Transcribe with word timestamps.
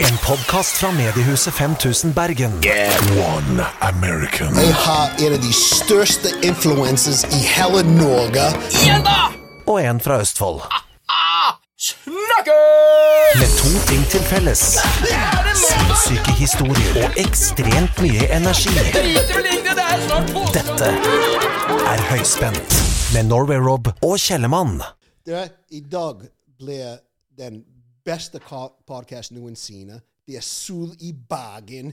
En 0.00 0.16
podkast 0.26 0.76
fra 0.80 0.90
mediehuset 0.92 1.54
5000 1.54 2.14
Bergen. 2.14 2.52
One 3.36 3.66
American. 3.80 4.54
Jeg 4.56 4.74
har 4.74 5.10
en 5.18 5.32
av 5.32 5.40
de 5.42 5.52
største 5.52 6.32
influencers 6.42 7.24
i 7.24 7.42
hele 7.46 7.82
Norge. 7.94 8.46
Og 9.66 9.82
en 9.82 10.00
fra 10.00 10.20
Østfold. 10.24 10.62
Med 13.38 13.48
to 13.58 13.70
ting 13.88 14.06
til 14.10 14.20
felles. 14.20 14.62
Sinnssyke 15.56 16.32
historier 16.36 17.04
og 17.04 17.20
ekstremt 17.20 18.02
mye 18.04 18.28
energi. 18.36 18.74
Dette 20.56 20.90
er 21.92 22.06
Høyspent 22.10 22.80
med 23.14 23.30
Norway 23.32 23.60
Rob 23.68 23.92
og 24.02 24.18
Kjellemann. 24.18 24.82
Dere, 25.30 25.48
I 25.68 25.80
dag 25.80 26.26
blir 26.58 26.98
den 27.38 27.64
beste 28.04 28.40
podkasten 28.86 29.38
noensinne. 29.38 30.00
Det 30.26 30.36
er 30.36 30.42
sol 30.42 30.90
i 30.98 31.12
Bergen. 31.14 31.92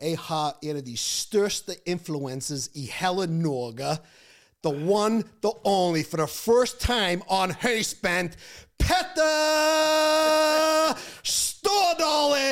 Jeg 0.00 0.18
har 0.18 0.56
en 0.62 0.76
av 0.80 0.82
de 0.86 0.96
største 0.96 1.76
influencers 1.84 2.70
i 2.72 2.86
hele 2.88 3.26
Norge. 3.28 3.98
The 4.64 4.72
one, 4.72 5.22
the 5.42 5.52
only, 5.64 6.02
for 6.02 6.16
the 6.16 6.26
first 6.26 6.80
time 6.80 7.22
on 7.28 7.50
Høyspent, 7.60 8.32
Petter 8.78 9.28
Stordalen! 11.22 12.42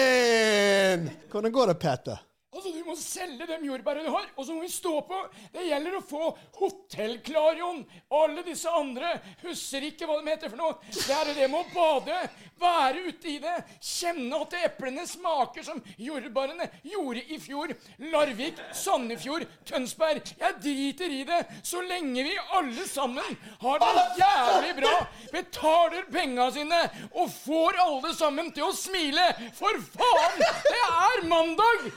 Hvordan 1.30 1.52
går 1.52 1.66
det, 1.66 1.78
Petter? 1.78 2.16
Altså, 2.56 2.72
Du 2.72 2.84
må 2.86 2.94
selge 2.96 3.46
de 3.48 3.56
jordbærene 3.68 4.06
du 4.08 4.14
har, 4.14 4.26
og 4.36 4.46
så 4.46 4.54
må 4.56 4.62
vi 4.64 4.70
stå 4.72 4.94
på. 5.04 5.18
Det 5.52 5.66
gjelder 5.66 5.98
å 5.98 6.04
få 6.04 6.30
Hotell 6.56 7.18
Klarion 7.26 7.82
alle 8.16 8.44
disse 8.46 8.70
andre 8.72 9.10
Husker 9.42 9.84
ikke 9.90 10.06
hva 10.08 10.16
de 10.22 10.30
heter 10.32 10.52
for 10.52 10.60
noe. 10.60 10.78
Det 10.94 11.12
er 11.12 11.32
det 11.36 11.48
med 11.52 11.60
å 11.60 11.74
bade, 11.74 12.16
være 12.56 13.02
ute 13.10 13.28
i 13.28 13.36
det, 13.42 13.56
kjenne 13.84 14.38
at 14.40 14.56
eplene 14.62 15.04
smaker 15.08 15.66
som 15.66 15.82
jordbærene 16.00 16.68
gjorde 16.88 17.24
i 17.34 17.38
fjor. 17.42 17.74
Larvik, 18.12 18.60
Sandefjord, 18.76 19.44
Tønsberg. 19.68 20.22
Jeg 20.40 20.58
driter 20.64 21.12
i 21.12 21.22
det 21.28 21.42
så 21.66 21.82
lenge 21.84 22.24
vi 22.24 22.32
alle 22.56 22.86
sammen 22.88 23.36
har 23.60 23.82
det 23.82 24.06
jævlig 24.22 24.72
bra, 24.80 24.94
betaler 25.34 26.08
penga 26.12 26.48
sine 26.54 26.80
og 27.12 27.28
får 27.42 27.82
alle 27.84 28.14
sammen 28.16 28.48
til 28.56 28.70
å 28.70 28.74
smile. 28.76 29.28
For 29.58 29.76
faen! 29.92 30.40
Det 30.70 30.82
er 30.86 31.26
mandag! 31.28 31.90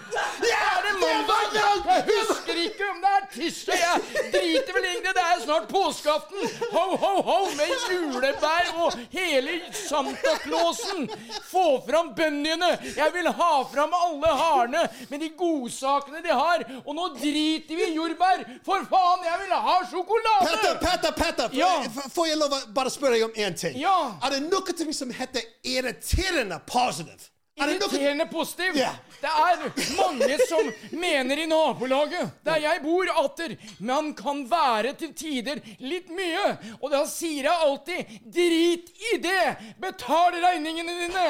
Det 0.50 0.58
er 0.58 0.86
det 0.88 0.96
mandag! 1.04 1.38
Jeg 1.90 2.04
husker 2.08 2.60
ikke 2.64 2.86
om 2.90 3.00
det 3.04 3.10
er 3.18 3.26
tirsdag. 3.34 3.80
Jeg 3.80 4.32
driter 4.34 4.76
vel 4.76 4.86
egentlig 4.90 5.14
det 5.18 5.24
er 5.24 5.42
snart 5.44 5.68
påskeaften. 5.70 6.52
Ho, 6.74 6.84
ho, 7.02 7.12
ho 7.28 7.38
med 7.58 7.72
julebær 7.92 8.70
og 8.84 8.98
hele 9.14 9.56
Santa 9.76 10.36
Clausen. 10.44 11.08
Få 11.50 11.66
fram 11.88 12.12
bunnyene. 12.18 12.70
Jeg 12.98 13.14
vil 13.16 13.30
ha 13.42 13.50
fram 13.74 13.96
alle 14.00 14.34
harene 14.42 14.84
med 15.10 15.24
de 15.26 15.32
godsakene 15.40 16.24
de 16.26 16.34
har. 16.34 16.66
Og 16.86 16.94
nå 16.98 17.10
driter 17.18 17.80
vi 17.80 17.90
i 17.90 17.98
jordbær. 17.98 18.46
For 18.66 18.86
faen, 18.92 19.26
jeg 19.30 19.42
vil 19.44 19.58
ha 19.70 19.78
sjokolade! 19.90 20.52
Petter, 20.52 20.78
Petter, 20.86 21.18
Petter! 21.24 21.58
Ja. 21.58 21.74
Får 22.14 22.32
jeg 22.32 22.40
lov 22.42 22.56
å 22.56 22.62
bare 22.76 22.94
spørre 22.94 23.18
deg 23.18 23.28
om 23.30 23.36
én 23.38 23.58
ting? 23.58 23.78
Ja. 23.82 23.98
Er 24.24 24.38
det 24.38 24.46
noe 24.48 24.94
som 24.96 25.12
heter 25.14 25.46
irriterende 25.64 26.62
positive? 26.70 27.30
Er 27.60 27.74
Irriterende 27.76 28.26
positiv. 28.32 28.78
Ja. 28.80 28.94
Det 29.20 29.30
er 29.30 29.64
mange 29.98 30.38
som 30.48 30.70
mener 31.00 31.42
i 31.44 31.48
nabolaget 31.50 32.36
der 32.46 32.62
jeg 32.64 32.82
bor, 32.84 33.10
atter 33.22 33.56
man 33.84 34.14
kan 34.18 34.44
være 34.50 34.94
til 35.00 35.14
tider 35.18 35.60
litt 35.84 36.10
mye. 36.14 36.46
Og 36.80 36.92
da 36.94 37.04
sier 37.10 37.50
jeg 37.50 37.66
alltid 37.66 38.14
drit 38.36 38.92
i 39.14 39.18
det! 39.24 39.76
Betal 39.82 40.38
regningene 40.40 40.96
dine! 41.02 41.26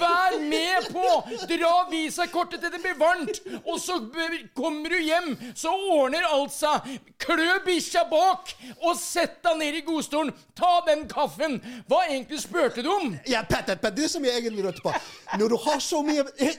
Vær 0.00 0.36
med 0.42 0.90
på! 0.92 1.06
Dra 1.50 1.72
visakortet 1.90 2.64
til 2.64 2.74
det 2.74 2.82
blir 2.84 2.98
varmt, 3.00 3.40
og 3.64 3.80
så 3.80 3.98
kommer 4.56 4.92
du 4.92 4.98
hjem, 5.00 5.32
så 5.56 5.72
ordner 5.94 6.28
alt 6.28 6.54
seg. 6.54 6.92
Klø 7.20 7.58
bikkja 7.64 8.04
bak, 8.10 8.52
og 8.80 8.96
sett 9.00 9.40
deg 9.46 9.60
ned 9.60 9.80
i 9.80 9.84
godstolen. 9.86 10.34
Ta 10.58 10.80
den 10.88 11.06
kaffen. 11.10 11.58
Hva 11.88 12.04
egentlig 12.08 12.42
spurte 12.44 12.84
du 12.84 12.90
om? 12.92 13.14
Ja, 13.28 13.42
Petter, 13.48 13.76
Petter, 13.80 13.96
det 13.96 14.10
som 14.12 14.24
jeg 14.24 14.36
egentlig 14.36 14.64
lurte 14.66 14.84
på 14.84 14.92
Når 15.40 15.52
du 15.52 15.56
har 15.64 15.80
så 15.82 16.00
mye 16.04 16.24
Eh, 16.40 16.54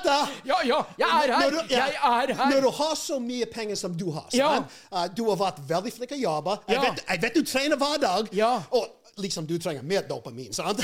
Petter! 0.00 0.32
Ja, 0.44 0.54
ja, 0.64 0.82
jeg 0.98 1.08
er 1.08 1.34
her. 1.38 1.50
Du, 1.50 1.60
ja, 1.70 1.76
Jeg 1.76 1.94
er 2.02 2.34
her. 2.34 2.50
Når 2.50 2.60
du 2.60 2.70
har 2.70 2.94
så 2.94 3.18
mye 3.18 3.46
penger 3.46 3.74
som 3.74 3.94
du 3.98 4.10
har, 4.10 4.26
Ja. 4.32 4.62
Uh, 4.92 5.06
du 5.16 5.28
har 5.28 5.36
vært 5.36 5.60
veldig 5.68 5.92
flink 5.92 6.12
å 6.12 6.20
jobbe. 6.20 6.56
Jeg, 6.68 6.80
vet, 6.80 7.04
jeg 7.08 7.22
vet 7.22 7.34
du 7.34 7.44
trener 7.44 7.76
hver 7.76 8.00
dag. 8.00 8.32
Og 8.70 8.86
liksom 9.20 9.46
du 9.46 9.58
trenger 9.58 9.82
mer 9.82 10.06
dopamin, 10.08 10.52
sant? 10.52 10.80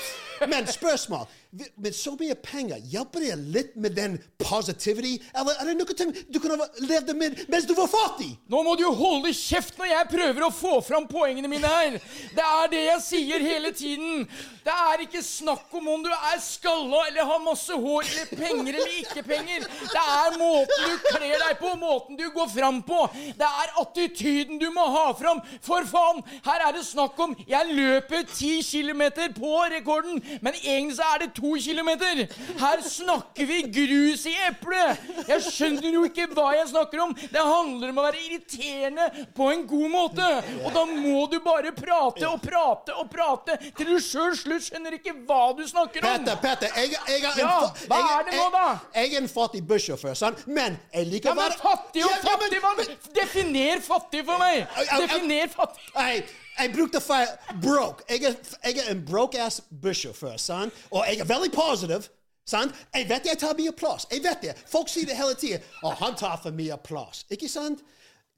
Men 0.50 0.66
spørsmål 0.68 1.26
Med 1.56 1.94
så 1.94 2.12
mye 2.18 2.34
penger, 2.42 2.80
hjelper 2.90 3.22
det 3.22 3.36
litt 3.54 3.76
med 3.80 3.94
den 3.96 4.16
positivity? 4.40 5.14
Eller 5.32 5.56
er 5.60 5.70
det 5.70 5.76
noe 5.78 5.94
ting 5.96 6.10
du 6.28 6.40
kunne 6.42 6.66
levd 6.84 7.12
med 7.16 7.38
mens 7.52 7.68
du 7.68 7.72
var 7.78 7.88
fattig? 7.88 8.32
Nå 8.52 8.60
må 8.66 8.74
du 8.76 8.82
jo 8.84 8.92
holde 8.98 9.32
kjeft 9.36 9.78
når 9.78 9.88
jeg 9.92 10.10
prøver 10.10 10.46
å 10.46 10.52
få 10.52 10.74
fram 10.84 11.06
poengene 11.08 11.48
mine 11.48 11.70
her. 11.70 11.96
Det 12.36 12.44
er 12.44 12.72
det 12.72 12.82
jeg 12.88 13.04
sier 13.06 13.46
hele 13.46 13.72
tiden. 13.76 14.26
Det 14.66 14.74
er 14.74 15.04
ikke 15.04 15.22
snakk 15.22 15.72
om 15.78 15.88
om 15.92 16.02
du 16.02 16.10
er 16.10 16.40
skalla 16.42 17.04
eller 17.06 17.28
har 17.28 17.42
masse 17.44 17.72
hår 17.72 18.08
eller 18.10 18.32
penger 18.34 18.80
eller 18.80 18.96
ikke 19.00 19.22
penger. 19.26 19.66
Det 19.92 20.02
er 20.02 20.38
måten 20.40 20.82
du 20.82 21.06
kler 21.06 21.36
deg 21.44 21.60
på, 21.62 21.72
måten 21.78 22.18
du 22.18 22.26
går 22.34 22.50
fram 22.50 22.82
på. 22.86 23.00
Det 23.38 23.50
er 23.62 23.74
attityden 23.84 24.58
du 24.60 24.66
må 24.74 24.88
ha 24.96 25.06
fram. 25.16 25.40
For 25.64 25.86
faen, 25.88 26.20
her 26.48 26.66
er 26.66 26.76
det 26.76 26.84
snakk 26.88 27.18
om 27.22 27.36
Jeg 27.46 27.72
løper 27.78 28.26
ti 28.32 28.56
kilometer 28.66 29.30
på 29.36 29.54
rekorden. 29.70 30.20
men 30.42 30.54
egentlig 30.62 30.96
så 30.98 31.06
er 31.14 31.24
det 31.24 31.32
to 31.38 31.45
kilometer. 31.62 32.22
Her 32.60 32.82
snakker 32.84 33.48
vi 33.48 33.62
grus 33.72 34.26
i 34.30 34.34
eplet. 34.48 35.02
Jeg 35.28 35.44
skjønner 35.46 35.88
jo 35.96 36.04
ikke 36.08 36.28
hva 36.34 36.50
jeg 36.56 36.70
snakker 36.72 37.02
om. 37.06 37.14
Det 37.16 37.42
handler 37.42 37.92
om 37.92 38.00
å 38.00 38.06
være 38.06 38.22
irriterende 38.24 39.26
på 39.36 39.50
en 39.52 39.66
god 39.68 39.90
måte. 39.92 40.30
Og 40.62 40.70
da 40.74 40.84
må 40.90 41.26
du 41.32 41.38
bare 41.44 41.72
prate 41.76 42.26
og 42.28 42.40
prate 42.44 42.96
og 42.96 43.10
prate 43.12 43.58
til 43.76 43.92
du 43.92 43.96
sjøl 44.02 44.34
slutt 44.38 44.66
skjønner 44.66 44.98
ikke 44.98 45.14
hva 45.26 45.42
du 45.56 45.62
snakker 45.68 46.04
om. 46.04 46.24
Petter, 46.24 46.40
Petter, 46.42 46.80
jeg, 46.80 46.96
jeg, 46.96 47.22
en 47.26 47.42
Ja, 47.42 47.58
hva 47.90 48.00
jeg, 48.00 48.16
er 48.16 48.30
det 48.30 48.40
nå, 48.40 48.48
da? 48.54 48.64
Jeg, 48.94 49.10
jeg 49.10 49.20
er 49.20 49.24
en 49.24 49.30
fattig 49.36 49.62
bussjåfør, 49.68 50.16
sant? 50.18 50.42
men 50.46 50.80
jeg 50.94 51.10
liker 51.12 51.32
Ja, 51.32 51.36
men 51.38 51.54
fattig 51.60 52.06
og 52.06 52.16
fattig? 52.24 52.88
Definer 53.16 53.84
fattig 53.84 54.24
for 54.26 54.42
meg! 54.42 54.66
Definer 54.96 55.54
fattig. 55.54 56.44
Jeg, 56.56 56.68
jeg 56.68 56.74
brukte 56.76 57.00
feil 57.00 57.28
broke. 57.62 58.04
Jeg 58.10 58.22
er, 58.30 58.36
jeg 58.64 58.78
er 58.84 58.90
en 58.92 59.04
broke-ass 59.06 59.60
bussjåfør, 59.82 60.36
sant? 60.36 60.74
og 60.90 61.04
jeg 61.08 61.20
er 61.20 61.28
veldig 61.28 61.52
positiv. 61.54 62.08
Sant? 62.46 62.74
Jeg 62.94 63.08
vet 63.10 63.26
jeg 63.26 63.38
tar 63.38 63.56
mye 63.58 63.72
plass. 63.74 64.06
Jeg 64.10 64.22
vet 64.22 64.42
det. 64.42 64.52
Folk 64.70 64.88
sier 64.88 65.08
det 65.08 65.16
hele 65.18 65.34
tiden. 65.34 65.62
Å, 65.82 65.90
han 65.98 66.14
tar 66.18 66.36
for 66.42 66.54
mye 66.54 66.76
plass. 66.86 67.24
Ikke 67.34 67.50
sant? 67.50 67.82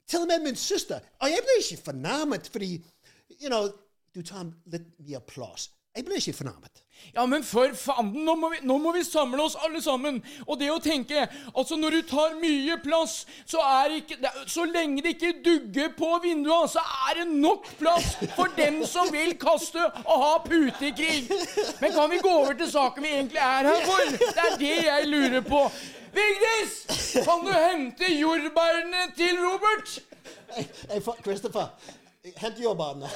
Til 0.09 0.23
og 0.25 0.31
med 0.31 0.47
min 0.47 0.57
søster. 0.57 1.03
Og 1.21 1.29
jeg 1.29 1.45
ble 1.45 1.57
ikke 1.61 1.83
fornærmet 1.91 2.49
fordi 2.49 2.71
you 3.39 3.51
know, 3.51 3.69
du 4.15 4.23
tar 4.25 4.47
litt 4.73 4.87
mye 5.05 5.21
plass. 5.29 5.69
Jeg 5.95 6.07
ble 6.07 6.17
ikke 6.17 6.39
fornærmet. 6.41 6.81
Ja, 7.13 7.25
men 7.25 7.43
for 7.43 7.73
fanden, 7.75 8.23
nå 8.25 8.35
må, 8.37 8.51
vi, 8.53 8.59
nå 8.67 8.77
må 8.81 8.93
vi 8.95 9.03
samle 9.03 9.41
oss 9.43 9.57
alle 9.65 9.81
sammen. 9.81 10.19
Og 10.45 10.59
det 10.61 10.69
å 10.71 10.79
tenke 10.83 11.25
Altså, 11.53 11.77
når 11.79 11.97
du 11.97 12.01
tar 12.11 12.35
mye 12.39 12.77
plass, 12.83 13.23
så 13.49 13.61
er 13.65 13.95
ikke 13.99 14.17
Så 14.49 14.65
lenge 14.69 15.03
det 15.03 15.15
ikke 15.17 15.33
dugger 15.45 15.93
på 15.97 16.11
vinduene, 16.23 16.69
så 16.69 16.83
er 17.09 17.21
det 17.21 17.27
nok 17.31 17.67
plass 17.79 18.15
for 18.35 18.51
dem 18.57 18.81
som 18.87 19.09
vil 19.13 19.33
kaste 19.41 19.81
og 20.03 20.25
ha 20.25 20.33
putekrig. 20.45 21.29
Men 21.81 21.95
kan 21.95 22.11
vi 22.11 22.21
gå 22.23 22.33
over 22.33 22.57
til 22.59 22.69
saken 22.71 23.05
vi 23.05 23.15
egentlig 23.17 23.41
er 23.43 23.71
her 23.71 23.87
for? 23.87 24.11
Det 24.19 24.45
er 24.45 24.59
det 24.59 24.75
jeg 24.85 25.09
lurer 25.09 25.41
på. 25.45 25.63
Vigdis! 26.13 26.75
Kan 27.25 27.45
du 27.45 27.51
hente 27.53 28.13
jordbærene 28.13 29.09
til 29.17 29.37
Robert? 29.43 29.99
Hey, 30.55 30.65
hey, 30.89 31.01
Christopher, 31.23 31.67
hent 32.23 32.59
jordbærene. 32.59 33.09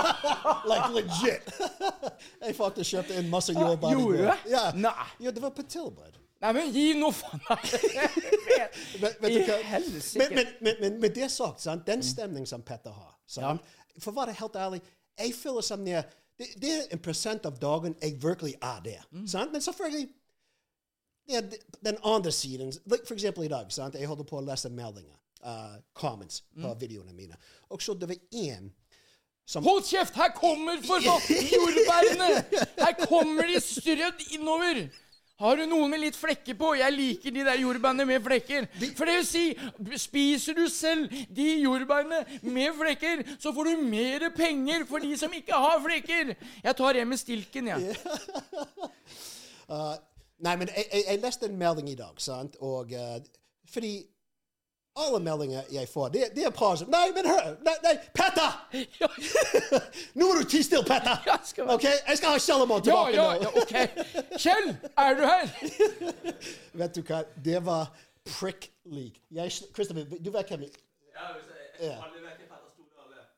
like 0.70 0.90
legit. 0.94 1.54
jeg 2.46 2.56
faktisk 2.56 2.90
kjøpte 2.90 3.16
en 3.18 3.30
masse 3.30 3.52
jordbær. 3.52 3.88
i 3.88 3.92
gjorde 3.92 4.18
du? 4.18 4.50
Ja. 4.50 4.64
Nei. 4.74 5.06
ja, 5.20 5.30
det 5.30 5.42
var 5.42 5.50
på 5.50 5.62
tilbud. 5.62 6.20
Nei, 6.44 6.50
men 6.52 6.72
gi 6.74 6.90
nå 6.98 7.08
faen 7.14 7.40
I 9.30 9.38
helsike. 9.70 10.18
Men, 10.20 10.50
men, 10.60 10.74
men, 10.80 10.98
men 11.00 11.14
det 11.14 11.30
sagt, 11.32 11.62
sant? 11.62 11.86
den 11.86 12.02
stemningen 12.04 12.46
som 12.46 12.62
Petter 12.62 12.92
har 12.92 13.14
sant? 13.26 13.64
For 13.98 14.10
å 14.12 14.18
være 14.18 14.34
helt 14.36 14.56
ærlig, 14.58 14.82
jeg 15.16 15.32
føler 15.38 15.64
som 15.64 15.84
det, 15.86 16.02
det, 16.38 16.50
det 16.60 16.72
er 16.74 16.92
en 16.92 17.00
prosent 17.00 17.46
av 17.48 17.56
dagen 17.62 17.94
jeg 18.02 18.18
virkelig 18.20 18.58
er 18.60 18.84
der. 18.84 19.08
Sant? 19.30 19.54
Men 19.54 19.64
selvfølgelig 19.64 20.08
det 21.24 21.36
er 21.38 21.42
den 21.86 21.96
andre 22.04 22.32
siden. 22.32 22.72
Like 22.84 23.06
for 23.06 23.14
eksempel 23.14 23.44
i 23.44 23.48
dag. 23.48 23.72
Sant? 23.72 23.94
Jeg 23.94 24.08
holder 24.10 24.26
på 24.28 24.36
å 24.36 24.44
lese 24.44 24.68
meldinger. 24.68 25.16
Uh, 25.44 25.76
comments 25.92 26.40
på 26.56 26.70
videoene 26.80 27.12
mine. 27.12 27.36
Og 27.68 27.82
så 27.84 27.92
det 27.94 28.08
var 28.08 28.16
én 28.32 28.70
som 29.46 29.64
Hold 29.64 29.84
kjeft! 29.84 30.16
Her 30.16 30.30
kommer 30.32 30.78
for 30.86 31.04
faen 31.04 31.48
jordbærene! 31.52 32.28
Her 32.78 32.94
kommer 33.04 33.50
de 33.50 33.60
strødd 33.60 34.22
innover. 34.32 34.86
Har 35.42 35.58
du 35.58 35.64
noen 35.66 35.90
med 35.90 36.00
litt 36.00 36.16
flekker 36.16 36.56
på? 36.56 36.70
Jeg 36.78 36.94
liker 36.94 37.34
de 37.34 37.42
der 37.44 37.58
jordbærene 37.58 38.06
med 38.08 38.22
flekker. 38.24 38.68
For 38.94 39.04
det 39.10 39.18
vil 39.18 39.26
si, 39.26 39.44
spiser 40.00 40.56
du 40.56 40.64
selv 40.70 41.12
de 41.34 41.48
jordbærene 41.58 42.22
med 42.46 42.78
flekker, 42.78 43.24
så 43.42 43.52
får 43.52 43.68
du 43.68 43.84
mer 43.84 44.28
penger 44.36 44.86
for 44.88 45.02
de 45.02 45.12
som 45.18 45.34
ikke 45.34 45.58
har 45.58 45.82
flekker. 45.84 46.32
Jeg 46.64 46.76
tar 46.78 47.00
en 47.02 47.12
med 47.12 47.20
stilken, 47.20 47.72
jeg. 47.74 47.94
Uh, 49.64 49.94
nei, 50.44 50.58
men 50.60 50.68
jeg, 50.68 50.84
jeg, 50.92 51.04
jeg 51.08 51.20
leste 51.22 51.46
en 51.48 51.54
melding 51.56 51.86
i 51.88 51.94
dag, 51.96 52.18
sant? 52.20 52.58
Og 52.60 52.90
uh, 52.92 53.14
fordi 53.72 53.94
alle 54.96 55.20
meldinger 55.20 55.62
jeg 55.74 55.88
får, 55.88 56.08
det, 56.14 56.28
det 56.36 56.44
er 56.46 56.50
positivt. 56.54 56.90
Nei, 56.90 57.08
men 57.16 57.26
hør! 57.26 57.56
Nei, 57.66 57.74
nei, 57.82 57.94
Petter! 58.14 58.52
Nå 60.18 60.28
må 60.28 60.36
du 60.38 60.44
tie 60.46 60.62
stille, 60.62 60.84
Petter! 60.86 61.18
Ja, 61.26 61.38
OK? 61.74 61.86
Jeg 61.88 62.20
skal 62.20 62.36
ha 62.36 62.38
Kjellermann 62.38 62.84
tilbake 62.86 63.16
ja, 63.16 63.26
nå. 63.26 63.42
ja, 63.42 63.50
ok. 63.62 64.38
Kjell, 64.38 64.70
er 65.04 65.18
du 65.18 65.24
her? 65.26 65.44
Vet 66.84 66.94
du 66.94 67.02
hva? 67.08 67.24
Det 67.48 67.58
var 67.66 67.90
Prick 68.36 68.70
League. 68.84 69.18
Jeg, 69.34 69.50
Christopher, 69.74 70.06
du 70.20 70.30
vet 70.30 70.54
hvem 70.54 70.68
Ja. 71.82 71.98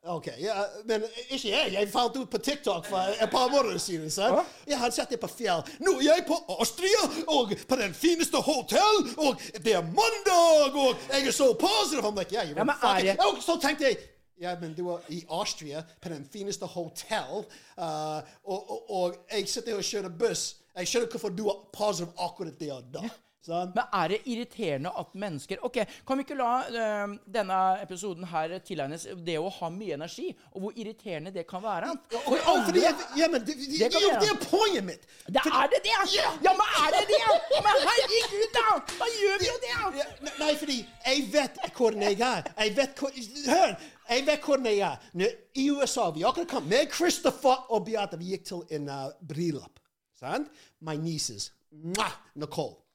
OK. 0.07 0.27
Ja, 0.39 0.63
men 0.85 1.03
ikke 1.29 1.49
jeg. 1.51 1.73
Jeg 1.73 1.89
falt 1.91 2.15
ut 2.17 2.29
på 2.29 2.37
TikTok 2.37 2.85
for 2.85 2.97
et 3.21 3.29
par 3.31 3.47
måneder 3.51 3.77
siden. 3.77 4.09
sant? 4.11 4.45
Jeg 4.67 4.79
hadde 4.79 4.95
sett 4.95 5.09
det 5.09 5.19
på 5.19 5.27
fjell. 5.27 5.63
Nå 5.79 5.97
er 5.99 6.03
jeg 6.07 6.25
på 6.27 6.37
Austria, 6.59 7.03
og 7.27 7.51
på 7.67 7.75
den 7.75 7.93
fineste 7.93 8.37
hotell, 8.37 8.97
og 9.17 9.41
det 9.63 9.73
er 9.75 9.81
mandag, 9.81 10.75
og 10.75 10.95
jeg 11.13 11.27
er 11.27 11.31
så 11.31 11.51
positiv. 11.59 12.03
I'm 12.05 12.15
like, 12.19 12.31
yeah, 12.35 12.49
Ja, 12.49 12.63
men 12.63 12.75
er 12.83 12.99
jeg- 13.05 13.19
Og 13.19 13.41
så 13.43 13.59
tenkte 13.61 13.83
jeg 13.89 13.97
ja, 14.39 14.55
men 14.61 14.73
du 14.77 14.83
var 14.85 14.99
i 15.09 15.23
Austria, 15.29 15.81
på 16.01 16.09
den 16.09 16.27
fineste 16.33 16.65
hotell, 16.65 17.45
uh, 17.77 18.21
og, 18.45 18.71
og, 18.71 18.91
og 18.91 19.15
jeg 19.31 19.47
sitter 19.49 19.75
og 19.75 19.81
kjører 19.83 20.09
buss. 20.19 20.55
Jeg 20.77 20.87
skjønner 20.87 21.07
hvorfor 21.09 21.29
du 21.33 21.47
er 21.49 21.55
positiv 21.73 22.11
akkurat 22.21 22.59
der 22.59 22.81
da. 22.93 23.01
Sant? 23.45 23.75
Men 23.75 23.89
er 23.93 24.13
det 24.13 24.19
irriterende 24.25 24.91
at 24.99 25.13
mennesker 25.17 25.61
Ok, 25.65 25.79
kan 26.07 26.19
vi 26.19 26.25
ikke 26.25 26.37
la 26.39 26.51
eh, 26.67 27.15
denne 27.37 27.57
episoden 27.83 28.27
her 28.31 28.57
tilegnes 28.65 29.07
det 29.27 29.37
å 29.39 29.49
ha 29.59 29.69
mye 29.73 29.97
energi, 29.97 30.29
og 30.53 30.63
hvor 30.63 30.79
irriterende 30.79 31.33
det 31.35 31.45
kan 31.49 31.63
være? 31.63 31.91
For 32.13 32.37
ja, 32.39 32.55
fordi 32.67 32.83
jeg, 32.85 33.09
ja, 33.21 33.29
men 33.31 33.45
det, 33.47 33.57
det, 33.61 33.91
det, 33.93 34.01
jo 34.03 34.13
det 34.21 34.31
er 34.31 34.39
poenget 34.43 34.87
mitt. 34.87 35.09
Det 35.27 35.43
er 35.43 35.69
det 35.73 35.83
det! 35.85 35.97
Ja, 36.15 36.53
men 36.53 36.65
er 36.83 36.95
det 36.97 37.03
det? 37.11 37.21
Men 37.67 37.83
herregud, 37.87 38.47
da! 38.55 38.65
Da 38.93 39.11
gjør 39.17 39.43
vi 39.43 39.51
jo 39.51 39.59
det! 39.65 39.75
Ja, 39.99 40.07
nei, 40.41 40.53
fordi 40.59 40.79
jeg 41.05 41.27
vet 41.33 41.61
hvordan 41.77 42.07
jeg 42.07 42.19
er. 42.31 42.51
Jeg 42.57 42.75
vet 42.77 42.99
hvor, 42.99 43.21
Hør! 43.47 43.77
Jeg 44.09 44.23
vet 44.27 44.39
hvordan 44.45 44.65
jeg 44.65 44.79
er. 44.87 45.07
Når, 45.13 45.35
I 45.55 45.69
USA 45.71 46.09
vi 46.15 46.23
akkurat 46.23 46.47
kom 46.47 46.63
med 46.63 46.91
Christopher 46.95 47.67
og 47.69 47.85
Beate. 47.85 48.19
Vi 48.19 48.31
gikk 48.31 48.45
til 48.47 48.63
en 48.77 48.89
uh, 48.89 49.09
bryllup. 49.27 49.81
Sant? 50.19 50.47
My 50.79 50.95
nieces. 50.95 51.51
Mwah, 51.71 52.13
Nicole. 52.35 52.86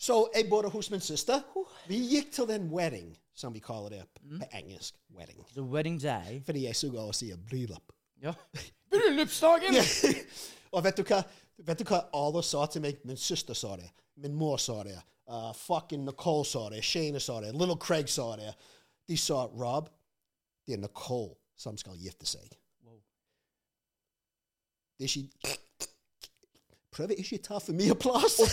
Så 0.00 0.30
jeg 0.34 0.48
bodde 0.50 0.70
hos 0.72 0.90
min 0.90 1.00
søster. 1.00 1.42
Vi 1.88 1.98
gikk 2.08 2.32
til 2.32 2.50
en 2.50 2.70
wedding, 2.72 3.10
som 3.34 3.52
vi 3.54 3.60
kaller 3.60 3.88
det 3.88 4.04
på 4.14 4.46
engelsk. 4.56 4.96
Wedding. 5.16 5.44
The 5.52 5.62
wedding 5.62 6.00
day. 6.00 6.40
Fordi 6.44 6.64
jeg 6.64 6.76
suger 6.76 7.02
å 7.02 7.12
si 7.12 7.28
bryllup. 7.50 7.92
Ja. 8.22 8.32
Bryllupsdagen! 8.90 9.76
Og 10.74 10.84
vet 10.84 10.96
du 10.96 11.04
hva? 11.04 11.20
Vet 11.60 11.82
du 11.82 11.84
hva 11.84 12.06
alle 12.16 12.40
sa 12.46 12.64
til 12.72 12.84
meg? 12.86 13.04
Min 13.04 13.20
søster 13.20 13.54
sa 13.54 13.74
det. 13.76 13.90
Min 14.16 14.34
mor 14.40 14.56
sa 14.56 14.80
det. 14.88 14.96
Uh, 15.28 15.52
fucking 15.52 16.06
Nicole 16.08 16.48
sa 16.48 16.70
det. 16.72 16.80
Shane 16.84 17.20
sa 17.20 17.40
det. 17.44 17.52
Little 17.52 17.76
Craig 17.76 18.08
sa 18.08 18.32
det. 18.40 18.54
De 19.08 19.20
sa, 19.20 19.44
Rob, 19.52 19.92
det 20.64 20.78
er 20.78 20.80
Nicole 20.80 21.34
som 21.60 21.76
skal 21.76 22.00
gifte 22.00 22.24
seg. 22.26 22.48
Det 24.96 25.08
er 25.08 25.18
ikke 25.20 25.60
Prøv 26.90 27.12
ikke 27.14 27.38
å 27.38 27.42
ta 27.44 27.58
for 27.62 27.76
mye 27.78 27.94
plass. 27.94 28.40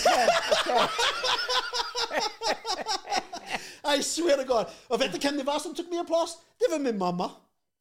I 3.87 4.01
swear 4.03 4.37
to 4.37 4.45
God. 4.45 4.65
Og 4.91 4.99
vet 5.01 5.13
du 5.13 5.19
hvem 5.21 5.37
det 5.39 5.45
var 5.47 5.59
som 5.63 5.73
tok 5.75 5.89
mye 5.91 6.05
plass? 6.07 6.37
Det 6.59 6.69
var 6.71 6.79
min 6.83 6.97
mamma. 6.99 7.29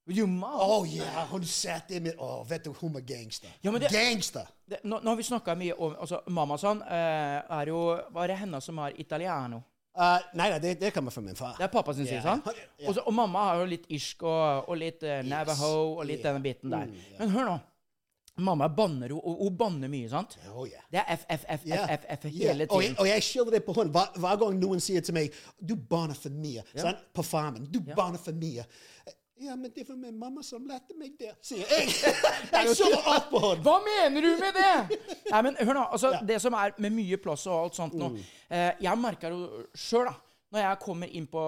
Jo, 0.07 0.27
ma. 0.31 0.53
Å 0.63 0.85
ja, 0.87 1.25
hun 1.33 1.43
satt 1.51 1.89
der 1.91 2.01
med 2.05 2.21
Å, 2.23 2.45
vet 2.47 2.63
du, 2.65 2.71
hun 2.79 2.93
var 2.95 3.03
gangster. 3.03 3.51
Ja, 3.65 3.73
det- 3.75 3.91
Gangster. 3.91 4.47
Det, 4.65 4.79
nå, 4.85 5.01
nå 5.03 5.11
har 5.11 5.17
vi 5.19 5.23
snakka 5.27 5.55
mye 5.59 5.75
om 5.75 5.97
altså, 5.99 6.21
Mamma 6.31 6.57
sånn 6.59 6.81
eh, 6.83 7.43
er 7.59 7.67
jo 7.71 7.81
Var 8.15 8.29
det 8.31 8.37
henne 8.39 8.61
som 8.63 8.79
er 8.83 8.95
italiano? 9.03 9.63
Uh, 9.97 10.21
nei, 10.37 10.51
nei, 10.53 10.59
det, 10.61 10.75
det 10.79 10.91
kommer 10.93 11.11
fra 11.11 11.23
min 11.25 11.35
far. 11.39 11.55
Det 11.57 11.65
er 11.65 11.71
pappa 11.73 11.95
sin 11.97 12.05
side, 12.07 12.21
sant? 12.23 12.45
Yeah. 12.77 12.91
Og, 12.91 12.95
så, 12.99 13.03
og 13.09 13.15
mamma 13.17 13.47
har 13.49 13.63
jo 13.63 13.69
litt 13.71 13.87
irsk 13.97 14.27
og, 14.29 14.67
og 14.69 14.77
litt 14.77 15.01
uh, 15.09 15.23
Navajo 15.25 15.95
og 15.97 16.03
litt 16.05 16.21
denne 16.23 16.43
biten 16.45 16.69
der. 16.75 16.91
Men 17.17 17.33
hør 17.33 17.49
nå. 17.49 17.55
Mamma 18.39 18.69
banner 18.69 19.09
jo, 19.15 19.19
og 19.25 19.39
hun 19.47 19.55
banner 19.57 19.89
mye, 19.89 20.09
sant? 20.13 20.35
Oh, 20.53 20.67
yeah. 20.69 20.83
Det 20.93 20.99
er 21.01 21.15
F, 21.17 21.23
F, 21.29 21.45
F, 21.49 21.63
Ja. 21.65 21.87
F, 21.87 22.03
F, 22.05 22.19
F 22.21 22.25
Ja. 22.29 22.53
hele 22.53 22.67
Og 22.71 22.83
jeg, 22.83 22.95
og 23.01 23.07
jeg 23.09 23.23
skylder 23.23 23.51
det 23.57 23.63
på 23.65 23.73
henne. 23.79 23.91
Hver, 23.95 24.19
hver 24.21 24.37
gang 24.43 24.59
noen 24.61 24.81
sier 24.81 25.01
til 25.01 25.15
meg 25.15 25.33
'Du 25.65 25.75
banner 25.77 26.15
for 26.15 26.29
mye' 26.29 26.65
sant? 26.77 26.99
på 27.15 27.23
farmen. 27.25 27.65
'Du 27.71 27.81
banner 27.97 28.19
for 28.19 28.33
mye'. 28.33 28.65
Ja, 29.39 29.55
men 29.55 29.71
det 29.75 29.87
var 29.89 29.97
min 29.97 30.19
mamma 30.19 30.43
som 30.43 30.67
lærte 30.67 30.95
meg 30.99 31.13
det, 31.19 31.33
sier 31.43 31.59
jeg. 31.69 31.89
jeg 32.53 32.77
skylder 32.77 33.03
alt 33.07 33.31
på 33.31 33.39
henne. 33.39 33.63
Hva 33.63 33.75
mener 33.85 34.21
du 34.21 34.31
med 34.41 34.55
det?! 34.55 34.99
Nei, 35.31 35.43
men 35.43 35.57
hør 35.61 35.75
nå. 35.75 35.83
altså, 35.93 36.13
Det 36.27 36.41
som 36.41 36.55
er 36.55 36.73
med 36.79 36.93
mye 36.93 37.17
plass 37.21 37.47
og 37.47 37.65
alt 37.65 37.75
sånt 37.75 37.95
nå 37.95 38.09
Mm. 38.15 38.21
eh, 38.51 38.73
Jeg 38.81 38.99
merker 38.99 39.29
jo 39.31 39.67
sjøl, 39.75 40.05
da. 40.07 40.15
Når 40.53 40.61
jeg 40.63 40.79
kommer 40.81 41.09
inn 41.13 41.27
på, 41.27 41.43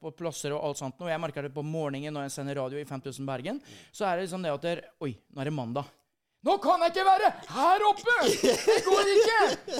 på 0.00 0.10
plasser 0.16 0.52
og 0.52 0.64
alt 0.64 0.78
sånt, 0.78 0.98
nå, 0.98 1.06
jeg 1.08 1.20
merker 1.20 1.42
det 1.42 1.52
på 1.54 1.62
morgenen 1.62 2.12
når 2.14 2.22
jeg 2.22 2.30
sender 2.32 2.54
radio 2.56 2.78
i 2.80 2.84
5000 2.84 3.26
Bergen, 3.26 3.60
så 3.92 4.06
er 4.06 4.16
det 4.16 4.24
liksom 4.26 4.42
det 4.42 4.50
at 4.54 4.62
det 4.62 4.70
er, 4.78 4.84
Oi, 5.00 5.14
nå 5.34 5.40
er 5.40 5.44
det 5.44 5.52
mandag. 5.52 5.84
Nå 6.46 6.54
kan 6.62 6.84
jeg 6.84 6.92
ikke 6.92 7.04
være 7.08 7.30
her 7.50 7.84
oppe! 7.88 8.16
Det 8.30 8.76
går 8.86 9.08
ikke! 9.16 9.38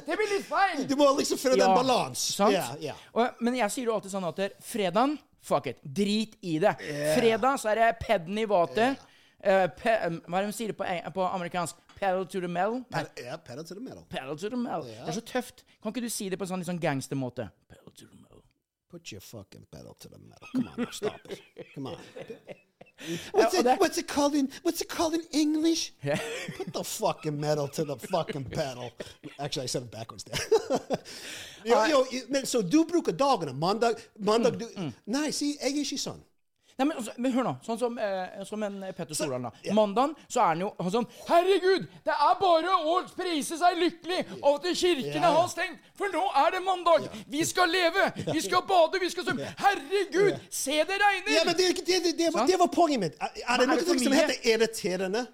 Det 0.08 0.16
blir 0.18 0.32
litt 0.32 0.46
feil. 0.48 0.80
Du 0.90 0.96
må 0.98 1.06
liksom 1.18 1.38
finne 1.38 1.60
den 1.60 1.74
balansen. 1.76 2.34
Sant? 2.34 2.56
Yeah, 2.56 2.72
yeah. 2.82 3.04
Og, 3.14 3.38
men 3.46 3.60
jeg 3.60 3.74
sier 3.74 3.90
jo 3.90 3.94
alltid 3.94 4.14
sånn 4.16 4.26
at 4.26 4.42
fredagen 4.66 5.18
Fuck 5.48 5.68
it. 5.70 5.78
Drit 5.82 6.34
i 6.44 6.58
det. 6.58 6.74
Fredag 7.14 7.60
så 7.62 7.70
er 7.72 7.78
det 7.80 7.92
pedden 8.02 8.38
i 8.42 8.44
vater. 8.50 8.98
Uh, 9.38 9.68
pe, 9.78 9.94
hva 10.26 10.40
er 10.40 10.48
det 10.48 10.50
de 10.50 10.56
sier 10.56 10.74
på, 10.76 10.86
på 11.14 11.26
amerikansk? 11.30 11.78
Pedal 11.94 12.26
to 12.26 12.42
the 12.42 12.50
metal. 12.50 12.80
Nei, 12.90 13.04
Ja, 13.24 13.38
pedal 13.38 13.64
to 13.64 13.74
the 13.74 13.80
metal. 13.80 14.04
pedal 14.10 14.38
to 14.38 14.50
the 14.50 14.58
metal. 14.58 14.86
Det 14.86 14.98
er 15.06 15.18
så 15.20 15.24
tøft. 15.26 15.64
Kan 15.82 15.94
ikke 15.94 16.04
du 16.04 16.10
si 16.12 16.28
det 16.28 16.38
på 16.38 16.46
en 16.46 16.52
sånn 16.56 16.66
sånn 16.66 16.82
gangstermåte? 16.82 17.48
Pedal 17.70 17.94
to 17.94 18.06
the 18.06 18.16
metal. 18.16 18.42
Put 18.90 19.12
your 19.12 19.22
fucking 19.22 19.66
pedal 19.70 19.94
to 19.94 20.10
the 20.10 20.18
metal. 20.18 20.48
Come 20.52 20.70
on, 20.74 20.92
stop 20.92 21.20
it. 21.30 21.42
Come 21.74 21.94
on. 21.94 22.64
What's 23.34 23.34
Ja, 23.34 23.46
og 23.46 23.54
it, 23.58 23.64
det- 23.64 23.78
what's 23.80 23.98
it 23.98 24.06
called 24.08 24.34
in 24.34 24.48
What's 24.64 24.80
it 24.80 24.88
called 24.88 25.14
in 25.14 25.22
English? 25.32 25.92
Put 26.56 26.72
the 26.74 26.84
fucking 26.84 27.40
metal 27.40 27.68
to 27.68 27.84
the 27.84 27.96
fucking 28.08 28.44
pedal. 28.58 28.90
Actually, 29.38 29.64
I 29.64 29.68
said 29.68 29.82
it 29.82 29.90
backwards 29.90 30.24
there. 30.24 30.38
jo, 31.64 31.76
jo, 31.90 32.06
men, 32.28 32.46
så 32.46 32.62
du 32.62 32.84
bruker 32.84 33.12
dagene. 33.12 33.52
Mandag, 33.52 33.94
mandag 34.18 34.52
Mm, 34.52 34.58
du, 34.58 34.92
Nei, 35.06 35.30
si, 35.30 35.56
jeg 35.62 35.72
er 35.76 35.80
ikke 35.84 35.98
sånn. 35.98 36.20
Nei, 36.78 36.86
men, 36.86 36.96
altså, 37.00 37.12
men 37.18 37.32
hør 37.34 37.42
nå. 37.42 37.52
Sånn 37.66 37.78
som, 37.80 37.96
eh, 37.98 38.42
som 38.46 38.62
en 38.62 38.76
Petter 38.94 39.16
Stordalen. 39.18 39.48
da. 39.48 39.72
Mandagen 39.74 40.12
så 40.30 40.44
er 40.44 40.52
han 40.52 40.60
jo 40.62 40.68
han 40.78 40.92
sånn 40.94 41.06
Herregud, 41.26 41.88
det 42.06 42.14
er 42.14 42.36
bare 42.38 42.76
å 42.86 42.92
prise 43.16 43.58
seg 43.58 43.80
lykkelig 43.80 44.20
over 44.38 44.60
at 44.60 44.78
kirkene 44.78 45.16
Ja, 45.18 45.24
ja. 45.24 45.32
har 45.40 45.48
stengt, 45.50 45.88
for 45.98 46.12
nå 46.14 46.22
er 46.44 46.54
det 46.54 46.60
mandag! 46.62 47.08
Vi 47.26 47.42
skal 47.48 47.72
leve! 47.74 48.06
Vi 48.30 48.44
skal 48.46 48.62
bade! 48.68 49.00
Vi 49.02 49.10
skal 49.10 49.26
svømme! 49.26 49.50
Herregud, 49.58 50.38
se 50.54 50.78
det 50.86 51.00
regner! 51.02 51.34
Ja, 51.34 51.42
men 51.50 51.58
det, 51.58 51.72
det, 51.82 51.98
det, 52.04 52.14
det, 52.20 52.30
var, 52.34 52.46
det 52.46 52.60
var 52.62 52.70
poenget 52.70 53.02
mitt. 53.08 53.18
Er, 53.18 53.34
er 53.42 53.64
det 53.64 53.68
noe 53.72 53.82
er 53.82 54.04
som 54.04 54.16
heter 54.20 54.48
irriterende 54.54 55.26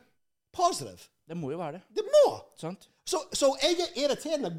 positive? 0.57 0.97
Det 1.29 1.37
må 1.37 1.53
jo 1.53 1.61
være 1.61 1.77
det. 1.79 1.85
Det 2.01 2.09
må! 2.09 2.25
Sant? 2.61 2.89
Så, 3.05 3.21
så 3.37 3.53
jeg 3.61 3.77
er 3.85 3.99
irriterende 4.07 4.51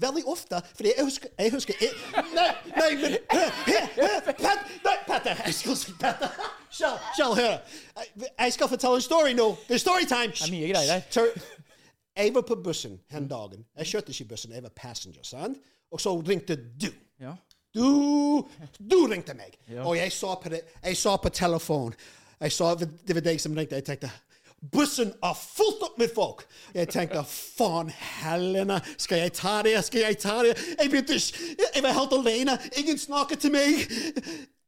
veldig 0.00 0.22
ofte, 0.28 0.60
fordi 0.76 0.92
jeg 0.96 1.04
husker, 1.04 1.28
jeg 1.38 1.52
husker 1.52 1.74
jeg, 1.80 1.90
Nei, 2.34 2.48
nei, 2.76 2.90
men 3.00 3.16
Petter! 5.06 5.36
Petter. 6.00 6.30
Kjell, 7.16 7.34
hør. 7.34 7.58
Jeg- 8.38 8.52
skal 8.52 8.68
fortelle 8.68 8.94
en 8.94 9.00
story 9.02 9.32
nå. 9.32 9.56
Det 9.68 9.74
er 9.74 9.78
storytime. 9.78 10.32
Det 10.32 10.42
er 10.48 10.50
mye 10.50 10.72
greier 10.72 10.92
her. 10.92 11.30
Jeg 12.16 12.34
var 12.34 12.40
på 12.48 12.54
bussen 12.64 13.00
den 13.12 13.28
dagen. 13.28 13.64
Jeg 13.78 13.86
kjørte 13.86 14.08
ikke 14.10 14.24
bussen, 14.24 14.52
jeg 14.52 14.62
var 14.62 14.72
passenger. 14.76 15.22
sant? 15.22 15.58
Og 15.92 16.00
så 16.00 16.16
ringte 16.20 16.56
du. 16.80 16.88
Ja. 17.20 17.32
Du, 17.74 18.48
du 18.90 18.96
ringte 19.10 19.34
meg, 19.34 19.52
og 19.84 19.96
jeg 19.96 20.12
så 20.12 20.34
på, 20.42 20.48
det, 20.48 20.60
jeg 20.84 20.96
så 20.96 21.16
på 21.16 21.28
telefon. 21.28 21.94
Jeg 22.40 22.52
sa, 22.52 22.74
det 22.74 23.14
var 23.14 23.20
deg 23.20 23.40
som 23.40 23.54
ringte. 23.56 23.74
Jeg 23.74 23.84
tenkte 23.84 24.10
Bussen 24.72 25.12
er 25.22 25.34
fullt 25.36 25.82
opp 25.82 25.98
med 25.98 26.10
folk! 26.14 26.46
Jeg 26.74 26.88
tenkte 26.88 27.22
faen 27.28 27.92
Helene, 28.22 28.80
skal 28.98 29.18
jeg 29.26 29.32
ta 29.36 29.60
det? 29.62 29.76
Skal 29.84 30.06
jeg 30.08 30.18
ta 30.18 30.40
det? 30.42 30.56
Jeg 30.78 30.90
begynte 30.90 31.20
Jeg 31.74 31.82
var 31.84 31.92
helt 32.00 32.16
alene. 32.16 32.58
Ingen 32.76 32.98
snakket 32.98 33.44
til 33.44 33.52
meg. 33.52 33.84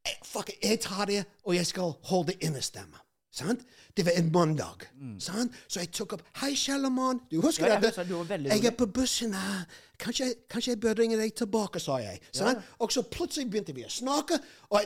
Jeg, 0.07 0.16
fuck, 0.25 0.50
jeg 0.62 0.80
tar 0.80 1.04
det, 1.04 1.25
og 1.45 1.57
jeg 1.57 1.66
skal 1.66 1.97
holde 2.04 2.37
innestemme. 2.40 3.08
Sant? 3.31 3.61
Det 3.97 4.05
var 4.07 4.13
en 4.17 4.33
mandag. 4.33 4.87
Sant? 5.21 5.53
Så 5.69 5.81
jeg 5.81 5.91
tok 5.93 6.13
opp 6.17 6.23
Hei, 6.41 6.55
Kjellermann. 6.57 7.21
Du 7.31 7.41
husker 7.41 7.67
Ja, 7.67 7.73
jeg 7.75 7.83
det? 7.83 8.09
du 8.09 8.23
veldig 8.23 8.51
Jeg 8.51 8.65
er 8.65 8.71
på 8.71 8.87
bussen 8.87 9.35
her. 9.35 9.65
Kanskje, 9.99 10.35
kanskje 10.51 10.71
jeg 10.73 10.81
bør 10.81 10.95
ringe 10.99 11.17
deg 11.19 11.35
tilbake, 11.35 11.81
sa 11.81 11.97
jeg. 11.99 12.21
Ja. 12.35 12.55
Og 12.79 12.93
så 12.93 13.03
plutselig 13.03 13.51
begynte 13.51 13.75
vi 13.75 13.85
å 13.85 13.91
snakke, 13.91 14.39
og 14.71 14.81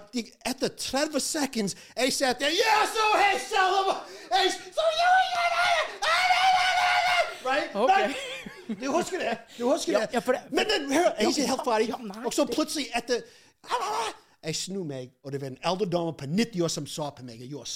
etter 0.46 0.68
30 0.68 1.20
sekunder 1.20 1.74
jeg 1.96 2.12
satt 2.12 2.40
der 2.40 2.50
Ja, 2.56 2.78
så 2.94 3.06
hei, 3.20 3.38
Kjellermann! 3.38 4.02
Så, 4.28 4.88
ja, 4.98 5.12
ja, 5.34 5.44
ja, 5.54 5.66
ja, 5.68 5.84
ja, 6.02 6.16
ja, 6.32 6.46
ja, 6.58 7.52
Right? 7.52 7.74
Ok. 7.74 7.90
Right? 7.90 8.80
Du 8.80 8.90
husker 8.92 9.18
det? 9.18 9.38
Du 9.58 9.64
husker 9.68 9.98
det? 9.98 10.08
ja, 10.12 10.20
for 10.20 10.32
det- 10.32 10.42
Men 10.52 10.66
men, 10.68 10.92
hør, 10.92 11.02
jeg 11.18 11.24
er 11.24 11.28
ikke 11.28 11.46
helt 11.46 11.64
ferdig. 11.64 12.26
Og 12.26 12.32
så 12.34 12.44
plutselig 12.46 12.86
etter 12.94 13.22
Jeg 14.44 14.56
snur 14.56 14.84
meg, 14.84 15.10
og 15.24 15.32
det 15.32 15.40
var 15.40 15.46
en 15.46 15.58
eldre 15.64 15.86
dame 15.86 16.12
på 16.18 16.26
90 16.26 16.62
år 16.64 16.68
som 16.68 16.86
sa 16.86 17.10
på 17.10 17.22
meg 17.22 17.40
og 17.42 17.48
gjorde 17.48 17.66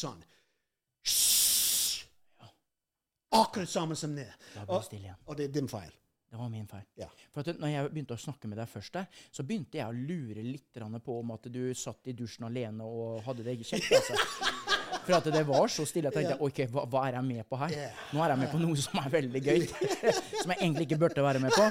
sånn. 1.12 2.50
Akkurat 3.36 3.68
samme 3.68 3.96
som 3.98 4.14
det 4.16 4.26
Og, 4.66 4.84
og 5.26 5.36
det 5.36 5.48
er 5.48 5.54
din 5.58 5.68
feil. 5.68 5.92
Det 6.30 6.38
var 6.40 6.48
min 6.50 6.66
feil. 6.66 6.84
Ja. 6.98 7.06
For 7.32 7.46
at 7.46 7.60
når 7.60 7.70
jeg 7.70 7.90
begynte 7.92 8.16
å 8.16 8.20
snakke 8.20 8.48
med 8.50 8.58
deg 8.58 8.70
først, 8.70 8.96
der, 8.96 9.06
så 9.30 9.44
begynte 9.46 9.78
jeg 9.78 9.86
å 9.86 9.94
lure 9.94 10.42
litt 10.42 10.80
på 11.04 11.18
om 11.20 11.34
at 11.36 11.46
du 11.52 11.62
satt 11.74 12.10
i 12.10 12.16
dusjen 12.18 12.48
alene 12.48 12.84
og 12.84 13.22
hadde 13.26 13.46
det 13.46 13.58
kjekt. 13.62 13.92
Altså. 13.92 14.56
For 15.06 15.16
at 15.16 15.28
det 15.30 15.42
var 15.46 15.70
så 15.70 15.86
stille. 15.86 16.10
Jeg 16.10 16.26
tenkte 16.26 16.36
ok, 16.42 16.60
hva, 16.72 16.84
hva 16.90 17.04
er 17.06 17.16
jeg 17.18 17.26
med 17.28 17.46
på 17.46 17.58
her? 17.60 17.74
Nå 18.12 18.22
er 18.24 18.34
jeg 18.34 18.40
med 18.42 18.50
på 18.52 18.60
noe 18.62 18.80
som 18.80 19.00
er 19.02 19.08
veldig 19.12 19.42
gøy. 19.44 19.64
som 20.42 20.52
jeg 20.52 20.58
egentlig 20.58 20.86
ikke 20.88 20.98
burde 21.04 21.24
være 21.26 21.42
med 21.42 21.54
på. 21.54 21.68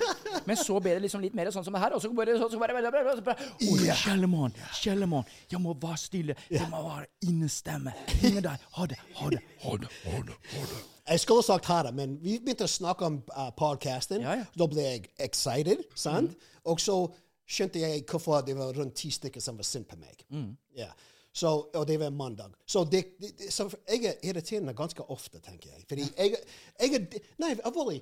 Men 0.47 0.59
så 0.59 0.79
ble 0.79 0.95
det 0.95 1.03
liksom 1.05 1.23
litt 1.25 1.35
mer 1.37 1.51
sånn 1.53 1.65
som 1.67 1.75
det 1.75 1.83
her. 1.83 1.97
Og 1.97 2.03
så 2.03 2.11
bare, 2.15 2.37
så, 2.39 2.49
så 2.51 2.61
bare, 2.61 2.77
bare, 2.77 2.93
bare, 2.95 3.15
bare 3.25 3.49
Oi, 3.67 3.89
Kjellemann, 4.05 4.55
Kjellemann, 4.79 5.29
jeg 5.51 5.61
må 5.61 5.75
være 5.81 6.01
stille. 6.01 6.37
Jeg 6.51 6.69
må 6.71 6.81
være 6.87 7.09
innestemme. 7.27 7.95
Ingen 8.21 8.45
der. 8.45 8.67
Ha 8.79 8.87
det, 8.91 8.99
ha 9.19 9.31
det. 9.33 9.41
Ha 9.65 9.77
det, 9.81 9.91
ha 10.05 10.23
det, 10.29 10.39
ha 10.55 10.67
det. 10.71 10.83
Jeg 11.05 11.21
skulle 11.21 11.45
sagt 11.45 11.67
ha 11.69 11.83
det, 11.85 11.91
men 11.93 12.15
vi 12.23 12.39
begynte 12.41 12.65
å 12.65 12.71
snakke 12.71 13.05
om 13.05 13.19
uh, 13.35 13.49
podcasten. 13.57 14.23
Ja, 14.25 14.39
ja. 14.39 14.47
Da 14.57 14.67
ble 14.71 14.87
jeg 14.87 15.09
excited, 15.21 15.83
sant? 15.93 16.33
Og 16.65 16.81
så 16.81 16.95
skjønte 17.45 17.83
jeg 17.83 18.05
hvorfor 18.09 18.41
det 18.45 18.55
var 18.57 18.73
rundt 18.73 18.97
ti 18.97 19.11
stykker 19.13 19.43
som 19.43 19.59
var 19.59 19.67
sint 19.69 19.85
på 19.91 19.99
meg. 20.01 20.23
Ja. 20.77 20.89
Så, 21.35 21.49
og 21.75 21.87
det 21.87 21.97
var 21.99 22.13
mandag. 22.15 22.53
Så, 22.65 22.85
det, 22.87 23.03
det, 23.19 23.51
så 23.51 23.67
jeg 23.89 24.05
er 24.07 24.21
irriterende 24.23 24.73
ganske 24.73 25.03
ofte, 25.11 25.41
tenker 25.43 25.73
jeg. 25.73 25.83
Fordi 25.89 26.05
jeg, 26.17 26.37
jeg 26.79 26.95
er 26.95 27.25
Nei, 27.43 27.49
alvorlig. 27.59 27.99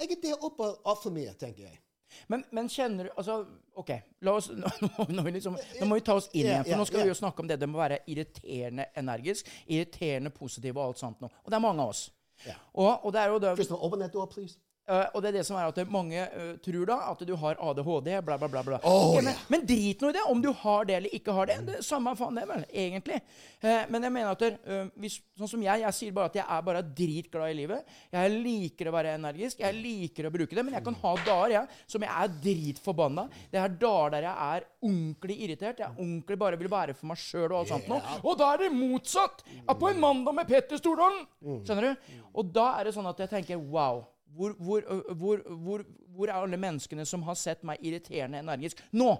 Jeg 0.00 0.10
er 0.12 0.20
der 0.22 0.44
oppe 0.44 0.68
altfor 0.84 1.14
mye, 1.14 1.32
tenker 1.40 1.64
jeg. 1.64 1.78
Men, 2.26 2.44
men 2.50 2.68
kjenner 2.68 3.08
du 3.08 3.14
altså, 3.16 3.38
OK, 3.80 3.90
la 4.20 4.34
oss, 4.36 4.50
nå, 4.60 4.68
nå, 5.08 5.24
liksom, 5.34 5.56
nå 5.80 5.88
må 5.88 5.98
vi 5.98 6.04
ta 6.04 6.18
oss 6.18 6.28
inn 6.32 6.44
igjen. 6.44 6.66
For 6.68 6.82
nå 6.82 6.86
skal 6.90 7.06
vi 7.06 7.12
jo 7.14 7.16
snakke 7.18 7.42
om 7.42 7.48
det 7.50 7.58
det 7.62 7.70
må 7.70 7.80
være 7.80 8.02
irriterende 8.12 8.90
energisk, 9.00 9.48
irriterende 9.64 10.34
positiv 10.34 10.76
og 10.76 10.90
alt 10.90 11.00
sånt 11.00 11.24
noe. 11.24 11.32
Og 11.44 11.50
det 11.50 11.58
er 11.58 11.64
mange 11.64 11.88
av 11.88 11.94
oss. 11.94 12.04
Ja. 12.44 12.58
Og, 12.74 12.92
og 13.00 13.16
det 13.16 13.22
er 13.22 13.32
jo 13.32 13.40
det, 13.42 13.56
Crystal, 13.56 13.80
open 13.80 14.04
that 14.04 14.12
door, 14.12 14.28
please. 14.30 14.60
Øh, 14.90 15.04
og 15.14 15.22
det 15.22 15.30
er 15.30 15.36
det 15.38 15.44
som 15.48 15.58
er 15.58 15.70
at 15.70 15.90
mange 15.90 16.24
uh, 16.34 16.50
tror 16.64 16.88
da 16.90 16.98
at 17.10 17.24
du 17.26 17.34
har 17.40 17.58
ADHD, 17.60 18.10
bla, 18.26 18.38
bla, 18.40 18.48
bla. 18.48 18.62
bla. 18.66 18.80
Oh, 18.82 19.10
okay, 19.10 19.22
men, 19.22 19.32
yeah. 19.32 19.46
men 19.52 19.66
drit 19.68 20.02
nå 20.02 20.10
i 20.12 20.16
det, 20.16 20.24
om 20.30 20.42
du 20.44 20.50
har 20.64 20.88
det 20.88 20.98
eller 20.98 21.16
ikke 21.18 21.34
har 21.36 21.50
det. 21.50 21.58
det 21.68 21.80
samme 21.86 22.14
faen 22.18 22.40
det, 22.40 22.46
vel, 22.50 22.66
egentlig. 22.70 23.20
Uh, 23.64 23.84
men 23.92 24.08
jeg 24.08 24.16
mener 24.18 24.34
at 24.34 24.92
hvis, 25.00 25.18
sånn 25.38 25.52
som 25.54 25.64
jeg, 25.64 25.84
jeg 25.84 25.98
sier 25.98 26.16
bare 26.16 26.32
at 26.32 26.38
jeg 26.40 26.46
er 26.56 26.66
bare 26.68 26.84
dritglad 27.00 27.52
i 27.52 27.58
livet. 27.62 27.96
Jeg 28.14 28.34
liker 28.34 28.90
å 28.90 28.94
være 28.94 29.16
energisk, 29.18 29.64
jeg 29.64 29.78
liker 29.78 30.28
å 30.28 30.34
bruke 30.34 30.56
det, 30.56 30.66
men 30.66 30.78
jeg 30.78 30.86
kan 30.86 30.98
ha 31.02 31.14
dager 31.24 31.56
jeg, 31.58 31.82
som 31.94 32.04
jeg 32.06 32.12
er 32.14 32.38
dritforbanna. 32.44 33.26
Det 33.52 33.60
er 33.60 33.76
dager 33.80 34.16
der 34.16 34.28
jeg 34.28 34.50
er 34.50 34.68
ordentlig 34.84 35.38
irritert. 35.46 35.82
Jeg 35.82 35.96
ordentlig 35.96 36.38
bare 36.40 36.60
vil 36.60 36.70
være 36.72 36.96
for 36.96 37.10
meg 37.10 37.20
sjøl 37.20 37.48
og 37.48 37.60
alt 37.62 37.72
sånt 37.72 37.90
noe. 37.90 38.18
Og 38.22 38.38
da 38.40 38.52
er 38.54 38.64
det 38.64 38.72
motsatt! 38.74 39.44
Er 39.64 39.78
på 39.78 39.90
en 39.90 40.02
mandag 40.02 40.36
med 40.36 40.50
Petter 40.50 40.80
Stordalen! 40.80 41.24
Skjønner 41.64 41.90
du? 41.90 42.10
Og 42.34 42.50
da 42.54 42.72
er 42.78 42.88
det 42.88 42.94
sånn 42.96 43.08
at 43.10 43.24
jeg 43.24 43.32
tenker 43.32 43.60
wow. 43.60 44.02
Hvor, 44.34 44.54
hvor, 44.58 44.80
hvor, 45.14 45.42
hvor, 45.64 45.84
hvor 46.14 46.30
er 46.30 46.38
alle 46.38 46.58
menneskene 46.60 47.04
som 47.06 47.22
har 47.26 47.36
sett 47.38 47.62
meg 47.66 47.78
irriterende 47.86 48.40
energisk? 48.42 48.80
Nå! 48.92 49.12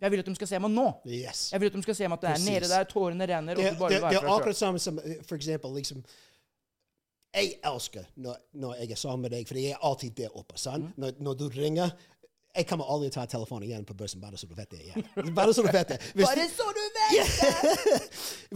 Jeg 0.00 0.12
vil 0.12 0.20
at 0.20 0.26
de 0.28 0.34
skal 0.36 0.48
se 0.50 0.58
meg 0.60 0.72
nå. 0.74 0.86
Yes. 1.08 1.46
Jeg 1.52 1.60
vil 1.60 1.70
at 1.70 1.76
de 1.78 1.82
skal 1.86 1.96
se 1.96 2.08
meg 2.08 2.16
at 2.18 2.24
det 2.24 2.28
er 2.30 2.34
Precis. 2.34 2.48
nede 2.50 2.68
der, 2.68 2.88
tårene 2.90 3.28
renner, 3.30 3.56
og 3.56 3.62
Det, 3.64 3.70
du 3.72 3.78
bare 3.80 3.90
det, 3.94 4.00
det 4.00 4.02
være 4.08 4.22
er 4.24 4.32
akkurat 4.34 4.58
samme 4.58 4.80
som 4.82 4.98
for 5.28 5.36
eksempel 5.38 5.72
liksom 5.78 6.02
Jeg 7.36 7.54
elsker 7.68 8.04
når, 8.16 8.36
når 8.52 8.74
jeg 8.80 8.90
er 8.90 9.00
sammen 9.00 9.22
med 9.26 9.32
deg, 9.36 9.48
for 9.48 9.58
jeg 9.60 9.72
er 9.76 9.82
alltid 9.84 10.10
der 10.16 10.36
oppe. 10.36 10.58
sant? 10.60 10.92
Når, 10.96 11.16
når 11.20 11.34
du 11.40 11.48
ringer 11.52 11.90
Jeg 12.56 12.66
kommer 12.70 12.88
aldri 12.92 13.08
til 13.10 13.20
å 13.20 13.24
ta 13.24 13.30
telefonen 13.36 13.66
igjen 13.68 13.84
på 13.86 13.94
bussen, 13.96 14.20
bare 14.20 14.38
så 14.40 14.48
du 14.48 14.54
vet 14.56 14.70
det. 14.72 14.80
Ja. 14.88 15.02
Bare 15.36 15.54
så 15.54 15.64
du 15.64 15.68
vet 15.70 15.92
det. 15.92 15.98
Hvis 16.16 16.26
Bare 16.26 16.46
så 16.52 16.68
du 16.76 16.80
vet! 16.82 16.96
det! 17.16 17.98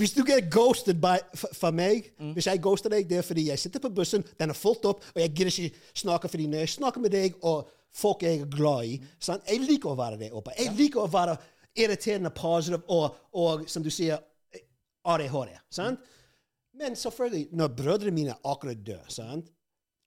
hvis 0.01 0.15
du 0.17 0.23
blir 0.25 0.41
ghosted 0.53 1.01
by, 1.03 1.19
for, 1.37 1.71
meg 1.71 2.09
meg 2.17 2.33
Hvis 2.37 2.49
jeg 2.49 2.63
ghoster 2.65 2.93
deg, 2.93 3.09
det 3.11 3.21
er 3.21 3.27
fordi 3.27 3.47
jeg 3.51 3.63
sitter 3.63 3.83
på 3.85 3.93
bussen, 4.01 4.25
den 4.41 4.55
er 4.55 4.59
fullt 4.59 4.89
opp, 4.89 5.05
og 5.15 5.21
jeg 5.23 5.35
gidder 5.35 5.53
ikke 5.53 6.01
snakke 6.03 6.33
fordi 6.33 6.49
når 6.51 6.65
jeg 6.65 6.75
snakker 6.77 7.05
med 7.05 7.15
deg 7.15 7.37
og 7.41 7.69
folk 7.97 8.25
jeg 8.25 8.41
er 8.41 8.51
glad 8.51 8.89
i 8.89 8.99
sant? 9.19 9.45
Jeg 9.49 9.65
liker 9.67 9.93
å 9.93 9.99
være 9.99 10.21
der 10.21 10.37
oppe. 10.37 10.55
Jeg 10.59 10.75
liker 10.79 11.05
å 11.05 11.11
være 11.11 11.37
irriterende 11.79 12.33
positiv 12.35 12.83
og, 12.89 13.17
og 13.37 13.69
som 13.71 13.85
du 13.85 13.91
sier, 13.95 14.21
ADHD. 15.05 15.55
Sant? 15.73 16.03
Men 16.77 16.97
selvfølgelig, 16.97 17.49
når 17.57 17.73
brødrene 17.77 18.15
mine 18.15 18.35
akkurat 18.45 18.81
dør, 18.87 19.07
sant? 19.13 19.49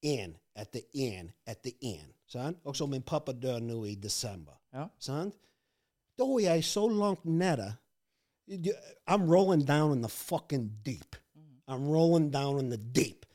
én 0.04 0.36
etter 0.56 0.82
én 0.94 1.32
etter 1.48 1.72
én, 1.82 2.10
sant? 2.34 2.58
og 2.66 2.76
så 2.76 2.88
min 2.90 3.04
pappa 3.06 3.32
dør 3.34 3.60
nå 3.62 3.84
i 3.86 3.96
desember, 3.96 4.58
Ja. 4.74 4.88
sant? 5.00 5.36
da 6.18 6.24
er 6.24 6.40
jeg 6.56 6.64
så 6.66 6.88
langt 6.90 7.26
nede 7.26 7.74
I'm 9.08 9.24
rolling 9.32 9.64
down 9.66 9.94
in 9.94 10.02
the 10.02 10.10
fucking 10.10 10.70
deep. 10.84 11.16
I'm 11.68 11.88
rolling 11.88 12.30
down 12.32 12.60
in 12.60 12.70
the 12.70 12.78
deep. 12.78 13.26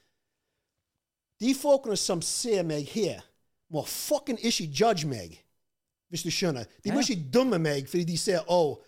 De 1.40 1.54
folkene 1.54 1.96
som 1.96 2.20
ser 2.22 2.62
meg 2.62 2.84
her, 2.92 3.22
må 3.70 3.82
fucking 3.88 4.38
ikke 4.44 4.66
judge 4.80 5.06
meg, 5.08 5.38
hvis 6.10 6.22
du 6.26 6.30
skjønner. 6.30 6.64
De 6.84 6.92
må 6.92 7.00
ikke 7.00 7.30
dømme 7.32 7.58
meg 7.58 7.88
fordi 7.88 8.04
de 8.04 8.18
ser 8.20 8.44
å, 8.52 8.78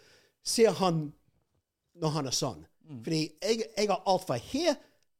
ser 0.44 0.72
han 0.80 1.06
når 2.00 2.14
han 2.18 2.26
er 2.28 2.36
sånn. 2.36 2.66
Fordi 3.04 3.22
jeg, 3.40 3.62
jeg 3.78 3.88
har 3.88 4.02
alt 4.08 4.26
fra 4.26 4.36
her 4.36 4.74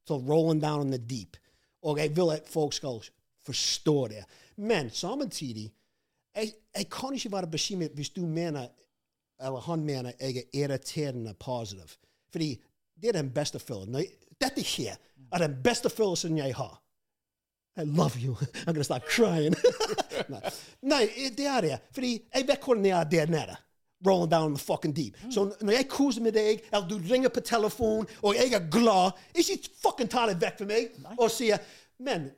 til 0.09 0.25
rolling 0.28 0.61
down 0.61 0.87
in 0.88 0.92
the 0.92 0.99
deep. 1.00 1.37
Og 1.82 1.99
jeg 2.02 2.12
vil 2.16 2.32
at 2.35 2.49
folk 2.49 2.75
skal 2.76 3.00
forstå 3.47 4.09
det. 4.09 4.25
Men 4.56 4.90
samtidig, 4.90 5.70
jeg, 6.37 6.52
jeg 6.76 6.90
kan 6.90 7.14
ikke 7.14 7.32
være 7.32 7.50
bekymret 7.50 7.97
hvis 7.97 8.11
du 8.11 8.26
mener 8.26 8.68
eller 9.40 9.61
han 9.61 9.85
mener 9.85 10.12
jeg 10.20 10.37
er 10.37 10.42
irriterende 10.52 11.35
positiv. 11.35 11.97
Fordi 12.32 12.62
det 13.02 13.09
er 13.09 13.12
den 13.12 13.30
beste 13.35 13.59
følelsen. 13.59 13.92
Når 13.92 14.02
Dette 14.40 14.62
her 14.62 14.97
er 15.32 15.38
den 15.38 15.62
beste 15.64 15.90
følelsen 15.90 16.38
jeg 16.38 16.54
har. 16.56 16.82
I 17.76 17.85
love 17.85 18.16
you. 18.18 18.35
I'm 18.66 18.73
gonna 18.73 18.82
start 18.82 19.02
crying. 19.09 19.54
Nei. 20.32 20.40
Nei, 20.82 21.09
det 21.37 21.47
er 21.47 21.61
det. 21.61 21.78
Fordi 21.92 22.12
jeg 22.35 22.49
vet 22.49 22.64
hvordan 22.64 22.87
jeg 22.87 23.00
er 23.00 23.04
der 23.04 23.26
nede. 23.26 23.56
Rolling 24.06 24.30
down 24.30 24.54
the 24.54 24.64
fucking 24.64 24.97
deep. 24.97 25.16
Så 25.30 25.54
når 25.61 25.73
jeg 25.73 25.88
koser 25.88 26.23
med 26.23 26.32
deg, 26.32 26.62
eller 26.73 26.88
du 26.88 27.00
ringer 27.12 27.28
på 27.28 27.40
telefon, 27.40 28.06
og 28.23 28.35
jeg 28.35 28.52
er 28.52 28.70
glad, 28.70 29.12
ikke 29.35 29.59
fucking 29.82 30.11
ta 30.11 30.26
det 30.26 30.38
vekk 30.40 30.59
fra 30.59 30.66
meg 30.66 31.18
og 31.18 31.30
sier 31.30 31.61
Men 32.00 32.30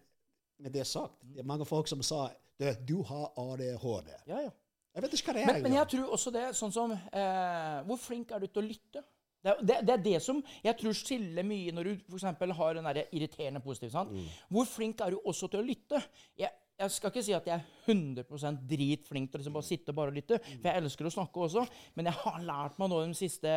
med 0.62 0.75
det 0.75 0.87
sagt, 0.88 1.19
det 1.35 1.42
er 1.42 1.49
mange 1.49 1.66
folk 1.69 1.90
som 1.90 2.02
sa 2.07 2.28
du, 2.59 2.69
du 2.88 2.99
har 3.09 3.33
ADHD. 3.40 4.12
Ja, 4.31 4.42
ja. 4.45 4.50
Jeg 4.92 5.04
vet 5.04 5.14
ikke 5.16 5.31
hva 5.31 5.35
det 5.38 5.42
er. 5.42 5.49
Men, 5.49 5.62
men 5.64 5.75
jeg 5.78 5.88
tror 5.95 6.14
også 6.14 6.31
det 6.35 6.42
sånn 6.59 6.73
som 6.75 6.90
eh, 6.92 7.76
Hvor 7.88 7.97
flink 7.97 8.35
er 8.35 8.42
du 8.42 8.50
til 8.50 8.61
å 8.61 8.66
lytte? 8.66 9.00
Det, 9.42 9.54
det, 9.66 9.78
det 9.88 9.95
er 9.95 10.02
det 10.04 10.19
som 10.23 10.38
jeg 10.62 10.76
tror 10.78 10.95
skiller 10.95 11.47
mye 11.47 11.73
når 11.75 11.88
du 11.88 11.92
f.eks. 12.12 12.26
har 12.59 12.76
den 12.76 12.87
der 12.87 13.00
irriterende 13.09 13.62
positiv. 13.64 13.90
sant? 13.95 14.12
Mm. 14.14 14.28
Hvor 14.54 14.69
flink 14.71 15.00
er 15.02 15.16
du 15.16 15.19
også 15.25 15.49
til 15.50 15.62
å 15.62 15.66
lytte? 15.66 16.02
Jeg, 16.38 16.52
jeg 16.82 16.94
skal 16.94 17.12
ikke 17.12 17.24
si 17.24 17.34
at 17.36 17.46
jeg 17.48 17.54
er 17.56 17.92
100% 17.92 18.60
dritflink 18.70 19.30
til 19.30 19.40
liksom 19.42 19.54
bare 19.56 19.66
sitte 19.66 19.90
og 19.94 19.98
bare 19.98 20.14
lytte, 20.14 20.38
for 20.44 20.68
jeg 20.68 20.82
elsker 20.82 21.08
å 21.08 21.12
snakke 21.14 21.42
også, 21.46 21.64
men 21.98 22.08
jeg 22.10 22.18
har 22.20 22.44
lært 22.46 22.78
meg 22.78 22.90
nå 22.92 23.00
de 23.08 23.16
siste, 23.18 23.54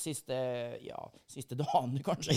siste, 0.00 0.36
ja, 0.84 0.98
siste 1.30 1.56
dagene, 1.58 2.02
kanskje. 2.04 2.36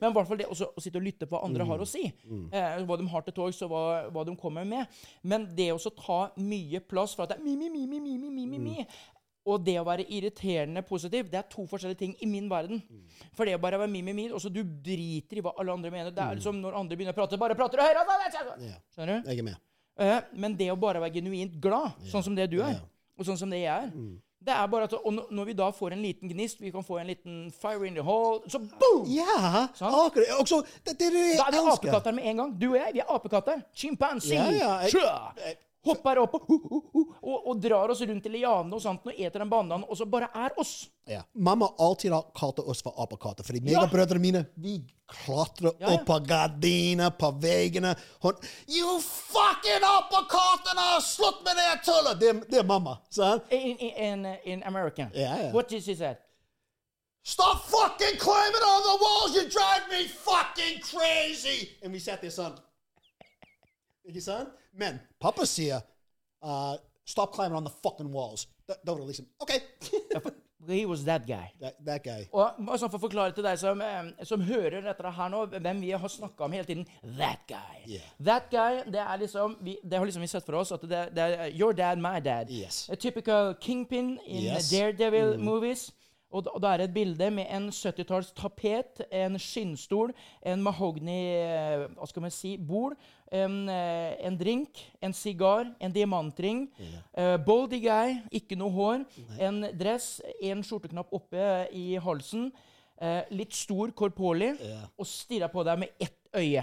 Men 0.00 0.10
i 0.10 0.14
hvert 0.16 0.30
fall 0.30 0.40
det 0.40 0.48
også, 0.50 0.70
å 0.74 0.82
sitte 0.82 0.98
og 1.00 1.06
lytte 1.06 1.28
på 1.30 1.36
hva 1.36 1.44
andre 1.46 1.66
har 1.70 1.84
å 1.84 1.88
si. 1.88 2.02
Eh, 2.50 2.82
hva 2.88 2.98
de 3.00 3.08
har 3.12 3.26
til 3.26 3.36
torgs, 3.36 3.62
og 3.66 3.72
hva, 3.72 3.84
hva 4.14 4.26
de 4.26 4.34
kommer 4.40 4.66
med. 4.66 5.00
Men 5.22 5.46
det 5.54 5.70
å 5.74 5.94
ta 5.94 6.20
mye 6.40 6.82
plass 6.82 7.14
for 7.16 7.26
at 7.26 7.34
det 7.34 7.40
er 7.40 7.46
mi, 7.46 7.56
mi, 7.58 7.70
mi, 7.70 7.86
mi, 7.86 8.00
mi, 8.00 8.30
mi, 8.30 8.46
mi, 8.46 8.58
mi. 8.58 8.86
Og 9.46 9.64
det 9.64 9.78
å 9.80 9.84
være 9.86 10.04
irriterende 10.12 10.82
positiv, 10.84 11.30
det 11.30 11.38
er 11.40 11.46
to 11.48 11.64
forskjellige 11.66 11.98
ting 11.98 12.14
i 12.20 12.26
min 12.26 12.48
verden. 12.50 12.82
For 13.32 13.44
det 13.48 13.54
å 13.56 13.60
bare 13.62 13.78
være 13.80 13.88
mi, 13.88 14.02
mi, 14.02 14.28
så 14.38 14.52
Du 14.52 14.62
driter 14.62 15.38
i 15.38 15.40
hva 15.40 15.54
alle 15.58 15.72
andre 15.72 15.90
mener. 15.90 16.10
Det 16.10 16.20
er 16.22 16.34
liksom 16.36 16.60
når 16.60 16.76
andre 16.76 16.96
begynner 16.96 17.14
å 17.16 17.20
prate, 17.22 17.38
bare 17.40 17.54
prater 17.56 17.78
du 17.78 17.82
høyere! 17.82 18.80
Skjønner 18.94 19.22
du? 19.22 19.30
Jeg 19.30 19.38
er 19.38 19.42
med. 19.42 19.56
Eh, 20.00 20.20
men 20.34 20.56
det 20.56 20.70
å 20.72 20.76
bare 20.80 21.00
være 21.00 21.14
genuint 21.14 21.56
glad, 21.60 21.92
sånn 22.08 22.22
som 22.24 22.34
det 22.34 22.50
du 22.50 22.60
er, 22.62 22.80
og 23.18 23.24
sånn 23.26 23.36
som 23.38 23.50
det 23.50 23.62
jeg 23.64 23.68
er 23.88 23.90
det 24.40 24.54
er 24.56 24.66
bare 24.72 24.84
at, 24.84 24.92
Og 24.94 25.12
når- 25.12 25.44
vi 25.46 25.52
da 25.52 25.70
får 25.70 25.92
en 25.92 26.02
liten 26.02 26.28
gnist, 26.30 26.60
vi 26.60 26.70
kan 26.72 26.82
få 26.82 26.98
en 27.00 27.06
liten 27.08 27.50
fire 27.52 27.84
in 27.86 27.94
the 27.94 28.00
hole, 28.00 28.40
så 28.48 28.58
boom! 28.58 29.04
Ja, 29.06 29.68
sånn. 29.74 29.92
akkurat. 29.92 30.40
Og 30.40 30.48
så, 30.48 30.62
det, 30.84 30.96
det 30.98 31.10
det 31.12 31.36
Da 31.36 31.44
er 31.48 31.52
vi 31.52 31.58
apekatter 31.58 32.12
med 32.14 32.24
en 32.24 32.36
gang. 32.36 32.58
Du 32.58 32.70
og 32.70 32.76
jeg, 32.76 32.94
vi 32.94 33.00
er 33.00 33.04
apekatter. 33.10 33.62
Chimpansi. 33.74 34.34
Ja, 34.34 34.50
ja, 34.50 34.80
jeg-. 34.80 35.56
Hopper 35.82 36.18
opp 36.20 36.34
og, 36.36 36.44
og, 37.22 37.36
og 37.48 37.60
drar 37.62 37.88
oss 37.88 38.02
rundt 38.04 38.26
i 38.28 38.32
lianene 38.34 38.76
og 38.76 38.82
sånt, 38.84 39.06
og 39.08 39.16
eter 39.16 39.40
en 39.40 39.48
banan, 39.48 39.84
og 39.88 39.96
så 39.96 40.04
bare 40.04 40.26
er 40.36 40.52
oss. 40.60 40.90
Ja. 41.08 41.22
Mamma 41.32 41.70
alltid 41.80 42.12
har 42.12 42.26
kalt 42.36 42.58
oss 42.60 42.82
for 42.84 42.92
apekatter, 43.00 43.46
fordi 43.46 43.62
meg 43.64 43.72
Ja. 43.72 43.86
og 43.86 43.90
brødrene 43.94 44.20
mine 44.20 44.42
vi 44.60 44.74
klatrer 45.08 45.72
Ja, 45.80 45.86
ja. 45.88 45.94
opp 45.96 46.04
på 46.06 46.18
gardiner, 46.28 47.10
på 47.16 47.30
veggene. 47.40 47.94
Hun 48.22 48.36
You 48.68 48.98
fucking 49.00 49.82
apekattene! 49.94 51.00
Slutt 51.02 51.40
med 51.48 51.56
det 51.56 51.70
tullet! 51.88 52.20
Det, 52.20 52.34
det 52.50 52.58
er 52.60 52.68
mamma. 52.68 52.98
sant? 53.10 53.48
In, 53.50 53.78
in, 53.80 54.26
in, 54.44 54.62
American. 54.62 55.08
Ja, 55.14 55.32
ja. 55.46 55.50
What 55.52 55.68
did 55.72 55.82
she 55.82 55.94
say? 55.96 56.14
Stop 57.22 57.64
fucking 57.68 58.18
climbing 58.18 58.64
on 58.68 58.82
the 58.84 58.96
walls! 59.04 59.34
You 59.36 59.48
drive 59.48 59.88
me 59.90 60.06
fucking 60.08 60.80
crazy! 60.84 61.70
And 61.82 61.92
we 61.92 61.98
sat 62.00 62.20
there 62.20 62.30
sånn. 62.32 62.52
Ikke 64.10 64.24
sant? 64.24 64.52
Men 64.76 65.00
pappa 65.22 65.46
sier 65.48 65.80
uh, 66.44 66.76
Stop 67.10 67.32
climbing 67.34 67.56
on 67.58 67.64
the 67.66 67.72
fucking 67.82 68.12
walls. 68.14 68.44
Da, 68.68 68.76
da 68.86 68.92
var 68.92 69.00
det 69.02 69.06
liksom 69.14 69.26
OK. 69.42 69.56
He 70.68 70.84
was 70.86 71.04
that 71.04 71.26
guy. 71.26 71.50
that, 71.60 71.74
that 71.84 72.04
guy. 72.04 72.26
Og 72.36 72.58
sånn 72.78 72.90
For 72.92 72.98
å 72.98 73.02
forklare 73.06 73.32
til 73.34 73.44
deg 73.46 73.56
som, 73.58 73.80
som 74.28 74.42
hører 74.44 74.84
dette 74.84 75.12
her 75.16 75.30
nå, 75.32 75.46
hvem 75.54 75.80
vi 75.80 75.92
har 75.96 76.12
snakka 76.12 76.44
om 76.44 76.52
hele 76.54 76.68
tiden 76.68 76.84
That 77.16 77.46
guy. 77.48 77.80
Yeah. 77.88 78.10
That 78.28 78.50
guy, 78.52 78.82
Det 78.84 79.00
er 79.00 79.22
liksom 79.22 79.56
vi, 79.64 79.78
Det 79.82 79.98
har 79.98 80.04
liksom 80.06 80.22
vi 80.26 80.28
sett 80.30 80.44
for 80.46 80.60
oss 80.60 80.74
at 80.76 80.84
det, 80.84 81.00
det 81.16 81.24
er 81.24 81.54
your 81.56 81.72
dad, 81.72 81.98
my 81.98 82.20
dad. 82.20 82.52
Yes. 82.52 82.84
A 82.92 82.94
typical 82.96 83.54
kingpin 83.60 84.18
in 84.26 84.44
Yes. 84.50 84.70
Daredevil 84.70 85.38
movies. 85.40 85.88
Og, 86.32 86.44
da- 86.62 86.72
er 86.72 86.78
det 86.78 86.84
et 86.88 86.94
bilde 86.94 87.30
med 87.34 87.46
en 87.50 87.68
70-talls 87.74 88.32
tapet, 88.38 89.00
en 89.10 89.34
skinnstol, 89.38 90.12
en 90.46 90.62
mahogny 90.62 91.16
eh, 91.34 91.86
Hva 91.96 92.06
skal 92.06 92.22
man 92.22 92.30
si 92.30 92.52
bord, 92.56 92.94
en, 93.32 93.68
eh, 93.68 94.14
en 94.26 94.36
drink, 94.38 94.78
en 95.02 95.12
sigar, 95.12 95.72
en 95.80 95.92
diamantring. 95.92 96.68
eh, 97.14 97.36
boldy 97.46 97.80
guy, 97.82 98.20
ikke 98.32 98.56
noe 98.58 98.70
hår. 98.70 99.04
En 99.38 99.60
dress, 99.74 100.20
en 100.42 100.62
skjorteknapp 100.62 101.12
oppe 101.12 101.68
i 101.72 101.96
halsen. 101.98 102.52
uh, 103.02 103.22
litt 103.32 103.54
stor, 103.56 103.88
korpålig, 103.96 104.50
og 105.00 105.06
stirrer 105.08 105.48
på 105.48 105.62
deg 105.64 105.78
med 105.78 105.88
ett 106.04 106.18
øye. 106.36 106.60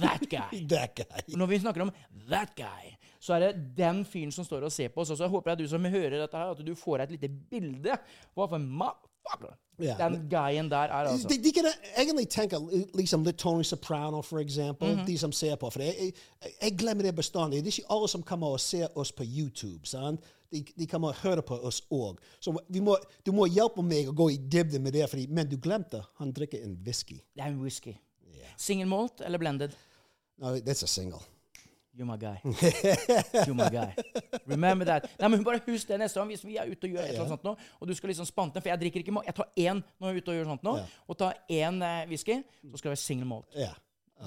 That 0.00 0.22
guy. 0.30 0.62
That 0.72 0.94
guy. 0.96 1.36
Når 1.36 1.46
vi 1.50 1.58
snakker 1.60 1.82
om 1.84 1.90
that 2.30 2.54
guy, 2.56 2.94
så 3.18 3.34
er 3.36 3.46
det 3.46 3.62
den 3.78 4.04
fyren 4.06 4.32
som 4.34 4.46
står 4.46 4.68
og 4.68 4.72
ser 4.72 4.92
på 4.94 5.02
oss. 5.02 5.12
Og 5.14 5.20
så 5.20 5.28
håper 5.30 5.52
jeg 5.52 5.62
du 5.62 5.68
som 5.70 5.84
hører 5.84 6.18
dette 6.20 6.38
her, 6.38 6.52
at 6.54 6.66
du 6.66 6.74
får 6.78 7.04
et 7.04 7.16
lite 7.16 7.30
bilde 7.50 7.96
hva 8.36 8.48
motherfucker 8.58 9.56
yeah. 9.80 9.98
den 9.98 10.28
guyen 10.30 10.70
der 10.70 10.76
er, 10.76 10.92
altså. 10.92 11.28
De, 11.28 11.42
de 11.44 11.52
kan 11.52 11.64
egentlig 11.96 12.28
tenke 12.28 12.58
liksom 12.94 13.24
litt 13.24 13.38
Tony 13.38 13.62
Soprano, 13.62 14.22
for 14.22 14.38
eksempel. 14.38 14.96
Mhm. 14.96 15.06
De 15.06 15.18
som 15.18 15.32
ser 15.32 15.56
på. 15.56 15.70
For 15.70 15.82
jeg, 15.82 15.94
jeg, 16.00 16.52
jeg 16.62 16.78
glemmer 16.78 17.02
det 17.02 17.14
bestandig. 17.16 17.64
Det 17.64 17.72
er 17.72 17.78
ikke 17.78 17.94
alle 17.96 18.08
som 18.08 18.22
kommer 18.22 18.46
og 18.56 18.60
ser 18.60 18.98
oss 18.98 19.12
på 19.12 19.24
YouTube. 19.24 19.86
sant? 19.86 20.24
De, 20.52 20.64
de 20.78 20.86
kommer 20.86 21.08
og 21.08 21.14
hører 21.14 21.40
på 21.44 21.54
oss 21.54 21.82
òg. 21.92 22.20
Så 22.40 22.56
vi 22.68 22.80
må, 22.80 22.96
du 23.26 23.32
må 23.36 23.46
hjelpe 23.46 23.82
meg 23.84 24.08
å 24.08 24.14
gå 24.16 24.30
i 24.32 24.38
dybden 24.40 24.82
med 24.82 24.96
det, 24.96 25.04
fordi, 25.10 25.26
men 25.28 25.48
du 25.48 25.58
glemte 25.60 26.00
han 26.16 26.32
drikker 26.32 26.64
en 26.64 26.78
whisky. 26.86 27.20
Det 27.36 27.44
er 27.44 27.52
en 27.52 27.60
whisky. 27.60 27.98
Single 28.58 28.88
malt 28.90 29.20
eller 29.20 29.38
blended? 29.38 29.76
No, 30.38 30.56
that's 30.56 30.82
a 30.82 30.86
single. 30.86 31.20
You're 31.98 32.06
my 32.06 32.16
guy. 32.16 32.36
You're 33.44 33.54
my 33.58 33.68
guy. 33.74 33.90
Remember 34.46 34.86
that. 34.86 35.08
Nei, 35.18 35.28
men 35.32 35.42
Bare 35.42 35.58
husk 35.66 35.88
det 35.90 35.98
neste 35.98 36.20
gang 36.20 36.30
hvis 36.30 36.44
vi 36.46 36.54
er 36.60 36.70
ute 36.70 36.86
og 36.86 36.92
gjør 36.94 37.02
et 37.02 37.08
eller 37.10 37.24
annet 37.24 37.32
sånt 37.34 37.48
nå, 37.48 37.56
og 37.80 37.90
du 37.90 37.94
skal 37.98 38.12
liksom 38.12 38.28
spante 38.28 38.62
For 38.62 38.70
jeg 38.70 38.78
drikker 38.84 39.02
ikke 39.02 39.16
ma- 39.16 39.24
Jeg 39.26 39.34
tar 39.34 39.48
én 39.58 39.82
når 39.98 40.12
jeg 40.12 40.14
er 40.14 40.22
ute 40.22 40.30
og 40.30 40.38
gjør 40.38 40.48
sånt 40.52 40.66
nå, 40.68 40.76
og 41.08 41.18
tar 41.18 41.40
én 41.50 41.82
eh, 41.82 42.04
whisky, 42.12 42.38
så 42.70 42.78
skal 42.78 42.92
det 42.92 42.94
være 42.94 43.02
single 43.02 43.26
malt. 43.32 43.58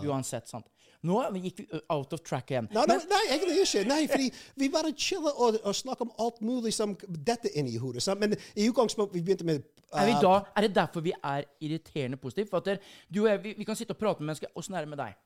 Uansett, 0.03 0.51
sant. 0.51 0.67
Nå 1.07 1.15
gikk 1.41 1.63
vi 1.63 1.79
out 1.89 2.12
of 2.13 2.21
track 2.27 2.51
igjen. 2.53 2.67
No, 2.75 2.84
no, 2.86 2.99
nei, 3.10 3.21
egentlig 3.31 3.63
ikke. 3.63 3.81
Nei, 3.89 4.01
fordi 4.12 4.27
vi 4.62 4.67
bare 4.69 4.91
chiller 4.93 5.34
og, 5.34 5.57
og 5.65 5.73
snakker 5.75 6.05
om 6.05 6.12
alt 6.21 6.43
mulig 6.45 6.73
som 6.75 6.93
dette 7.10 7.49
i 7.57 7.77
hodet. 7.81 8.03
sant? 8.05 8.21
Men 8.21 8.36
i 8.53 8.67
utgangspunktet 8.69 9.17
vi 9.17 9.23
begynte 9.25 9.47
med 9.47 9.63
Er, 9.91 10.05
vi 10.07 10.13
uh, 10.13 10.21
da, 10.21 10.36
er 10.55 10.67
det 10.67 10.75
derfor 10.75 11.01
vi 11.03 11.12
er 11.17 11.47
irriterende 11.60 12.19
positive? 12.21 12.47
For 12.51 12.62
at 12.62 12.69
der, 12.69 12.77
du 13.10 13.23
og 13.23 13.31
jeg, 13.31 13.43
vi, 13.43 13.55
vi 13.57 13.67
kan 13.67 13.75
sitte 13.79 13.95
og 13.95 13.99
prate 13.99 14.21
med 14.21 14.29
mennesker. 14.34 14.53
Åssen 14.55 14.77
er 14.77 14.86
det 14.86 14.93
med 14.93 15.01
deg? 15.01 15.17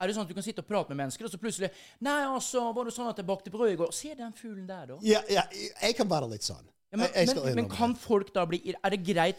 Er 0.00 0.08
det 0.08 0.16
sånn 0.16 0.24
at 0.24 0.28
du 0.32 0.34
kan 0.34 0.42
sitte 0.46 0.62
og 0.64 0.68
prate 0.68 0.88
med 0.94 1.02
mennesker, 1.04 1.26
og 1.28 1.30
så 1.32 1.38
plutselig 1.38 1.68
Nei, 2.00 2.22
altså, 2.24 2.72
var 2.72 2.88
det 2.88 2.94
sånn 2.96 3.10
at 3.10 3.18
jeg 3.20 3.26
bakte 3.28 3.52
brød 3.52 3.74
i 3.74 3.78
går? 3.80 3.92
Se 3.92 4.14
den 4.16 4.32
fuglen 4.32 4.66
der, 4.68 4.86
da. 4.94 5.00
Ja, 5.04 5.20
ja, 5.28 5.42
jeg 5.82 5.96
kan 5.98 6.08
være 6.08 6.30
litt 6.32 6.46
sånn. 6.46 6.64
Ja, 6.90 6.96
men, 6.96 7.08
Jeg- 7.14 7.28
jeg 7.28 7.44
men, 7.44 7.54
men 7.54 7.68
kan 7.70 7.94
folk 7.94 8.32
da 8.34 8.44
bli 8.44 8.74
Er 8.82 8.90
det 8.90 9.04
greit 9.06 9.36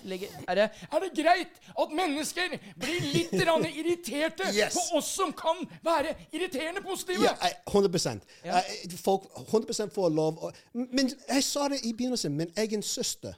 er 0.47 0.56
det, 0.56 0.69
Er 0.88 1.00
det 1.02 1.10
greit 1.17 1.50
at 1.84 1.89
mennesker 1.91 2.54
blir 2.80 3.02
litt 3.13 3.32
irriterte 3.34 4.43
Yes. 4.56 4.74
på 4.74 4.97
oss 4.97 5.10
som 5.17 5.34
kan 5.34 5.58
være 5.84 6.15
irriterende 6.32 6.82
positive? 6.82 7.24
Ja, 7.24 7.36
100 7.67 8.21
ja. 8.45 8.62
Folk 9.04 9.24
100% 9.52 9.91
får 9.91 10.10
lov 10.15 10.39
å 10.39 10.52
Men 10.74 11.12
jeg 11.28 11.43
sa 11.43 11.67
det 11.67 11.82
i 11.84 11.91
begynnelsen. 11.91 12.32
Min 12.38 12.54
egen 12.56 12.82
søster 12.82 13.34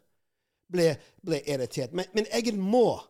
ble, 0.69 0.95
ble 1.25 1.41
irritert. 1.47 1.91
Men 1.93 2.05
min 2.13 2.25
egen 2.31 2.59
mor. 2.59 3.09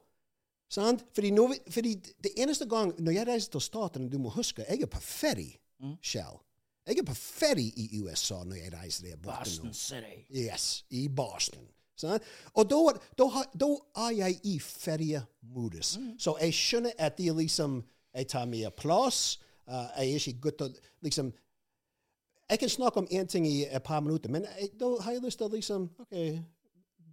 Sant? 0.74 1.04
Fordi, 1.14 1.30
vi, 1.30 1.60
fordi 1.70 1.94
det 2.24 2.32
eneste 2.38 2.66
gang 2.70 2.96
når 2.98 3.12
jeg 3.12 3.28
reiser 3.28 3.52
til 3.52 3.62
Statene, 3.62 4.10
du 4.10 4.18
må 4.18 4.32
huske, 4.34 4.66
jeg 4.70 4.82
er 4.82 4.90
på 4.90 5.02
ferie, 5.02 5.60
Shell. 6.02 6.40
Jeg 6.88 6.98
er 6.98 7.06
på 7.08 7.14
ferie 7.16 7.72
i 7.76 8.02
USA 8.02 8.44
når 8.44 8.56
jeg 8.56 8.74
reiser 8.74 9.08
der 9.08 9.16
borte 9.16 9.38
nå. 9.38 9.44
Boston 9.44 9.74
City. 9.74 10.26
Yes, 10.36 10.86
i 10.90 11.08
Boston. 11.08 11.68
Sant? 11.96 12.24
Og 12.54 12.70
da, 12.70 13.68
er 14.08 14.12
jeg 14.18 14.40
i 14.44 14.60
feriemodus. 14.60 15.98
Så 16.20 16.36
jeg 16.42 16.54
skjønner 16.54 16.92
at 16.98 17.20
er 17.20 17.34
liksom 17.34 17.84
Jeg 18.14 18.28
tar 18.28 18.46
mye 18.46 18.70
plass. 18.70 19.40
Uh, 19.68 19.74
jeg 19.74 20.14
er 20.14 20.28
ikke 20.28 20.42
godt 20.42 20.58
til 20.58 20.76
liksom 21.02 21.34
Jeg 22.50 22.60
kan 22.60 22.70
snakke 22.70 22.98
om 22.98 23.08
én 23.12 23.26
ting 23.26 23.48
i 23.48 23.66
et 23.66 23.84
par 23.84 24.00
minutter, 24.00 24.30
men 24.30 24.46
da 24.80 25.02
har 25.02 25.12
jeg 25.12 25.22
lyst 25.22 25.38
til 25.38 25.48
å 25.48 25.56
liksom 25.56 25.90
okay, 26.00 26.40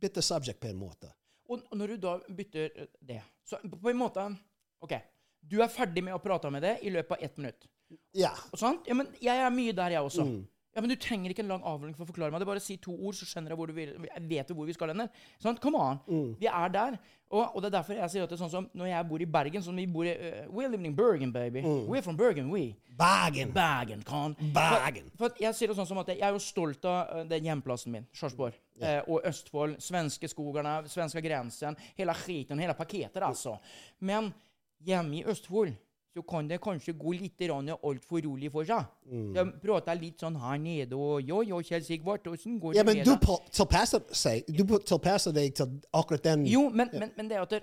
bytte 0.01 0.23
subject 0.23 0.61
på 0.61 0.68
en 0.68 0.77
måte. 0.77 1.09
Og 1.51 1.75
når 1.75 1.95
du 1.95 2.03
da 2.05 2.15
bytter 2.29 2.71
eh, 2.77 2.91
det 3.01 3.21
Så 3.47 3.59
på 3.67 3.91
en 3.91 3.99
måte 3.99 4.27
OK. 4.85 4.95
Du 5.41 5.59
er 5.65 5.73
ferdig 5.73 6.05
med 6.05 6.15
å 6.15 6.23
prate 6.23 6.51
med 6.53 6.63
det 6.63 6.77
i 6.87 6.93
løpet 6.93 7.17
av 7.17 7.25
ett 7.25 7.39
minutt. 7.41 7.67
Ja. 8.17 8.31
Og 8.53 8.61
sant? 8.61 8.87
Ja, 8.89 8.95
men 8.95 9.09
jeg 9.21 9.41
er 9.41 9.53
mye 9.55 9.75
der, 9.77 9.97
jeg 9.97 10.07
også. 10.07 10.27
Ja, 10.75 10.81
men 10.81 10.91
Du 10.93 10.97
trenger 10.97 11.33
ikke 11.33 11.43
en 11.43 11.51
lang 11.51 11.65
avhandling 11.67 11.97
for 11.97 12.07
å 12.07 12.11
forklare 12.13 12.31
meg 12.31 12.43
det. 12.43 12.47
Bare 12.51 12.63
si 12.63 12.77
to 12.83 12.93
ord, 12.95 13.17
så 13.19 13.27
skjønner 13.27 13.53
jeg 13.53 13.59
hvor 13.59 13.71
du 13.71 13.75
vil. 13.75 13.95
Jeg 14.07 14.27
vet 14.31 14.51
jo 14.53 14.57
hvor 14.59 14.69
vi 14.69 14.77
skal 14.77 14.93
hen. 14.93 15.09
Sånn, 15.43 15.59
Come 15.63 15.81
on. 15.81 16.03
Vi 16.39 16.47
er 16.47 16.75
der. 16.75 16.99
Og, 17.31 17.45
og 17.55 17.63
det 17.63 17.69
er 17.69 17.75
derfor 17.77 17.95
jeg 17.95 18.11
sier 18.11 18.25
at 18.27 18.31
det 18.31 18.35
er 18.35 18.41
sånn 18.41 18.51
som 18.51 18.65
når 18.75 18.89
jeg 18.91 19.07
bor 19.07 19.23
i 19.23 19.27
Bergen 19.31 19.63
sånn 19.63 19.77
vi 19.79 19.85
bor 19.87 20.07
i, 20.07 20.11
uh, 20.11 20.49
We're 20.51 20.67
living 20.71 20.89
in 20.91 20.97
Bergen, 20.99 21.31
baby. 21.31 21.63
We're 21.63 22.03
from 22.03 22.19
Bergen, 22.19 22.49
we. 22.51 22.73
Bergen. 22.99 23.53
Bergen, 23.55 24.03
kan. 24.07 24.35
Bergen. 24.55 25.13
For, 25.15 25.29
for 25.29 25.43
jeg 25.43 25.55
sier 25.59 25.71
det 25.71 25.77
sånn 25.79 25.87
som 25.87 26.01
at 26.03 26.11
jeg 26.11 26.25
er 26.27 26.35
jo 26.35 26.43
stolt 26.43 26.89
av 26.91 27.13
eh, 27.21 27.29
den 27.31 27.47
hjemplassen 27.47 27.95
min, 27.95 28.09
Sarpsborg. 28.19 28.59
Eh, 28.83 28.99
og 29.07 29.23
Østfold, 29.31 29.79
svenske 29.85 30.29
skogene, 30.33 30.81
svenska 30.91 31.23
grensen. 31.23 31.79
Hele 31.99 32.17
skiten, 32.19 32.61
hele 32.63 32.75
paketet 32.79 33.23
altså. 33.23 33.55
Men 34.03 34.33
hjemme 34.85 35.21
i 35.21 35.25
Østfold 35.31 35.79
så 36.14 36.23
kan 36.27 36.49
det 36.51 36.59
kanskje 36.62 36.92
gå 36.99 37.12
litt 37.14 37.44
altfor 37.51 38.20
rolig 38.25 38.51
for 38.51 38.66
seg. 38.66 38.85
De 39.07 39.44
prater 39.62 39.94
litt 40.01 40.18
sånn 40.20 40.37
her 40.42 40.59
nede 40.59 40.96
og 40.99 41.23
Jo, 41.23 41.42
jo, 41.46 41.61
Kjell 41.62 41.85
Sigvart, 41.87 42.27
åssen 42.27 42.59
går 42.61 42.75
Ja, 42.75 42.83
det 42.83 42.87
men 42.90 42.96
med 42.99 43.07
du 43.07 43.14
deg? 43.14 43.53
tilpasser 43.55 44.03
Du 44.49 44.64
tilpasser 44.79 45.33
deg 45.37 45.55
til 45.55 45.79
akkurat 45.92 46.23
den 46.25 46.46
Jo, 46.51 46.68
men, 46.70 46.90
men, 46.92 47.12
men 47.16 47.29
det 47.31 47.38
er 47.38 47.46
at 47.46 47.55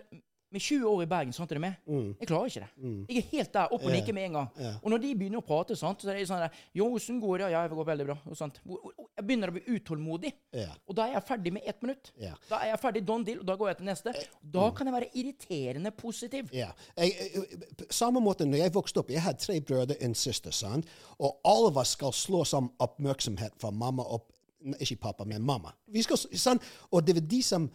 med 0.53 0.62
20 0.63 0.86
år 0.88 1.01
i 1.03 1.07
Bergen, 1.12 1.33
sant 1.36 1.51
er 1.51 1.60
du 1.60 1.62
med? 1.63 1.75
Jeg 2.21 2.27
klarer 2.29 2.51
ikke 2.51 2.63
det. 2.63 2.91
Jeg 3.10 3.19
er 3.19 3.25
helt 3.33 3.53
der 3.57 3.73
opp 3.75 3.83
og 3.83 3.91
nikker 3.91 4.15
med 4.15 4.29
en 4.29 4.38
gang. 4.38 4.49
Og 4.79 4.89
når 4.93 5.01
de 5.03 5.13
begynner 5.19 5.41
å 5.41 5.45
prate, 5.45 5.75
sant, 5.75 6.03
så 6.03 6.12
er 6.12 6.19
det 6.19 6.27
sånn 6.29 6.43
der 6.45 6.62
Jo, 6.77 6.88
åssen 6.95 7.19
går 7.19 7.43
det? 7.43 7.49
Ja, 7.51 7.63
jeg 7.65 7.73
går 7.73 7.89
veldig 7.91 8.07
bra. 8.07 8.17
Og 8.31 8.38
og 8.77 9.10
Jeg 9.17 9.25
begynner 9.27 9.51
å 9.51 9.55
bli 9.57 9.75
utålmodig. 9.75 10.31
Yeah. 10.53 10.75
Og 10.88 10.95
da 10.97 11.07
er 11.07 11.17
jeg 11.17 11.25
ferdig 11.27 11.53
med 11.55 11.67
ett 11.67 11.81
minutt. 11.83 12.12
Yeah. 12.21 12.38
Da 12.49 12.62
er 12.62 12.71
jeg 12.71 12.79
ferdig 12.83 13.03
don 13.07 13.25
deal, 13.27 13.41
og 13.41 13.49
da 13.49 13.55
går 13.60 13.71
jeg 13.71 13.79
til 13.79 13.89
neste. 13.89 14.13
Da 14.57 14.67
kan 14.77 14.88
jeg 14.89 14.95
være 14.95 15.10
irriterende 15.17 15.91
positiv. 15.97 16.51
Ja. 16.55 16.69
Jeg, 16.95 17.88
samme 17.89 18.21
måte 18.23 18.47
når 18.47 18.63
jeg 18.63 18.75
vokste 18.77 19.01
opp, 19.01 19.12
jeg 19.12 19.25
hadde 19.25 19.43
tre 19.43 19.60
brødre 19.60 19.97
og 19.97 20.05
en 20.05 20.15
søster, 20.15 20.53
sant? 20.55 20.88
og 21.17 21.39
alle 21.47 21.71
av 21.71 21.81
oss 21.81 21.95
skal 21.97 22.13
slå 22.13 22.43
sammen 22.45 22.71
oppmerksomhet 22.83 23.57
fra 23.60 23.71
mamma 23.73 24.05
opp 24.05 24.33
Ikke 24.81 24.95
pappa, 24.99 25.25
men 25.25 25.43
mamma. 25.45 25.69
Vi 25.86 26.01
skal, 26.01 26.17
sant? 26.33 26.63
Og 26.91 27.05
det 27.05 27.13
var 27.15 27.25
de 27.29 27.41
som 27.45 27.67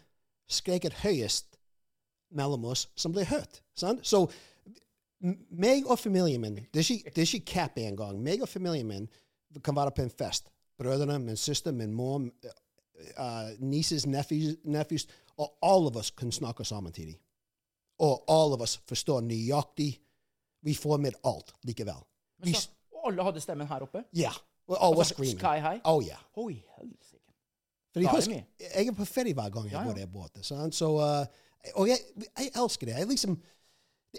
skreket 0.50 0.96
høyest 1.04 1.51
mellom 2.34 2.64
oss, 2.64 2.88
som 2.96 3.12
ble 3.12 3.24
hørt. 3.24 3.62
Sant? 3.76 4.06
Så 4.06 4.26
meg 5.50 5.86
og 5.86 5.98
familien 5.98 6.40
min 6.42 6.56
Det 6.74 6.80
er 6.82 6.92
ikke, 6.92 7.10
det 7.16 7.86
en 7.86 7.96
gang. 7.96 8.14
cap. 8.16 8.22
Meg 8.22 8.42
og 8.42 8.48
familien 8.48 8.86
min 8.86 9.08
kan 9.62 9.76
være 9.76 9.90
på 9.90 10.02
en 10.02 10.10
fest. 10.10 10.48
Brødrene, 10.78 11.18
min 11.18 11.36
søster, 11.36 11.72
min 11.72 11.92
mor, 11.92 12.18
uh, 13.18 13.50
nieces, 13.60 14.06
nephews, 14.06 15.06
og 15.36 15.52
alle 15.62 15.86
av 15.86 15.96
oss 15.96 16.10
kan 16.10 16.32
snakke 16.32 16.64
samtidig. 16.64 17.18
Og 17.98 18.24
alle 18.28 18.54
av 18.54 18.60
oss 18.62 18.80
forstår 18.88 19.20
nøyaktig. 19.20 19.98
Vi 20.62 20.74
får 20.74 20.98
med 20.98 21.12
alt 21.24 21.52
likevel. 21.62 22.02
Vi, 22.44 22.52
så, 22.52 22.68
og 22.92 23.06
alle 23.12 23.22
hadde 23.22 23.40
stemmen 23.40 23.66
her 23.66 23.80
oppe. 23.82 24.04
yeah. 24.12 24.34
We're 24.70 24.78
all 24.78 24.94
Altså, 24.98 25.14
screaming. 25.14 25.38
sky 25.38 25.58
high? 25.60 25.80
Oh, 25.84 26.02
yeah. 26.02 26.18
Oi, 26.36 26.62
helsike. 26.78 27.32
Fordi 27.92 28.06
husk, 28.06 28.30
jeg 28.30 28.86
er 28.86 28.92
på 28.92 29.04
ferie 29.04 29.34
hver 29.34 29.50
gang 29.50 29.64
jeg 29.64 29.72
Ja, 29.72 29.82
går 29.84 29.98
ja. 29.98 30.00
der 30.00 30.06
borte. 30.06 30.42
sant? 30.42 30.74
Så, 30.74 30.86
uh, 30.96 31.26
og 31.74 31.88
jeg, 31.88 31.98
jeg 32.38 32.50
elsker 32.54 32.86
det. 32.86 32.98
Jeg 32.98 33.08
liksom, 33.08 33.36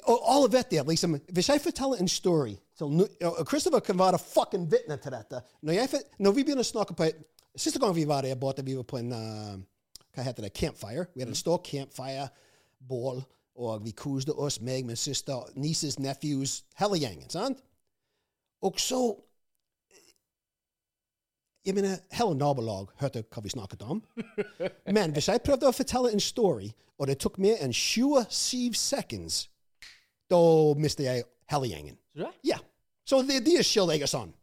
og 0.03 0.23
alle 0.35 0.51
vet 0.51 0.71
det. 0.71 0.87
liksom, 0.87 1.19
Hvis 1.29 1.49
jeg 1.49 1.61
forteller 1.61 2.01
en 2.01 2.07
story 2.07 2.55
til 2.77 3.07
Christopher 3.47 3.79
kan 3.79 3.99
være 3.99 4.19
fucking 4.19 4.71
vitne 4.71 4.97
til 4.97 5.11
dette. 5.11 5.41
Når, 5.61 5.73
jeg, 5.73 5.89
når 6.19 6.31
vi 6.31 6.43
begynner 6.43 6.65
å 6.65 6.71
snakke 6.71 6.97
på 6.97 7.11
Siste 7.55 7.77
gang 7.77 7.93
vi 7.93 8.07
var 8.09 8.25
der 8.25 8.35
borte, 8.35 8.63
vi 8.65 8.73
var 8.73 8.83
på 8.89 8.97
en 8.97 9.11
uh, 9.13 9.59
hva 10.13 10.23
heter 10.25 10.45
det, 10.45 10.53
campfire. 10.57 11.05
Vi 11.13 11.21
hadde 11.21 11.35
en 11.35 11.37
stor 11.37 11.59
campfire-bål, 11.65 13.21
og 13.55 13.85
vi 13.85 13.91
koste 13.91 14.33
oss, 14.33 14.57
meg, 14.61 14.85
min 14.85 14.97
søster, 14.97 15.51
nieces, 15.55 15.99
nephews, 15.99 16.63
hele 16.79 16.97
gjengen. 16.97 17.29
sant? 17.29 17.61
Og 18.61 18.79
så 18.81 19.01
jeg 21.65 21.75
mener, 21.75 21.97
hele 22.11 22.35
nabolag 22.35 22.89
hørte 22.99 23.23
hva 23.31 23.43
vi 23.43 23.49
snakket 23.53 23.81
om. 23.87 24.01
Men 24.91 25.13
hvis 25.15 25.29
jeg 25.31 25.43
prøvde 25.45 25.69
å 25.69 25.75
fortelle 25.75 26.11
en 26.11 26.23
story, 26.23 26.71
og 26.99 27.07
det 27.07 27.17
tok 27.23 27.39
mer 27.41 27.61
enn 27.63 27.73
27 27.73 28.75
seconds, 28.77 29.45
da 30.31 30.39
mister 30.79 31.07
jeg 31.07 31.23
hele 31.51 31.69
gjengen. 31.71 31.97
Ja. 32.43 32.59
Så 33.07 33.21
det 33.27 33.39
er 33.39 33.45
deres 33.45 33.67
skyld 33.67 33.91
jeg 33.95 34.03
er 34.03 34.11
sånn. 34.11 34.33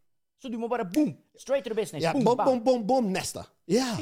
Så 0.40 0.48
du 0.48 0.56
må 0.60 0.68
bare 0.72 0.86
boom! 0.88 1.12
Straight 1.36 1.64
to 1.64 1.72
the 1.72 1.76
business. 1.76 2.02
Ja, 2.04 2.12
boom, 2.12 2.24
boom, 2.24 2.36
boom, 2.44 2.60
boom, 2.64 2.86
boom, 2.86 3.12
neste. 3.12 3.44
Ja. 3.68 3.98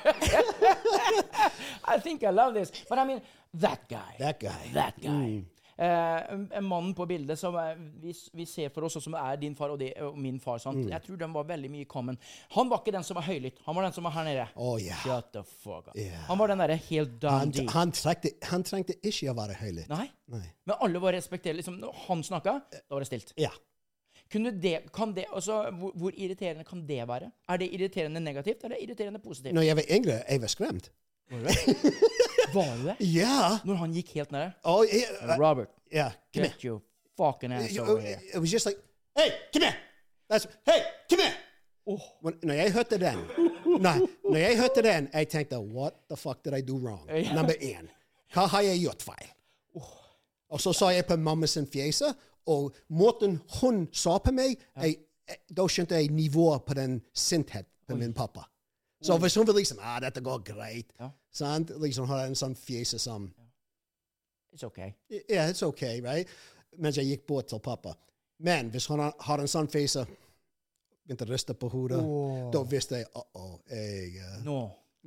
I 1.84 1.98
think 2.00 2.22
I 2.22 2.30
love 2.30 2.54
this. 2.54 2.72
But 2.88 2.98
I 2.98 3.04
mean, 3.04 3.20
that 3.60 3.88
guy. 3.88 4.16
That 4.18 4.40
guy. 4.40 4.70
That 4.72 5.00
guy. 5.00 5.44
Eh, 5.80 6.60
mann 6.60 6.94
på 6.94 7.06
bildet 7.06 7.38
som 7.40 7.54
eh, 7.56 7.70
vi, 8.02 8.12
vi 8.36 8.44
ser 8.46 8.68
for 8.68 8.84
oss, 8.84 8.98
og 8.98 9.04
som 9.06 9.14
er 9.16 9.38
din 9.40 9.54
far 9.56 9.72
og, 9.72 9.78
det, 9.80 9.94
og 10.04 10.18
min 10.20 10.36
far. 10.42 10.58
Sant? 10.60 10.82
Jeg 10.84 11.00
tror 11.06 11.16
den 11.22 11.32
var 11.32 11.46
veldig 11.48 11.70
mye 11.72 11.88
common. 11.88 12.18
Han 12.52 12.68
var 12.68 12.82
ikke 12.82 12.92
den 12.98 13.06
som 13.06 13.16
var 13.16 13.24
høylytt. 13.24 13.62
Han 13.64 13.78
var 13.78 13.88
den 13.88 13.96
som 13.96 14.04
var 14.04 14.12
her 14.18 14.28
nede. 14.28 14.44
Å, 14.60 14.74
ja. 14.82 14.98
Shut 15.00 15.30
the 15.32 15.40
fuck 15.48 15.88
up. 15.88 15.96
Yeah. 15.96 16.20
Han 16.28 16.42
var 16.42 16.52
den 16.52 16.60
derre 16.60 16.76
helt 16.90 17.16
down 17.22 17.54
Han, 17.56 17.72
han, 17.72 17.94
trengte, 17.96 18.34
han 18.50 18.66
trengte 18.68 18.98
ikke 19.00 19.32
å 19.32 19.36
være 19.40 19.56
høylytt. 19.62 19.88
Nei. 19.88 20.10
Nei. 20.34 20.44
Men 20.68 20.84
alle 20.84 21.00
var 21.00 21.16
respektert. 21.16 21.56
Liksom, 21.56 21.80
når 21.80 21.96
han 22.10 22.28
snakka, 22.28 22.58
da 22.76 22.84
var 22.92 23.06
det 23.06 23.08
stilt. 23.14 23.32
Ja. 23.40 23.54
Kunne 24.30 24.52
det, 24.52 24.76
kan 24.92 25.16
det, 25.16 25.30
altså, 25.32 25.62
hvor, 25.80 25.96
hvor 25.96 26.12
irriterende 26.12 26.68
kan 26.68 26.84
det 26.86 27.00
være? 27.08 27.32
Er 27.48 27.64
det 27.64 27.72
irriterende 27.72 28.20
negativt, 28.20 28.68
eller 28.68 28.84
irriterende 28.84 29.24
positivt? 29.24 29.56
Når 29.56 29.70
jeg 29.70 29.80
var 29.80 29.94
yngre, 29.96 30.20
jeg 30.28 30.44
var 30.44 30.52
skremt. 30.52 30.92
Var 32.54 32.76
du 32.76 32.84
det? 32.84 32.96
Ja. 33.00 33.58
Når 33.64 33.74
han 33.74 33.92
gikk 33.94 34.14
helt 34.14 34.32
ned? 34.34 34.50
Oh, 34.64 34.82
yeah. 34.84 35.38
Robert, 35.38 35.68
yeah. 35.92 36.12
Come 36.34 36.44
here. 36.44 36.54
get 36.54 36.64
your 36.64 36.80
fucking 37.16 37.52
ass 37.52 37.78
over 37.78 38.00
here. 38.00 38.18
It 38.34 38.38
was 38.38 38.50
just 38.50 38.66
like, 38.66 38.78
hey, 39.16 39.30
come 39.52 39.62
here. 39.62 39.76
That's, 40.28 40.46
hey, 40.66 40.82
come 41.10 41.22
here. 41.22 41.34
Oh. 41.86 42.00
When, 42.22 42.34
når 42.42 42.54
jeg 42.54 42.72
hørte 42.72 42.98
den, 42.98 43.22
nei, 43.80 43.98
når 44.24 44.36
jeg 44.36 44.58
hørte 44.58 44.82
den, 44.82 45.08
jeg 45.12 45.28
tenkte, 45.28 45.58
what 45.60 45.94
the 46.10 46.16
fuck 46.16 46.44
did 46.44 46.54
I 46.54 46.60
do 46.60 46.76
wrong? 46.78 47.06
Ja. 47.08 47.34
Nummer 47.34 47.54
én, 47.60 47.88
hva 48.34 48.46
har 48.46 48.66
jeg 48.66 48.82
gjort 48.82 49.02
feil? 49.02 49.30
Og 50.50 50.60
så 50.60 50.72
så 50.74 50.90
jeg 50.90 51.06
på 51.06 51.16
mamma 51.16 51.46
sin 51.46 51.66
fjese, 51.70 52.10
og 52.46 52.74
måten 52.88 53.38
hun 53.60 53.84
sa 53.94 54.18
på 54.18 54.32
meg, 54.34 54.58
jeg, 54.82 54.96
jeg, 55.28 55.38
da 55.56 55.66
skjønte 55.70 55.98
jeg 55.98 56.10
nivået 56.14 56.64
på 56.66 56.74
den 56.74 57.00
sinthet 57.14 57.68
på 57.88 57.94
min 57.98 58.14
pappa. 58.14 58.42
Så 59.02 59.16
hvis 59.18 59.34
hun 59.38 59.46
vil 59.46 59.60
liksom, 59.62 59.78
ah, 59.80 60.00
dette 60.02 60.20
går 60.20 60.42
greit, 60.44 60.90
Ja. 61.00 61.08
Sant? 61.30 61.70
Liksom 61.80 62.08
har 62.10 62.26
en 62.26 62.38
sånn 62.38 62.56
fjes 62.58 62.96
som, 63.02 63.28
It's 64.52 64.64
okay. 64.66 64.94
yeah, 65.08 65.48
it's 65.48 65.62
okay, 65.62 66.00
right? 66.02 66.28
Mens 66.78 66.98
jeg 66.98 67.06
gikk 67.06 67.26
bort 67.28 67.50
til 67.50 67.60
pappa. 67.62 67.94
Men 68.42 68.70
hvis 68.72 68.88
hun 68.90 69.02
har, 69.02 69.38
en 69.38 69.50
sånn 69.50 69.68
fjes 69.70 69.98
begynte 71.04 71.26
å 71.26 71.30
riste 71.30 71.54
på 71.58 71.68
hodet, 71.70 72.00
da 72.54 72.62
visste 72.66 73.02
jeg, 73.02 73.08
uh-oh, 73.14 73.56
jeg, 73.70 74.16
uh, 74.22 74.36
Nå. 74.46 74.58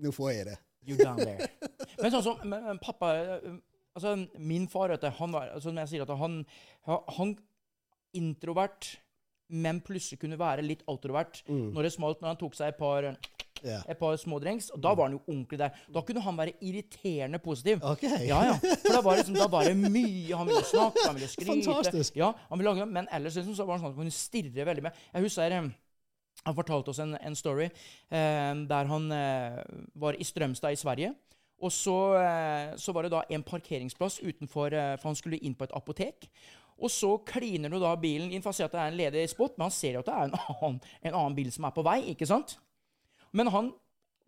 nå 0.04 0.12
får 0.16 0.32
jeg 0.32 0.48
det. 0.52 0.58
You 0.84 0.98
down 1.00 1.20
there. 1.20 1.48
Men 2.02 2.12
sånn 2.12 2.26
som 2.26 2.42
men, 2.44 2.64
men 2.66 2.80
pappa 2.84 3.14
eh, 3.16 3.44
altså 3.96 4.18
Min 4.42 4.66
far, 4.68 4.92
vet 4.92 5.04
du, 5.06 5.08
han 5.16 5.32
var 5.32 5.52
altså 5.54 5.72
jeg 5.78 5.92
sier 5.92 6.04
at 6.04 6.12
han, 6.20 6.42
han 6.90 7.34
introvert, 8.18 8.90
men 9.54 9.80
plutselig 9.86 10.20
kunne 10.22 10.40
være 10.40 10.66
litt 10.66 10.82
outrovert 10.90 11.44
når 11.48 11.86
det 11.86 11.92
smalt, 11.94 12.20
når 12.22 12.34
han 12.34 12.40
tok 12.42 12.58
seg 12.58 12.74
et 12.74 12.80
par 12.80 13.08
Ja. 13.64 13.80
et 13.88 14.00
par 14.00 14.16
smådrengs, 14.20 14.70
og 14.76 14.82
da 14.84 14.92
var 14.94 15.08
han 15.08 15.18
jo 15.18 15.22
ordentlig 15.28 15.60
der. 15.62 15.78
Da 15.96 16.02
kunne 16.06 16.24
han 16.26 16.38
være 16.38 16.56
irriterende 16.62 17.40
positiv. 17.40 17.84
Okay. 17.94 18.26
Ja, 18.28 18.42
ja. 18.50 18.58
For 18.60 18.98
da 18.98 19.02
var, 19.06 19.20
liksom, 19.22 19.38
da 19.40 19.48
var 19.52 19.70
det 19.70 19.78
mye 19.80 20.36
Han 20.36 20.50
ville 20.50 20.64
snakke, 20.68 21.06
han 21.08 21.16
ville 21.16 21.30
skryte. 21.32 21.50
Fantastisk. 21.52 22.18
Ja, 22.20 22.34
han 22.50 22.60
ville 22.60 22.74
lage, 22.74 22.86
Men 22.90 23.08
ellers 23.12 23.36
liksom, 23.40 23.56
så 23.56 23.66
var 23.66 23.78
han 23.78 23.86
sånn 23.86 23.94
at 23.94 23.98
han 23.98 24.04
kunne 24.04 24.16
stirre 24.16 24.68
veldig 24.68 24.84
med. 24.86 25.04
Jeg 25.14 25.28
husker 25.28 25.58
eh, 25.58 25.70
han 26.44 26.56
fortalte 26.58 26.92
oss 26.92 27.00
en, 27.00 27.14
en 27.16 27.36
story 27.38 27.70
eh, 27.70 28.54
der 28.68 28.90
han 28.90 29.12
eh, 29.16 29.62
var 29.96 30.18
i 30.20 30.28
Strømstad 30.28 30.76
i 30.76 30.80
Sverige. 30.82 31.14
Og 31.64 31.72
så, 31.72 31.96
eh, 32.20 32.74
så 32.82 32.92
var 32.96 33.06
det 33.06 33.14
da 33.14 33.22
en 33.32 33.46
parkeringsplass 33.48 34.20
utenfor, 34.24 34.74
eh, 34.76 34.96
for 34.98 35.12
han 35.14 35.20
skulle 35.20 35.40
inn 35.40 35.56
på 35.56 35.64
et 35.68 35.76
apotek. 35.78 36.28
Og 36.84 36.92
så 36.92 37.14
kliner 37.24 37.72
du 37.72 37.78
da 37.80 37.94
bilen 37.96 38.34
inn 38.34 38.44
for 38.44 38.52
å 38.52 38.58
se 38.58 38.66
at 38.66 38.74
det 38.74 38.82
er 38.82 38.92
en 38.92 38.98
ledig 39.00 39.28
spot, 39.32 39.56
men 39.56 39.70
han 39.70 39.76
ser 39.76 39.96
jo 39.96 40.02
at 40.04 40.10
det 40.10 40.16
er 40.18 40.28
en 40.28 40.38
annen, 40.42 40.80
en 41.06 41.14
annen 41.14 41.38
bil 41.38 41.52
som 41.54 41.70
er 41.70 41.76
på 41.76 41.86
vei, 41.86 42.00
ikke 42.12 42.28
sant? 42.28 42.58
Men 43.34 43.50
han 43.54 43.72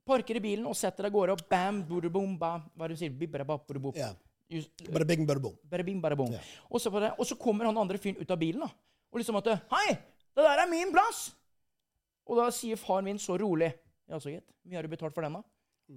parker 0.05 0.37
i 0.37 0.43
bilen 0.43 0.65
og 0.69 0.77
setter 0.77 1.07
av 1.07 1.13
gårde, 1.13 1.35
og 1.37 1.49
bam, 1.49 1.81
boom, 1.87 2.35
bam, 2.37 2.65
hva 2.75 2.85
er 2.85 2.93
det 2.93 2.97
du 2.97 3.01
sier? 3.03 3.13
Bare 4.93 5.05
bing, 5.07 5.25
bare 5.25 5.85
bing, 5.87 6.01
bare. 6.03 6.17
Ja. 6.33 6.41
Og, 6.69 6.77
så 6.81 6.91
var 6.93 7.11
og 7.15 7.25
så 7.25 7.37
kommer 7.39 7.65
han 7.65 7.77
andre 7.81 7.97
fyren 8.01 8.21
ut 8.21 8.31
av 8.31 8.37
bilen, 8.41 8.61
da. 8.61 8.69
Og 9.13 9.21
liksom 9.21 9.39
at 9.39 9.49
Hei, 9.71 9.95
det 10.35 10.45
der 10.45 10.61
er 10.61 10.69
min 10.69 10.93
plass! 10.93 11.29
Og 12.25 12.37
da 12.41 12.49
sier 12.53 12.77
faren 12.81 13.05
min 13.05 13.21
så 13.21 13.37
rolig 13.37 13.69
Ja, 14.09 14.19
så 14.21 14.29
gitt. 14.29 14.45
Mye 14.65 14.77
har 14.77 14.85
du 14.85 14.91
betalt 14.91 15.13
for 15.15 15.25
den, 15.25 15.37
da? 15.37 15.41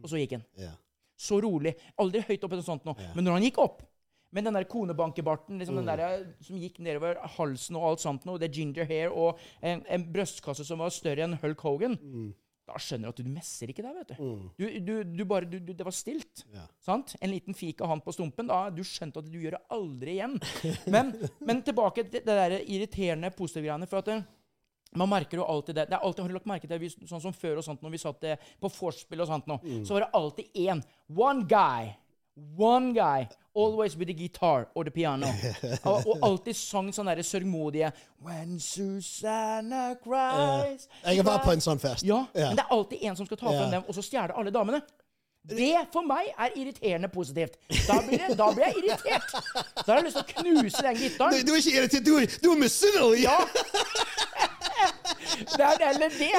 Og 0.01 0.09
så 0.09 0.21
gikk 0.21 0.35
han. 0.37 0.45
Yeah. 0.57 0.77
Så 1.19 1.41
rolig. 1.45 1.75
Aldri 2.01 2.23
høyt 2.25 2.45
oppe 2.45 2.57
til 2.57 2.65
sånt 2.65 2.85
nå. 2.89 2.95
Men 3.17 3.27
når 3.27 3.37
han 3.37 3.45
gikk 3.45 3.61
opp 3.61 3.83
med 4.33 4.45
den 4.45 4.57
der 4.57 4.67
konebankebarten 4.69 5.59
liksom 5.61 5.77
den 5.81 5.89
der, 5.89 6.01
eh, 6.05 6.27
som 6.45 6.57
gikk 6.61 6.79
nedover 6.85 7.21
halsen 7.37 7.77
og 7.81 7.87
alt 7.91 8.03
sånt 8.05 8.27
noe, 8.29 8.41
det 8.41 8.51
ginger 8.53 8.85
hair 8.89 9.13
og 9.13 9.41
en, 9.65 9.81
en 9.89 10.05
brystkasse 10.13 10.65
som 10.69 10.81
var 10.85 10.93
større 10.93 11.25
enn 11.25 11.37
Hulk 11.41 11.65
Hogan, 11.65 11.97
da 12.69 12.79
skjønner 12.83 13.09
du 13.09 13.15
at 13.15 13.21
du 13.25 13.31
messer 13.33 13.71
ikke 13.73 13.85
der, 13.85 13.97
vet 13.97 14.13
du. 14.13 14.25
Du, 14.61 14.65
du, 14.85 14.95
du 15.19 15.23
bare, 15.29 15.49
du, 15.49 15.59
du, 15.59 15.73
det 15.77 15.87
var 15.87 15.95
stilt. 15.97 16.45
Ja. 16.55 16.67
Sant? 16.85 17.15
En 17.25 17.33
liten 17.33 17.57
fik 17.57 17.81
av 17.85 17.93
han 17.95 18.03
på 18.05 18.15
stumpen. 18.15 18.51
Da, 18.51 18.67
du 18.75 18.83
skjønte 18.87 19.23
at 19.23 19.29
du 19.31 19.39
gjør 19.41 19.57
det 19.57 19.63
aldri 19.75 20.19
igjen. 20.19 20.37
Men, 20.93 21.15
men 21.49 21.63
tilbake 21.67 22.05
til 22.09 22.21
det 22.27 22.37
der 22.41 22.59
irriterende 22.61 23.33
positive 23.37 23.67
greiene. 23.67 23.89
For 23.89 24.03
at 24.03 24.11
det, 24.11 24.19
man 25.01 25.11
merker 25.13 25.41
jo 25.41 25.47
alltid 25.49 25.81
det. 25.81 25.87
Det 25.91 25.97
er 25.97 26.05
alltid, 26.05 26.25
har 26.25 26.33
du 26.33 26.39
lagt 26.39 26.51
merke 26.51 26.69
til 26.71 26.83
vi, 26.83 26.91
Sånn 26.99 27.25
som 27.25 27.37
før 27.37 27.61
og 27.61 27.67
sånt, 27.67 27.83
når 27.85 27.95
vi 27.95 28.03
satt 28.03 28.29
eh, 28.29 28.51
på 28.61 28.73
vorspiel 28.73 29.25
og 29.25 29.31
sånt 29.31 29.49
nå, 29.51 29.59
så 29.87 29.97
var 29.97 30.07
det 30.07 30.13
alltid 30.21 30.61
én. 30.69 30.85
One 31.17 31.49
guy. 31.49 31.91
One 32.57 32.93
guy. 32.93 33.29
Always 33.55 33.97
with 33.97 34.07
the 34.07 34.15
guitar 34.15 34.69
or 34.75 34.85
the 34.85 34.91
piano. 34.91 35.27
og, 35.91 36.07
og 36.07 36.19
alltid 36.23 36.55
sang 36.55 36.93
sånn 36.95 37.09
derre 37.11 37.25
sørgmodige 37.27 37.91
When 38.23 38.61
Susanna 38.63 39.97
cries 39.99 40.87
Jeg 41.03 41.25
var 41.27 41.43
på 41.43 41.57
en 41.57 41.65
sånn 41.65 41.81
fest. 41.83 42.05
ja, 42.07 42.21
yeah. 42.37 42.53
men 42.53 42.61
det 42.61 42.65
er 42.69 42.75
alltid 42.77 43.03
en 43.11 43.19
som 43.19 43.27
skal 43.27 43.41
ta 43.41 43.51
frem 43.51 43.71
dem, 43.75 43.83
og 43.89 43.97
så 43.99 44.05
stjele 44.07 44.37
alle 44.39 44.53
damene. 44.55 44.79
Det 45.49 45.73
for 45.95 46.05
meg 46.05 46.29
er 46.37 46.55
irriterende 46.61 47.09
positivt. 47.09 47.57
Da 47.89 47.99
blir, 48.05 48.21
det, 48.21 48.35
da 48.37 48.51
blir 48.53 48.67
jeg 48.69 48.83
irritert. 48.83 49.31
Da 49.81 49.87
har 49.89 50.01
jeg 50.03 50.09
lyst 50.11 50.19
til 50.21 50.27
å 50.27 50.43
knuse 50.43 50.83
den 50.85 50.97
Du, 50.99 51.03
gitaren. 51.07 51.47
du 51.49 51.53
er 51.55 51.61
ikke 51.63 51.77
irritert, 51.79 52.05
du, 52.07 52.15
er- 52.21 52.39
du 52.43 52.51
er 52.53 52.59
misunnelig! 52.63 53.23
Ja. 53.25 53.39
Det 55.57 55.65
er 55.65 55.81
det 55.81 55.89
eller 55.89 56.15
det. 56.15 56.31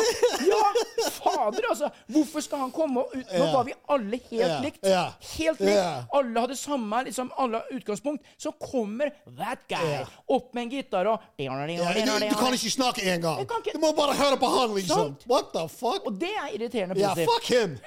Ja, 0.50 0.64
fader, 1.12 1.70
altså. 1.70 1.90
Hvorfor 2.08 2.44
skal 2.46 2.64
han 2.64 2.72
komme 2.72 3.04
ut 3.14 3.34
Nå 3.36 3.50
var 3.54 3.68
vi 3.68 3.76
alle 3.90 4.20
helt 4.30 4.64
likt. 4.66 4.88
Helt 5.36 5.60
likt. 5.60 6.14
Alle 6.20 6.46
hadde 6.46 6.58
samme 6.60 7.04
liksom, 7.10 7.32
alle 7.38 7.62
utgangspunkt. 7.76 8.26
Så 8.38 8.52
kommer 8.52 9.12
that 9.38 9.66
guy 9.70 10.06
opp 10.28 10.54
med 10.54 10.68
en 10.68 10.74
gitar 10.78 11.10
og 11.10 11.20
du, 11.40 11.46
du 12.30 12.36
kan 12.40 12.54
ikke 12.54 12.72
snakke 12.72 13.04
engang. 13.14 13.46
Du 13.74 13.80
må 13.80 13.92
bare 13.98 14.16
høre 14.18 14.38
på 14.40 14.50
han, 14.54 14.76
liksom. 14.76 15.16
What 15.30 15.54
the 15.54 15.68
fuck? 15.70 16.06
Og 16.06 16.20
det 16.22 16.32
er 16.32 16.54
irriterende 16.56 17.00
Ja, 17.00 17.10
Yeah, 17.18 17.28
fuck 17.28 17.44
him! 17.48 17.78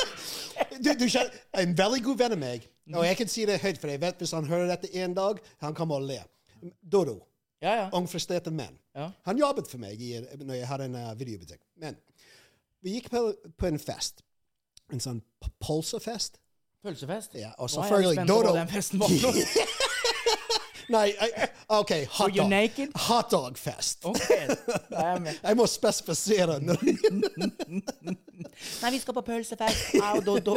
du, 0.84 0.90
du, 0.98 1.08
kjenner, 1.08 1.30
en 1.62 1.78
veldig 1.78 2.02
god 2.04 2.20
venn 2.20 2.36
av 2.36 2.40
meg, 2.40 2.66
og 2.94 3.06
jeg 3.06 3.18
kan 3.20 3.32
si 3.32 3.46
det 3.48 3.60
høyt, 3.62 3.80
for 3.80 3.92
jeg 3.92 4.02
vet 4.02 4.20
hvis 4.20 4.34
han 4.36 4.48
hører 4.50 4.70
dette 4.72 4.90
en 5.02 5.16
dag, 5.16 5.40
han 5.64 5.76
kommer 5.76 6.00
og 6.00 6.08
le. 6.10 6.20
Dodo. 6.82 7.20
Ja, 7.60 7.74
ja. 7.76 7.90
Ung, 7.92 8.08
menn. 8.56 8.78
Ja. 8.96 9.10
Han 9.28 9.36
jobbet 9.38 9.68
for 9.68 9.76
meg 9.78 10.00
i, 10.00 10.16
når 10.40 10.54
jeg 10.54 10.66
hadde 10.68 10.84
en 10.88 10.94
uh, 10.96 11.12
videobutikk. 11.18 11.60
Men 11.76 11.96
vi 12.80 12.90
gikk 12.96 13.10
på, 13.12 13.34
på 13.60 13.66
en 13.68 13.78
fest. 13.78 14.22
En 14.90 15.00
sånn 15.00 15.20
pølsefest. 15.60 16.38
Pølsefest? 16.82 17.34
Ja, 17.36 17.50
og 17.58 17.68
Nå 17.68 17.72
er 17.82 17.84
jeg 17.84 17.84
selvfølgelig 17.84 18.14
spent 18.16 18.28
på 18.30 18.34
Dodo. 18.34 18.54
den 18.56 18.68
festen 18.72 18.98
var. 19.00 19.08
Nei, 20.90 21.08
I, 21.12 21.14
OK, 21.68 21.90
Were 21.90 22.06
hot 22.16 22.30
you 22.34 22.40
dog. 22.40 22.48
naked? 22.50 22.88
Hotdog-fest. 22.96 24.04
Ok, 24.08 24.28
da 24.90 24.96
er 25.12 25.20
jeg 25.36 25.56
må 25.60 25.66
spesifisere. 25.70 26.56
Nei, 26.64 26.74
vi 28.90 28.98
skal 28.98 29.14
på 29.14 29.20
pølsefest. 29.28 29.94
Au, 30.00 30.20
Dodo. 30.24 30.56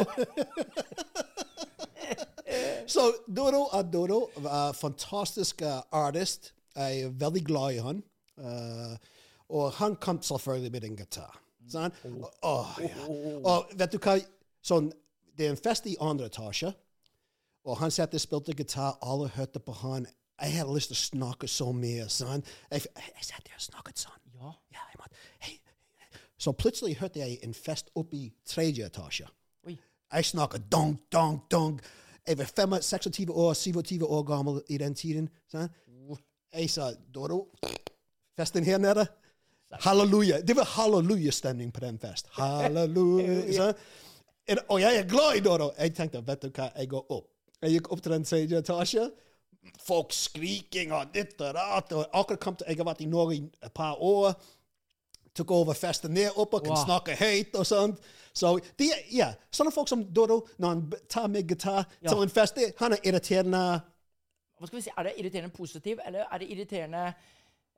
Så 2.88 3.12
Dodo 3.28 3.68
er 3.76 3.82
Dodo. 3.92 4.30
Fantastisk 4.80 5.62
artist. 5.92 6.53
Jeg 6.74 7.00
er 7.02 7.16
veldig 7.20 7.44
glad 7.46 7.76
i 7.76 7.82
han. 7.84 8.02
Uh, 8.38 8.96
og 9.54 9.72
han 9.72 9.96
kom 9.96 10.22
selvfølgelig 10.22 10.72
med 10.72 10.84
en 10.84 10.96
gitar. 10.96 11.40
Sånn? 11.70 11.92
Åh, 12.42 12.78
ja. 12.82 13.06
Og 13.46 13.70
vet 13.78 13.94
du 13.94 14.00
hva? 14.02 14.16
Sånn, 14.64 14.90
det 15.36 15.46
er 15.46 15.54
en 15.54 15.60
fest 15.60 15.86
i 15.88 15.96
andre 16.00 16.28
etasje, 16.30 16.72
og 17.64 17.78
han 17.80 17.92
satt 17.92 18.14
og 18.16 18.22
spilte 18.22 18.56
gitar. 18.56 18.98
Alle 19.02 19.28
hørte 19.36 19.60
på 19.60 19.72
han. 19.84 20.08
Jeg 20.40 20.58
hadde 20.58 20.74
lyst 20.74 20.90
til 20.90 20.98
å 20.98 21.02
snakke 21.02 21.48
så 21.48 21.70
mye. 21.72 22.08
Sånn. 22.12 22.44
Jeg, 22.72 22.88
jeg 22.98 23.26
satt 23.28 23.46
der 23.46 23.56
og 23.56 23.64
snakket 23.64 24.02
sånn. 24.02 24.20
Ja. 24.34 24.52
Ja, 24.74 24.84
jeg 24.90 25.00
måtte, 25.00 25.20
hey, 25.46 25.58
Så 26.36 26.52
plutselig 26.52 26.98
hørte 27.00 27.22
jeg 27.22 27.38
en 27.46 27.54
fest 27.54 27.92
oppe 27.94 28.18
i 28.18 28.24
tredje 28.48 28.88
etasje. 28.90 29.28
Oi. 29.68 29.78
Jeg 30.12 30.32
snakker 30.32 30.64
dong, 30.72 30.98
dong, 31.12 31.38
dong. 31.50 31.78
Jeg 32.26 32.38
var 32.40 32.50
5, 32.50 32.76
26 32.82 33.30
år, 33.30 33.54
27 33.54 34.04
år 34.04 34.22
gammel 34.28 34.62
i 34.68 34.78
den 34.80 34.94
tiden. 34.94 35.28
Sant? 35.48 35.72
Jeg 36.54 36.70
sa, 36.70 36.90
Dodo, 37.14 37.48
festen 38.38 38.64
her 38.64 38.78
nede, 38.78 39.06
halleluja. 39.84 40.40
Det 40.40 40.56
var 40.56 40.64
halleluja-stemning 40.76 41.72
på 41.74 41.80
den 41.80 41.98
fest. 41.98 42.26
Halleluja. 42.38 43.72
Og 44.68 44.80
jeg 44.80 44.96
er 44.96 45.06
glad 45.08 45.36
i 45.36 45.40
Dodo. 45.40 45.70
Jeg 45.78 45.94
tenkte, 45.96 46.20
vet 46.26 46.42
du 46.42 46.50
hva, 46.52 46.68
jeg 46.76 46.88
går 46.88 47.06
opp. 47.10 47.30
Jeg 47.62 47.78
gikk 47.78 47.92
opp 47.92 48.02
til 48.04 48.12
den 48.12 48.24
tredje 48.28 48.58
etasje. 48.60 49.06
Folk 49.86 50.12
skriking 50.12 50.92
og 50.92 51.14
ditt 51.14 51.40
og 51.40 51.54
datt. 51.56 51.92
Og 51.96 52.04
akkurat 52.12 52.40
kom 52.42 52.56
til, 52.60 52.68
jeg 52.68 52.76
har 52.76 52.84
vært 52.90 53.00
i 53.00 53.08
Norge 53.08 53.38
i 53.38 53.46
et 53.64 53.72
par 53.74 53.96
år 54.04 54.34
tok 55.34 55.50
over 55.50 55.74
festen 55.74 56.14
der 56.14 56.36
oppe, 56.38 56.60
kan 56.60 56.76
Wow. 56.76 56.84
snakke 56.84 57.16
høyt 57.18 57.56
og 57.58 57.66
sånt. 57.66 57.98
Så 58.34 58.58
de, 58.78 58.90
ja, 59.10 59.32
sånne 59.50 59.72
folk 59.74 59.88
som 59.88 60.04
Dodo, 60.14 60.46
når 60.58 60.68
han 60.68 60.92
tar 61.10 61.26
med 61.26 61.48
gitar 61.48 61.86
til 62.08 62.22
en 62.22 62.30
fest, 62.30 62.58
han 62.78 62.92
er 62.92 63.02
irriterende. 63.04 63.80
Hva 64.64 64.70
skal 64.70 64.78
vi 64.80 64.84
si, 64.86 64.92
Er 64.96 65.02
det 65.08 65.14
irriterende 65.20 65.52
positiv, 65.52 65.98
eller 66.06 66.24
er 66.32 66.40
det 66.40 66.46
irriterende 66.54 67.00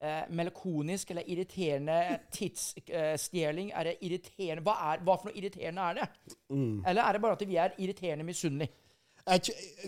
eh, 0.00 0.24
melakonisk, 0.30 1.10
eller 1.10 1.26
irriterende 1.26 1.96
tidsstjeling? 2.32 3.72
er 3.74 3.84
det 3.90 3.96
irriterende 4.06 4.62
hva, 4.62 4.74
er, 4.92 5.02
hva 5.02 5.16
for 5.18 5.30
noe 5.30 5.38
irriterende 5.40 5.82
er 5.90 5.98
det? 6.00 6.06
Mm. 6.54 6.84
Eller 6.86 7.02
er 7.02 7.12
det 7.18 7.22
bare 7.24 7.38
at 7.40 7.42
vi 7.48 7.56
er 7.58 7.74
irriterende 7.78 8.24
misunnelige? 8.28 8.70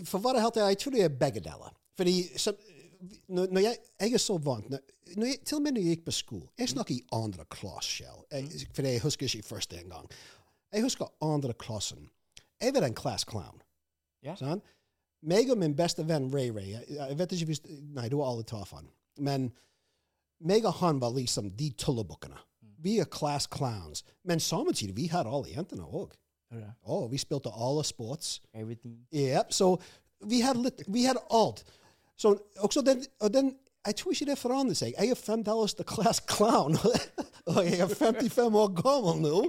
For 0.05 0.19
hva 0.19 0.33
det 0.35 0.43
heter, 0.43 0.67
jeg 0.67 0.77
tror 0.81 0.91
det 0.97 1.03
er 1.05 1.15
begge 1.21 1.39
deler. 1.45 1.71
Fordi 1.97 2.15
så, 2.39 2.51
når, 3.31 3.47
når 3.55 3.61
jeg, 3.69 3.77
jeg 4.03 4.13
er 4.13 4.21
så 4.23 4.35
vant 4.43 4.67
når, 4.69 4.79
når 5.15 5.25
jeg, 5.29 5.37
Til 5.47 5.55
og 5.57 5.61
med 5.63 5.71
når 5.77 5.81
jeg 5.85 5.95
gikk 5.95 6.01
på 6.05 6.11
skolen 6.15 6.49
Jeg 6.59 6.69
snakker 6.73 6.93
i 6.95 7.01
andre 7.15 7.45
klasse 7.51 7.91
selv. 8.03 8.25
Jeg- 8.31 8.67
For 8.75 8.81
jeg 8.87 9.01
husker 9.01 9.25
ikke 9.25 9.47
første 9.47 9.79
en 9.79 9.89
gang. 9.89 10.09
Jeg 10.73 10.83
husker 10.83 11.07
andre 11.23 11.53
klassen. 11.53 12.09
Jeg 12.61 12.73
var 12.75 12.83
en 12.87 12.95
class 12.95 13.23
clown. 13.29 13.61
Ja. 14.23 14.35
Sant? 14.35 14.63
Meg 15.21 15.49
og 15.51 15.57
min 15.59 15.75
beste 15.75 16.05
venn 16.07 16.29
Ray 16.31 16.51
Ray 16.55 16.69
jeg, 16.71 16.85
jeg 16.95 17.17
vet 17.19 17.33
ikke 17.35 17.49
hvis 17.51 17.63
Nei, 17.67 18.07
du 18.09 18.19
har 18.21 18.31
alle 18.31 18.45
tatt 18.47 18.71
han. 18.71 18.87
Men 19.19 19.49
meg 20.39 20.65
og 20.65 20.77
han 20.79 21.01
var 21.01 21.11
liksom 21.15 21.51
de 21.59 21.71
tullebukkene. 21.75 22.39
Vi 22.79 22.99
er 23.03 23.09
class 23.11 23.47
clowns. 23.51 24.05
Men 24.23 24.39
samtidig, 24.39 24.95
vi 24.95 25.09
hadde 25.11 25.29
alle 25.29 25.51
jentene 25.51 25.83
òg. 25.83 26.15
Oh, 26.83 27.11
vi 27.11 27.17
spilte 27.17 27.51
alle 27.53 27.83
sports. 27.83 28.41
Everything. 28.53 29.07
Yep, 29.13 29.51
så 29.53 29.75
litt 30.63 30.83
Vi 30.87 31.03
hadde 31.03 31.21
alt. 31.29 31.63
Så 32.17 32.37
også 32.57 32.81
den, 32.81 33.03
og 33.19 33.33
den 33.33 33.53
Jeg 33.87 33.95
tror 33.95 34.11
ikke 34.11 34.25
det 34.27 34.35
forandrer 34.35 34.75
seg. 34.75 34.95
Jeg 34.99 35.13
er 35.13 35.15
fremdeles 35.15 35.73
the 35.79 35.85
class 35.87 36.19
clown. 36.27 36.75
og 37.53 37.59
jeg 37.63 37.79
er 37.79 37.87
55 37.87 38.57
år 38.59 38.73
gammel 38.75 39.21
nå. 39.23 39.39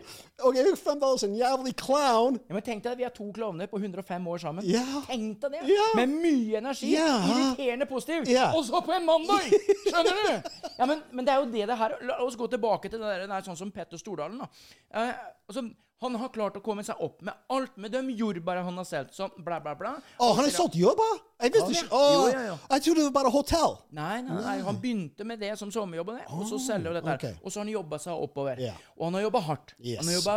Og 0.47 0.55
jeg 0.55 0.71
er 0.71 0.79
fremdeles 0.79 1.25
en 1.27 1.35
jævlig 1.35 1.73
clown. 1.81 2.39
Ja, 2.47 2.55
men 2.55 2.65
Tenk 2.65 2.85
deg 2.85 2.95
at 2.95 3.01
vi 3.01 3.09
er 3.09 3.15
to 3.17 3.27
klovner 3.35 3.67
på 3.71 3.81
105 3.83 4.29
år 4.31 4.43
sammen. 4.45 4.69
Ja. 4.71 4.85
Tenk 5.09 5.43
deg 5.43 5.57
det! 5.57 5.65
Ja. 5.73 5.89
Med 5.99 6.15
mye 6.15 6.63
energi. 6.63 6.93
Irriterende 6.95 7.91
positiv. 7.91 8.31
Og 8.55 8.63
så 8.69 8.85
på 8.87 8.95
en 8.95 9.09
mandag! 9.09 9.51
Skjønner 9.91 10.23
du? 10.23 10.51
Ja, 10.79 10.87
men, 10.87 11.03
men 11.11 11.27
det 11.27 11.35
er 11.35 11.43
jo 11.43 11.51
det 11.51 11.67
det 11.73 11.81
her 11.83 11.99
La 12.07 12.23
oss 12.23 12.39
gå 12.39 12.47
tilbake 12.55 12.89
til 12.89 13.03
det 13.03 13.11
der, 13.11 13.27
det 13.27 13.35
er 13.35 13.51
sånn 13.51 13.59
som 13.59 13.75
Petter 13.75 13.99
Stordalen. 13.99 14.39
da. 14.45 14.49
Uh, 14.95 15.11
altså, 15.51 15.67
han 16.01 16.15
har 16.17 16.29
klart 16.33 16.57
å 16.57 16.63
komme 16.65 16.83
seg 16.87 16.97
opp 17.05 17.21
med 17.27 17.35
alt 17.53 17.77
med 17.77 17.93
de 17.93 18.01
jordbærene 18.17 18.65
han 18.65 18.79
har 18.81 18.87
solgt. 18.89 19.13
Sånn 19.17 19.33
bla, 19.45 19.59
bla, 19.61 19.75
bla. 19.77 19.91
Å, 20.19 20.31
han 20.37 20.47
har 20.47 20.53
solgt 20.55 20.79
jordbær? 20.81 21.19
Jeg 21.41 21.53
visste 21.55 21.73
ikke 21.73 21.97
Å. 21.97 22.29
Jeg 22.71 22.83
trodde 22.85 23.01
det 23.01 23.05
var 23.07 23.15
bare 23.17 23.31
hotell. 23.33 23.77
Nei, 23.97 24.21
nei, 24.27 24.37
nei, 24.45 24.57
han 24.67 24.77
begynte 24.81 25.25
med 25.25 25.41
det 25.41 25.55
som 25.61 25.71
sommerjobb, 25.73 26.11
og 26.13 26.19
det, 26.19 26.25
og 26.37 26.43
så 26.51 26.59
selger 26.61 26.93
han 26.93 26.99
dette 27.01 27.29
her. 27.29 27.39
Og 27.43 27.53
så 27.53 27.61
har 27.61 27.65
han 27.65 27.73
jobba 27.73 27.99
seg 28.03 28.25
oppover. 28.27 28.61
Og 28.99 29.05
han 29.07 29.17
har 29.19 29.25
jobba 29.27 29.41
hardt. 29.47 29.75
Han 29.81 30.11
har 30.11 30.17
jobba 30.19 30.35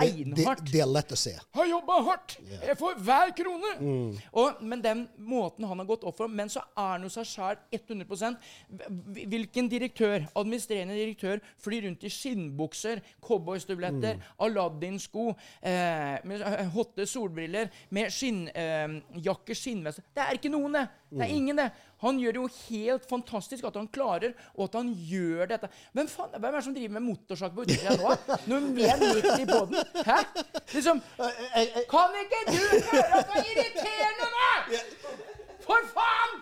beinhardt. 0.00 0.64
det 0.72 0.80
er 0.80 0.88
lett 0.94 1.12
å 1.12 1.18
se. 1.20 1.34
har 1.58 1.68
jobba 1.68 1.98
hardt. 2.08 2.36
Jeg 2.50 2.78
får 2.80 3.00
hver 3.04 3.34
krone. 3.36 3.72
Mm. 3.80 4.16
Og, 4.32 4.62
men 4.64 4.84
den 4.84 5.02
måten 5.18 5.68
han 5.68 5.78
har 5.82 5.88
gått 5.88 6.04
opp 6.08 6.16
for 6.16 6.28
Men 6.28 6.48
så 6.52 6.62
er 6.76 6.94
han 6.94 7.04
jo 7.04 7.10
seg 7.12 7.28
sjæl 7.28 7.60
100 7.72 8.36
Hvil- 8.70 9.28
Hvilken 9.30 9.68
direktør, 9.70 10.24
administrerende 10.36 10.94
direktør, 10.96 11.40
flyr 11.62 11.84
rundt 11.86 12.02
i 12.04 12.10
skinnbukser, 12.12 13.00
cowboystøvletter, 13.24 14.16
Mm. 14.16 14.22
Aladdin-sko, 14.90 15.28
eh, 15.62 16.18
med 16.24 16.40
eh, 16.42 16.66
hotte 16.74 17.06
solbriller, 17.06 17.70
med 17.94 18.10
skinnjakke, 18.12 19.54
skinnvester 19.56 20.02
Det 20.14 20.22
er 20.24 20.38
ikke 20.38 20.50
noen, 20.52 20.72
det. 20.72 20.86
Det 21.10 21.16
Mm. 21.16 21.22
er 21.22 21.26
ingen, 21.34 21.56
det. 21.56 21.70
Han 22.00 22.18
gjør 22.18 22.32
det 22.32 22.40
jo 22.40 22.48
helt 22.70 23.04
fantastisk 23.10 23.64
at 23.64 23.74
han 23.74 23.88
klarer, 23.88 24.32
og 24.56 24.64
at 24.68 24.74
han 24.78 24.94
gjør 24.94 25.48
dette. 25.50 25.68
Hvem, 25.92 26.06
faen, 26.08 26.30
hvem 26.38 26.44
er 26.44 26.56
det 26.56 26.64
som 26.64 26.74
driver 26.74 26.92
med 26.94 27.02
motorsag 27.02 27.54
på 27.54 27.64
utsida 27.64 27.96
nå? 27.98 28.14
Når 28.46 28.68
vi 28.74 28.82
er 28.86 28.96
midt 29.00 29.40
i 29.40 29.46
poden? 29.46 29.74
Hæ? 30.06 30.18
Liksom 30.74 31.02
Kan 31.90 32.14
ikke 32.22 32.40
du 32.46 32.62
høre 32.92 33.18
at 33.18 33.26
det 33.26 33.42
er 33.42 33.50
irriterende 33.56 34.30
nå?! 34.36 34.80
For 35.66 35.82
faen! 35.94 36.38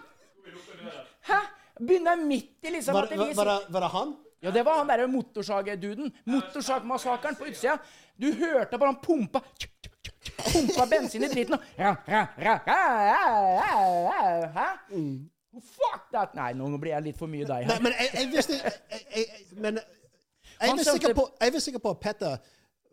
Hæ? 1.28 1.40
Begynner 1.80 2.16
midt 2.16 2.64
i 2.64 2.70
liksom 2.74 2.94
Var, 2.94 3.02
at 3.08 3.10
vi 3.12 3.36
var, 3.36 3.62
var 3.70 3.80
det 3.80 3.90
han? 3.96 4.16
Ja, 4.40 4.52
det 4.54 4.62
var 4.66 4.80
han 4.80 4.90
derre 4.90 5.08
motorsagduden. 5.10 6.12
Motorsagmassakren 6.24 7.36
på 7.38 7.48
utsida. 7.50 7.78
Du 8.18 8.32
hørte 8.32 8.78
bare 8.78 8.92
han 8.92 9.00
pumpa 9.02 9.42
Pumpa 10.52 10.86
bensin 10.90 11.24
i 11.24 11.28
driten 11.30 11.54
og 11.54 11.62
Hæ? 11.78 11.92
Fuck 15.58 16.10
that! 16.12 16.34
Nei, 16.36 16.52
nå 16.58 16.68
blir 16.78 16.92
jeg 16.92 17.06
litt 17.08 17.18
for 17.18 17.30
mye 17.30 17.46
deg 17.48 17.66
her. 17.66 17.80
men 17.82 17.94
jeg, 17.96 18.10
jeg 18.14 18.30
visste 18.34 18.58
jeg, 18.58 18.74
jeg, 18.92 19.46
Men 19.56 19.80
jeg 19.80 20.76
var 20.76 20.84
sikker 20.90 21.14
på, 21.16 21.24
jeg 21.40 21.54
var 21.54 21.64
sikker 21.64 21.82
på 21.82 21.94
at 21.94 22.02
Petter 22.02 22.36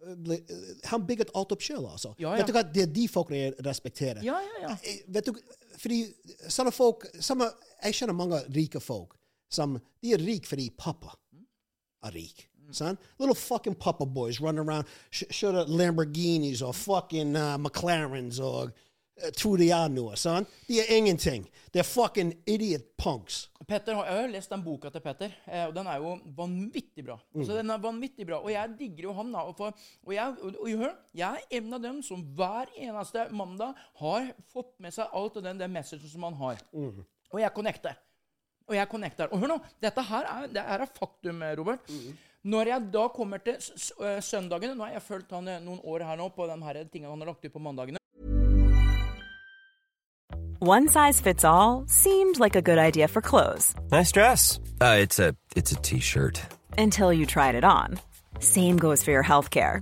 ble, 0.05 0.37
uh, 0.37 0.71
Han 0.91 1.05
bygget 1.07 1.33
alt 1.35 1.51
opp 1.55 1.65
sjøl, 1.65 1.83
altså. 1.89 2.13
Ja, 2.21 2.31
ja. 2.31 2.39
Vet 2.39 2.49
du 2.49 2.55
hva, 2.55 2.63
Det 2.63 2.85
er 2.85 2.91
de 2.93 3.05
jeg 3.35 3.53
respekterer. 3.65 4.23
Ja, 4.25 4.39
ja, 4.41 4.69
ja. 4.69 4.95
Vet 5.17 5.29
du, 5.29 5.41
fordi 5.81 5.99
sånne 6.47 6.73
folk 6.75 7.05
sånne, 7.19 7.51
Jeg 7.83 7.99
kjenner 7.99 8.17
mange 8.17 8.41
rike 8.55 8.79
folk 8.79 9.17
som 9.51 9.77
De 10.01 10.13
er 10.15 10.21
rike 10.21 10.49
fordi 10.49 10.69
pappa 10.77 11.13
rik. 12.13 12.49
Son, 12.71 12.97
little 13.19 13.35
fucking 13.35 13.75
papa 13.75 14.05
boys 14.05 14.41
running 14.41 14.67
around, 14.67 14.87
sh- 15.11 15.29
kjører 15.29 15.67
Lamborghinis 15.69 16.63
or 16.65 16.73
fucking 16.73 17.35
uh, 17.35 17.57
McLarens 17.59 18.39
or 18.39 18.73
uh, 19.21 19.87
noe. 19.87 20.15
Son. 20.15 20.45
De 20.67 20.79
er 20.79 20.95
ingenting. 20.97 21.45
Er 21.75 21.83
fucking 21.83 22.33
idiot 22.47 22.81
punks. 22.97 23.49
Petter 23.67 23.93
har, 23.95 24.05
Jeg 24.05 24.21
har 24.21 24.27
lest 24.31 24.49
den 24.49 24.63
boka 24.63 24.89
til 24.89 25.01
Petter, 25.01 25.31
eh, 25.47 25.65
og 25.67 25.73
den 25.75 25.87
er 25.87 25.97
jo 25.97 26.15
vanvittig 26.37 27.03
bra. 27.05 27.17
Altså, 27.35 27.53
den 27.57 27.69
er 27.69 27.77
vanvittig 27.83 28.25
bra, 28.27 28.39
Og 28.41 28.51
jeg 28.51 28.69
digger 28.79 29.03
jo 29.09 29.13
han. 29.13 29.31
da. 29.31 29.39
Og, 29.39 29.55
for, 29.57 29.73
og, 30.05 30.13
jeg, 30.13 30.35
og, 30.41 30.55
og 30.61 30.69
hør, 30.69 30.93
jeg 31.13 31.35
er 31.51 31.57
en 31.59 31.73
av 31.73 31.81
dem 31.83 32.01
som 32.03 32.21
hver 32.37 32.65
eneste 32.77 33.27
mandag 33.31 33.73
har 33.99 34.31
fått 34.53 34.73
med 34.79 34.93
seg 34.93 35.07
alt 35.13 35.37
av 35.37 35.43
den, 35.43 35.59
den 35.59 35.71
messagen 35.73 36.09
som 36.09 36.23
han 36.23 36.33
har. 36.39 36.57
Og 36.73 37.39
jeg 37.41 37.51
connecter. 37.55 37.97
Og 38.67 38.75
jeg 38.75 38.87
connecter. 38.89 39.27
Og 39.31 39.39
hør 39.43 39.47
nå, 39.47 39.57
dette 39.81 40.01
her 40.01 40.23
er, 40.31 40.47
det 40.49 40.63
er 40.63 40.81
et 40.87 40.95
faktum, 40.99 41.43
Robert. 41.59 41.59
Robert. 41.59 42.15
Når 42.45 42.67
jeg 42.69 42.81
da 42.93 43.07
kommer 43.09 43.37
til 43.41 43.55
s 43.59 43.71
s 43.81 43.91
øh, 43.99 44.21
søndagene 44.21 44.75
Nå 44.75 44.83
har 44.85 44.91
jeg 44.91 45.01
fulgt 45.01 45.31
han 45.33 45.47
eh, 45.47 45.61
noen 45.65 45.79
år 45.83 46.03
her 46.05 46.15
nå 46.19 46.27
på 46.29 46.45
de 46.45 46.57
her 46.63 46.83
tingene 46.93 47.09
han 47.09 47.19
har 47.23 47.31
lagt 47.31 47.45
ut 47.45 47.53
på 47.53 47.59
mandagene. 47.59 47.97
One 50.61 50.87
size 50.89 51.21
fits 51.21 51.43
all 51.43 51.85
seemed 51.87 52.39
like 52.39 52.55
a 52.55 52.61
good 52.61 52.77
idea 52.79 53.07
for 53.07 53.21
clothes 53.21 53.75
Nice 53.91 54.11
dress. 54.11 54.59
Uh, 54.81 54.97
it's 55.01 55.19
a 55.19 55.35
t-shirt. 55.81 56.41
until 56.77 57.13
you 57.13 57.25
tried 57.25 57.55
it 57.55 57.63
on. 57.63 57.99
Same 58.39 58.77
goes 58.77 59.03
for 59.03 59.11
your 59.11 59.23
healthcare. 59.23 59.81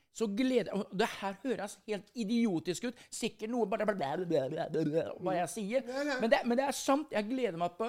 Så 0.11 0.27
gleder 0.27 0.73
og 0.75 0.89
Det 0.97 1.07
her 1.21 1.37
høres 1.43 1.77
helt 1.87 2.09
idiotisk 2.19 2.89
ut. 2.89 3.03
Sikkert 3.13 3.51
noe 3.53 3.67
bare 3.69 3.87
hva 3.87 5.35
jeg 5.37 5.51
sier. 5.53 5.85
Men 6.19 6.31
det, 6.31 6.41
men 6.45 6.59
det 6.59 6.65
er 6.67 6.75
sant. 6.75 7.13
Jeg 7.15 7.29
gleder 7.29 7.59
meg 7.61 7.77
på, 7.79 7.87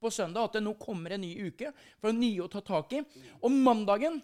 på 0.00 0.12
søndag 0.14 0.50
at 0.50 0.58
det 0.58 0.64
nå 0.64 0.76
kommer 0.80 1.16
en 1.16 1.24
ny 1.24 1.32
uke. 1.48 1.72
For 2.00 2.14
nye 2.14 2.44
å 2.44 2.50
ta 2.52 2.62
tak 2.64 2.94
i. 2.94 3.02
Og 3.42 3.50
mandagen 3.52 4.22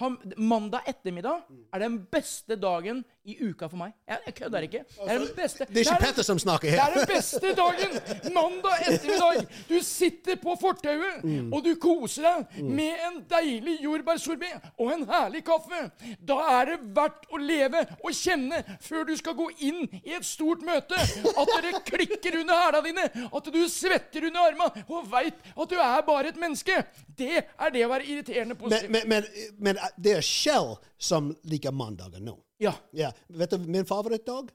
han, 0.00 0.16
Mandag 0.40 0.86
ettermiddag 0.88 1.48
er 1.74 1.82
den 1.82 1.98
beste 2.12 2.56
dagen 2.56 3.02
i 3.24 3.34
uka 3.50 3.68
for 3.68 3.76
meg. 3.76 3.92
Jeg, 4.08 4.18
jeg 4.26 4.34
kødder 4.38 4.64
ikke. 4.66 4.78
Det 4.88 5.10
er 5.12 5.18
den 5.20 5.34
beste 5.36 5.66
Det 5.68 5.76
er 5.76 5.80
ikke 5.84 6.00
Petter 6.06 6.24
som 6.24 6.38
snakker 6.40 6.70
Det 6.70 6.78
er 6.80 6.94
den 6.94 7.06
beste 7.10 7.50
dagen! 7.58 7.96
Mandag 8.34 8.86
ettermiddag. 8.88 9.46
Du 9.68 9.76
sitter 9.84 10.36
på 10.40 10.56
fortauet, 10.60 11.20
Mm. 11.24 11.52
og 11.52 11.64
du 11.64 11.74
koser 11.76 12.22
deg 12.24 12.62
med 12.64 13.02
en 13.06 13.18
deilig 13.28 13.74
jordbærsorbé 13.84 14.48
og 14.78 14.92
en 14.94 15.04
herlig 15.10 15.42
kaffe. 15.44 15.80
Da 16.26 16.38
er 16.60 16.70
det 16.72 16.78
verdt 16.96 17.26
å 17.34 17.40
leve 17.40 17.82
og 18.04 18.12
kjenne 18.16 18.62
før 18.80 19.04
du 19.10 19.14
skal 19.20 19.36
gå 19.36 19.50
inn 19.68 19.82
i 20.00 20.14
et 20.16 20.24
stort 20.24 20.64
møte. 20.64 20.96
At 20.96 21.52
dere 21.56 21.82
klikker 21.86 22.40
under 22.40 22.62
hæla 22.64 22.82
dine, 22.86 23.06
at 23.28 23.52
du 23.52 23.60
svetter 23.68 24.26
under 24.30 24.48
armene 24.48 24.84
og 24.88 25.10
veit 25.12 25.34
at 25.56 25.68
du 25.68 25.76
er 25.76 26.02
bare 26.08 26.32
et 26.32 26.40
menneske. 26.40 26.80
Det 27.20 27.42
er 27.44 27.70
det 27.74 27.84
å 27.84 27.90
være 27.92 28.06
irriterende 28.08 28.56
på 28.56 28.70
Men, 28.72 28.86
men, 28.90 29.08
men, 29.08 29.26
men 29.58 29.78
det 29.98 30.16
er 30.18 30.24
Kjell 30.24 30.76
som 31.00 31.34
liker 31.44 31.72
mandager 31.74 32.20
nå. 32.24 32.38
Ja. 32.60 32.74
Ja. 32.92 33.10
Vet 33.28 33.50
du 33.50 33.58
min 33.58 33.86
favorittdag? 33.86 34.50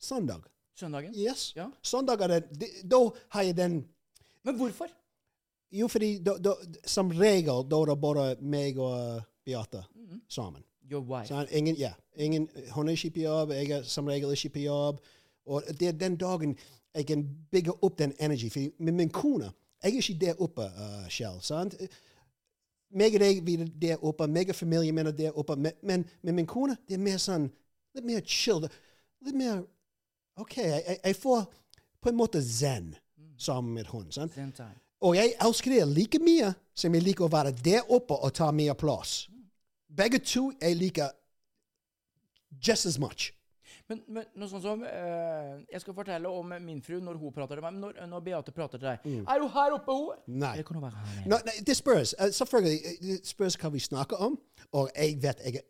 Søndag. 0.00 0.42
Søndagen. 0.74 1.14
Yes. 1.14 1.52
Ja. 1.56 1.68
Søndag 1.82 2.20
er 2.20 2.40
det, 2.40 2.68
Da 2.90 3.10
har 3.28 3.42
jeg 3.42 3.56
den 3.56 3.84
Men 4.44 4.56
hvorfor? 4.56 4.86
Jo, 5.72 5.88
fordi 5.88 6.18
da, 6.18 6.36
da, 6.44 6.52
som 6.86 7.10
regel 7.10 7.64
da 7.70 7.76
er 7.76 7.86
det 7.86 8.00
bare 8.00 8.36
meg 8.40 8.78
og 8.78 9.22
Beate 9.44 9.84
sammen. 10.28 10.62
Your 10.90 11.00
wife. 11.00 11.28
Så 11.28 11.46
ingen, 11.50 11.76
ja, 11.76 11.92
ingen, 12.16 12.48
hun 12.74 12.88
er 12.88 12.92
ikke 12.92 13.10
på 13.10 13.20
jobb, 13.20 13.50
jeg 13.50 13.70
er 13.70 13.82
som 13.82 14.06
regel 14.06 14.30
ikke 14.32 14.48
på 14.48 14.58
jobb. 14.58 15.00
Og 15.46 15.62
det 15.80 15.88
er 15.88 15.92
den 15.92 16.16
dagen 16.16 16.56
jeg 16.94 17.06
kan 17.06 17.24
bygge 17.50 17.72
opp 17.82 17.98
den 17.98 18.12
energi. 18.20 18.48
For 18.48 18.82
med 18.82 18.92
min 18.92 19.10
kone 19.10 19.52
Jeg 19.82 19.96
er 19.96 19.96
ikke 19.96 20.26
der 20.26 20.42
oppe 20.42 20.62
uh, 20.62 21.08
selv. 21.10 21.40
sant? 21.40 21.74
Meg 22.92 23.16
og 23.16 23.22
deg 23.24 23.40
vi 23.44 23.56
er 23.56 23.68
der 23.80 24.04
oppe, 24.04 24.28
meg 24.28 24.52
og 24.52 24.56
familien 24.58 24.94
min 24.94 25.08
er 25.08 25.16
der 25.16 25.38
oppe. 25.38 25.56
Men, 25.56 25.72
men 25.82 26.04
med 26.22 26.36
min 26.36 26.48
kone 26.48 26.76
det 26.88 26.98
er 26.98 27.04
mer 27.04 27.20
sånn 27.22 27.50
Litt 27.92 28.06
mer 28.08 28.22
chill. 28.24 28.62
Litt 29.20 29.36
mer 29.36 29.58
OK, 30.40 30.54
jeg, 30.56 30.80
jeg, 30.86 30.98
jeg 31.04 31.16
får 31.20 31.42
på 32.00 32.08
en 32.08 32.16
måte 32.16 32.40
zen 32.40 32.94
sammen 33.36 33.74
med 33.76 33.90
hun. 33.92 34.06
Sånn? 34.14 34.32
Time. 34.32 34.78
Og 35.04 35.16
jeg 35.18 35.34
elsker 35.42 35.74
det 35.74 35.82
like 35.90 36.20
mye 36.22 36.52
som 36.78 36.94
jeg 36.94 37.04
liker 37.04 37.26
å 37.26 37.32
være 37.32 37.52
der 37.64 37.90
oppe 37.92 38.16
og 38.16 38.32
ta 38.38 38.48
mer 38.54 38.72
plass. 38.78 39.26
Begge 39.92 40.22
to 40.24 40.48
jeg 40.56 40.78
liker 40.78 41.12
just 42.64 42.86
as 42.86 42.98
much. 42.98 43.32
Men, 43.92 44.00
men 44.08 44.28
noe 44.40 44.48
sånt 44.50 44.64
som 44.64 44.82
eh, 44.88 45.52
Jeg 45.72 45.82
skal 45.84 45.96
fortelle 45.96 46.30
om 46.32 46.54
min 46.64 46.80
fru 46.84 46.98
når 47.04 47.20
hun 47.20 47.34
prater 47.34 47.58
til 47.58 47.64
meg. 47.64 47.76
Men 47.76 47.84
når, 47.86 48.00
når 48.10 48.24
Beate 48.26 48.54
prater 48.56 48.80
til 48.80 48.88
deg 48.88 49.26
Er 49.28 49.42
hun 49.42 49.52
her 49.52 49.76
oppe, 49.76 49.96
hun? 49.96 50.22
Nei. 50.26 50.54
Eller 50.56 50.68
kan 50.68 50.80
hun 50.80 50.86
være 50.86 51.02
her 51.02 51.26
nede? 51.26 51.40
Nei, 51.48 51.56
det 51.66 51.76
spørs. 51.76 52.14
Uh, 52.18 52.30
selvfølgelig 52.32 52.78
eh, 52.78 52.98
det 53.08 53.20
spørs 53.28 53.58
hva 53.60 53.72
vi 53.74 53.84
snakker 53.84 54.24
om. 54.28 54.38
Og 54.72 54.90
jeg 54.96 55.18
vet 55.22 55.46
jeg 55.46 55.62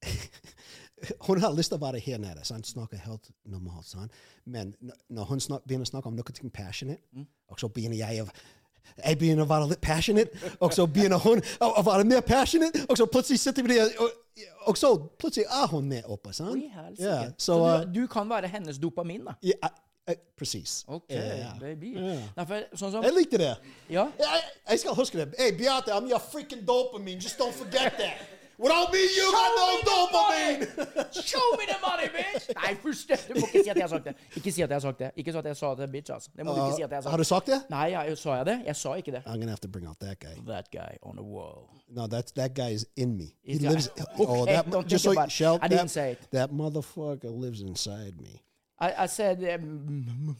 Hun 1.26 1.40
har 1.40 1.54
lyst 1.56 1.72
til 1.72 1.80
å 1.80 1.84
være 1.84 2.00
her 2.04 2.20
nede. 2.20 2.44
Sant? 2.44 2.68
snakker 2.68 3.00
helt 3.00 3.30
normalt. 3.48 3.88
Sant? 3.88 4.16
Men 4.44 4.74
når 5.08 5.30
hun 5.30 5.40
snak, 5.40 5.64
begynner 5.64 5.88
å 5.88 5.92
snakke 5.94 6.10
om 6.10 6.18
noe 6.18 6.50
passionate, 6.52 7.02
mm. 7.16 7.24
og 7.48 7.60
så 7.60 7.70
begynner 7.72 7.96
jeg 7.96 8.24
å 8.24 8.28
jeg 9.04 9.18
begynner 9.18 9.44
å 9.46 9.50
være 9.50 9.68
litt 9.72 9.82
passionate, 9.84 10.50
og 10.60 10.74
så 10.76 10.86
begynner 10.86 11.20
hun 11.22 11.42
å, 11.60 11.82
være 11.86 12.06
mer 12.08 12.24
passionate, 12.26 12.86
og 12.88 12.98
så 12.98 13.06
plutselig 13.10 13.40
sitter 13.42 13.66
vi 13.66 13.76
der, 13.76 13.92
og, 14.00 14.10
og 14.70 14.78
så 14.78 14.94
plutselig 15.20 15.46
er 15.46 15.70
hun 15.72 15.88
mer 15.88 16.10
oppe. 16.10 16.34
Sant? 16.36 16.64
Ja, 16.98 17.30
så 17.38 17.52
så, 17.52 17.60
du, 17.84 18.00
du 18.00 18.10
kan 18.10 18.28
være 18.30 18.50
hennes 18.52 18.78
dopamin, 18.78 19.24
da? 19.28 19.38
ja, 19.44 19.70
Presis. 20.38 20.80
OK, 20.88 21.12
baby. 21.60 21.92
Sånn 22.74 22.90
som 22.90 23.04
Jeg 23.04 23.14
likte 23.14 23.38
det. 23.38 23.52
Ja? 23.92 24.08
Jeg, 24.18 24.42
jeg 24.72 24.82
skal 24.82 24.96
huske 24.98 25.20
det. 25.20 25.28
Hey, 25.38 25.52
Beate, 25.54 25.92
I'm 25.94 26.08
your 26.10 26.22
freaking 26.32 26.64
dopamine. 26.66 27.20
Just 27.20 27.38
don't 27.38 27.54
forget 27.54 27.94
that. 28.00 28.39
Without 28.60 28.92
me, 28.92 28.98
you 29.16 29.26
got 29.32 29.50
no 29.60 29.68
dopamine! 29.88 30.60
Show 31.24 31.46
me 31.56 31.64
the 31.64 31.78
money, 31.80 32.08
bitch! 32.12 32.50
Nei, 32.56 32.74
først 32.82 33.08
Du 33.28 33.40
må 33.40 33.46
ikke 33.46 33.62
si 33.64 33.70
at 33.70 33.76
jeg 33.76 33.84
har 33.86 33.88
sagt 33.88 34.04
det. 34.04 34.14
Ikke 34.36 34.52
si 34.52 34.62
at 34.62 34.68
jeg 34.68 34.74
har 34.74 34.82
sagt 34.84 34.98
det. 34.98 35.10
Ikke 35.16 35.32
så 35.32 35.38
at 35.38 35.46
jeg 35.48 35.56
sa 35.56 35.74
det, 35.78 35.88
bitch, 35.92 36.12
altså. 36.12 36.30
Det 36.36 36.44
må 36.44 36.52
du 36.52 36.60
ikke 36.66 36.76
si 36.76 36.82
at 36.82 36.90
jeg 36.90 36.96
har 36.96 37.02
sagt. 37.02 37.08
Uh, 37.08 37.10
har 37.10 37.22
du 37.22 37.24
sagt 37.24 37.46
det? 37.46 37.58
Nei, 37.72 37.86
jeg, 37.94 38.18
sa 38.18 38.34
jeg 38.40 38.46
det? 38.50 38.58
Jeg 38.66 38.76
sa 38.76 38.92
ikke 39.00 39.14
det. 39.16 39.22
I'm 39.24 39.40
gonna 39.40 39.54
have 39.54 39.64
to 39.64 39.68
bring 39.68 39.86
out 39.88 39.96
that 40.00 40.20
guy. 40.20 40.34
That 40.46 40.68
guy 40.70 41.00
on 41.02 41.16
the 41.16 41.24
wall. 41.24 41.70
No, 41.88 42.06
that's 42.06 42.32
that 42.32 42.54
guy 42.54 42.74
is 42.74 42.86
in 42.96 43.16
me. 43.16 43.32
He 43.42 43.52
He's 43.52 43.62
lives. 43.62 43.88
Okay, 43.96 44.26
oh, 44.28 44.44
that 44.44 44.70
don't 44.70 44.86
just 44.86 45.04
think 45.04 45.14
so 45.14 45.20
about 45.20 45.32
shall, 45.32 45.58
I 45.62 45.68
didn't 45.68 45.88
that, 45.88 45.90
say 45.90 46.12
it. 46.12 46.30
That 46.30 46.52
motherfucker 46.52 47.32
lives 47.32 47.62
inside 47.62 48.20
me. 48.20 48.42
I, 48.78 49.04
I 49.04 49.06
said 49.06 49.42
um, 49.54 50.36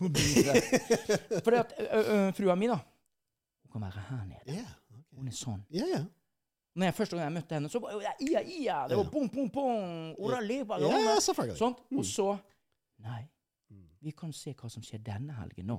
Fordi 1.44 1.56
at 1.56 1.72
uh, 1.78 1.98
uh, 1.98 2.32
frua 2.36 2.54
mi, 2.54 2.66
da 2.66 2.78
Hun 3.62 3.72
kan 3.72 3.80
være 3.80 4.02
her 4.08 4.24
nede. 4.24 4.56
Yeah. 4.60 4.70
Hun 5.16 5.28
er 5.28 5.36
sånn. 5.36 5.60
Yeah, 5.72 5.88
yeah. 5.88 6.04
Når 6.78 6.86
jeg 6.86 6.94
Første 6.94 7.16
gang 7.16 7.24
jeg 7.24 7.34
møtte 7.34 7.56
henne, 7.56 7.68
så 7.72 7.80
var 7.82 7.96
det 7.98 8.12
ia, 8.28 8.40
ia, 8.46 8.76
det 8.88 8.96
var 8.96 9.08
bom, 9.10 9.28
bom, 9.28 9.48
bom. 9.50 10.14
Orale, 10.22 10.60
Ja, 10.86 11.16
selvfølgelig. 11.20 11.58
Sånt. 11.58 11.82
Og 11.96 12.06
så 12.06 12.28
Nei, 13.00 13.22
vi 14.04 14.12
kan 14.16 14.32
se 14.36 14.52
hva 14.54 14.68
som 14.70 14.84
skjer 14.84 15.00
denne 15.04 15.34
helgen 15.38 15.70
nå. 15.72 15.78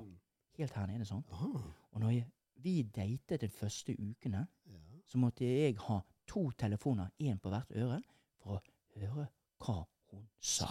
Helt 0.58 0.74
her 0.74 0.88
nede, 0.90 1.06
sånn. 1.06 1.24
Og 1.32 2.02
når 2.02 2.16
jeg, 2.16 2.28
vi 2.62 2.82
datet 2.84 3.42
de 3.46 3.50
første 3.50 3.94
ukene, 3.98 4.48
så 5.08 5.18
måtte 5.22 5.46
jeg 5.46 5.78
ha 5.88 6.00
to 6.28 6.50
telefoner, 6.58 7.10
én 7.20 7.40
på 7.42 7.50
hvert 7.52 7.72
øre, 7.76 8.02
for 8.42 8.58
å 8.58 9.00
høre 9.00 9.28
hva 9.62 9.82
hun 10.12 10.26
sa. 10.40 10.70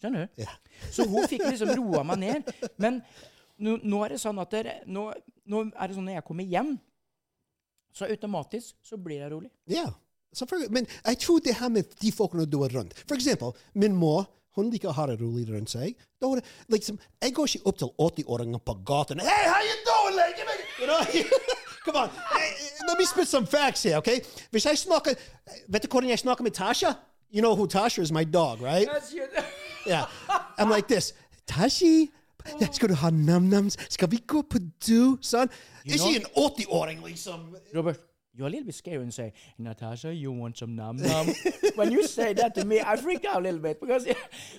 Skjønner 0.00 0.26
du? 0.26 0.42
Ja. 0.42 0.52
Så 0.90 1.04
hun 1.08 1.26
fikk 1.28 1.44
liksom 1.46 1.74
roa 1.76 2.02
meg 2.08 2.22
ned. 2.22 2.52
Men 2.80 3.02
nå, 3.60 3.76
nå 3.84 4.04
er 4.04 4.14
det 4.14 4.20
sånn 4.22 4.40
at 4.40 4.52
dere, 4.54 4.78
nå, 4.88 5.10
nå 5.50 5.64
er 5.70 5.90
det 5.90 5.96
sånn 5.98 6.08
når 6.08 6.18
jeg 6.18 6.26
kommer 6.30 6.48
hjem, 6.48 6.72
så 7.92 8.04
automatisk 8.06 8.74
så 8.82 8.96
blir 8.96 9.20
jeg 9.22 9.32
rolig. 9.32 9.50
Ja, 9.68 9.86
selvfølgelig. 10.34 10.72
Men 10.72 10.86
jeg 11.06 11.18
tror 11.18 11.38
det 11.44 11.54
her 11.60 11.68
med 11.68 11.82
de 12.02 12.12
folkene 12.12 12.46
du 12.46 12.62
er 12.62 12.76
rundt 12.78 12.94
For 13.08 13.14
eksempel, 13.14 13.52
min 13.74 13.96
mor 13.96 14.28
hun 14.56 14.70
liker 14.70 14.88
å 14.90 14.92
ha 14.92 15.04
det 15.06 15.20
rolig 15.20 15.44
rundt 15.50 15.70
seg. 15.70 15.94
Da 16.20 16.26
er 16.26 16.40
det, 16.40 16.44
liksom, 16.68 16.98
jeg 17.22 17.34
går 17.34 17.46
ikke 17.46 17.66
opp 17.70 17.78
til 17.78 17.90
80-åringer 18.02 18.58
på 18.66 18.74
gaten 18.86 19.20
Hey, 19.22 19.44
how 19.46 19.60
you 19.62 19.76
doing, 19.86 20.16
lady? 20.16 20.42
You 20.80 20.86
know? 20.90 21.04
Come 21.84 21.96
on. 22.02 22.08
Hey, 22.34 22.50
Let 22.88 22.98
me 22.98 23.04
spit 23.06 23.28
some 23.28 23.46
facts 23.46 23.82
here, 23.82 23.96
okay? 23.98 24.20
Hvis 24.50 24.64
jeg 24.66 24.78
snakker 24.78 25.14
Vet 25.68 25.82
du 25.82 25.88
hvordan 25.88 26.10
jeg 26.10 26.18
snakker 26.18 26.42
med 26.44 26.50
Tasha? 26.52 26.92
You 27.32 27.40
know 27.40 27.54
who 27.54 27.66
Tasha 27.66 28.02
is? 28.02 28.10
My 28.12 28.24
dog, 28.24 28.60
right? 28.60 28.88
Yes, 28.94 29.12
you- 29.14 29.44
Yeah. 29.86 30.04
I'm 30.58 30.68
like 30.68 30.88
this. 30.88 31.14
Tashi, 31.46 32.10
skal 32.72 32.88
du 32.88 32.94
ha 32.94 33.10
nam-nams? 33.10 33.76
Skal 33.88 34.10
vi 34.10 34.18
gå 34.26 34.42
på 34.42 34.58
do, 34.88 35.18
son? 35.20 35.48
Is 35.84 36.02
she 36.02 36.16
an 36.16 36.24
80-åring, 36.36 37.02
liksom? 37.04 37.56
Robert, 37.74 37.98
you're 38.34 38.46
a 38.46 38.50
little 38.50 38.64
bit 38.66 38.74
scared 38.74 39.02
and 39.02 39.12
say, 39.12 39.32
Natasha, 39.58 40.12
you 40.14 40.32
want 40.32 40.56
some 40.56 40.74
num 40.76 40.96
num. 40.96 41.26
when 41.74 41.90
you 41.92 42.06
say 42.06 42.32
that 42.32 42.54
to 42.54 42.64
me, 42.64 42.80
I 42.80 42.96
freak 42.96 43.24
out 43.24 43.36
a 43.36 43.40
little 43.40 43.60
bit 43.60 43.80
because 43.80 44.06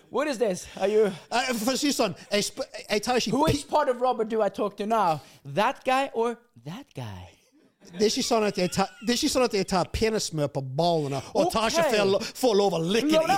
what 0.09 0.27
is 0.27 0.37
this? 0.37 0.67
Are 0.79 0.87
you 0.87 1.11
Uh, 1.31 1.53
for 1.53 1.73
å 1.73 1.77
si 1.77 1.87
det 1.87 1.95
sånn, 1.95 2.15
jeg, 2.31 2.43
sp 2.51 2.59
jeg 2.89 3.01
tar 3.05 3.15
ikke 3.21 3.37
which 3.41 3.67
part 3.69 3.89
of 3.89 4.01
Robert 4.01 4.29
do 4.29 4.41
I 4.41 4.49
talk 4.49 4.75
to 4.77 4.85
now? 4.85 5.21
That 5.45 5.83
guy 5.85 6.09
or 6.13 6.37
that 6.65 6.85
guy? 6.95 7.29
Det 7.91 8.05
er 8.05 8.11
ikke 8.11 8.23
sånn 8.23 8.43
at 8.47 8.57
jeg 8.57 8.69
tar, 8.71 8.87
det 9.01 9.09
er 9.09 9.17
ikke 9.17 9.29
sånn 9.33 9.43
at 9.47 9.53
jeg 9.57 9.67
tar 9.67 9.87
penismør 9.91 10.47
på 10.53 10.61
ballene, 10.77 11.17
og 11.33 11.47
Ok. 11.47 11.53
Tasha 11.55 11.83
får, 11.89 12.23
får 12.39 12.53
lov 12.55 12.73
å 12.77 12.79
likke 12.79 13.19
dem. 13.19 13.31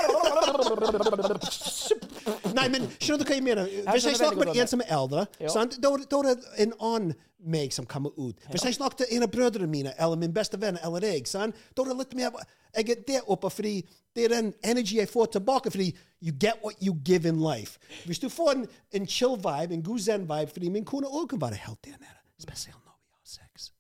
Nei, 2.54 2.68
men 2.70 2.88
skjønner 3.00 3.24
du 3.24 3.30
hva 3.30 3.38
jeg 3.38 3.46
mener? 3.46 3.70
Hvis 3.92 4.08
jeg 4.10 4.20
snakker 4.20 4.46
med 4.46 4.58
en 4.62 4.72
som 4.72 4.84
er 4.84 4.96
eldre, 4.98 5.28
da, 5.40 5.94
er 6.20 6.28
det 6.30 6.36
en 6.66 6.76
annen 6.80 7.14
meg 7.44 7.74
som 7.76 7.86
kommer 7.86 8.14
ut. 8.18 8.40
Hvis 8.52 8.64
jeg 8.66 8.78
snakker 8.78 9.04
til 9.04 9.18
en 9.18 9.26
av 9.26 9.32
brødrene 9.32 9.68
mine, 9.68 9.92
eller 10.00 10.16
min 10.20 10.34
beste 10.34 10.60
venn, 10.62 10.78
eller 10.84 11.04
deg, 11.04 11.28
da 11.28 11.44
er 11.50 11.90
det 11.90 11.98
litt 12.00 12.16
mer 12.16 12.46
Jeg 12.74 12.90
er 12.90 13.02
der 13.08 13.30
oppe 13.30 13.50
fordi 13.54 13.84
det 14.16 14.26
er 14.26 14.30
den 14.30 14.54
energy 14.64 14.98
jeg 14.98 15.10
får 15.10 15.26
tilbake, 15.26 15.72
fordi 15.72 15.92
you 16.22 16.34
get 16.40 16.64
what 16.64 16.76
you 16.82 16.96
give 17.06 17.28
in 17.28 17.42
life. 17.42 17.80
Hvis 18.06 18.20
du 18.20 18.30
får 18.30 18.52
en, 18.52 18.68
en 18.92 19.08
chill 19.08 19.36
vibe, 19.38 19.74
en 19.74 19.84
god 19.84 20.00
zen-vibe, 20.00 20.52
fordi 20.52 20.70
min 20.70 20.86
kone 20.86 21.08
òg 21.08 21.28
kan 21.30 21.42
være 21.42 21.60
helt 21.68 21.86
der 21.86 21.98
nede, 22.00 22.20
spesielt 22.40 22.78
når 22.86 22.98
vi 23.02 23.10
har 23.12 23.22
sex. 23.24 23.72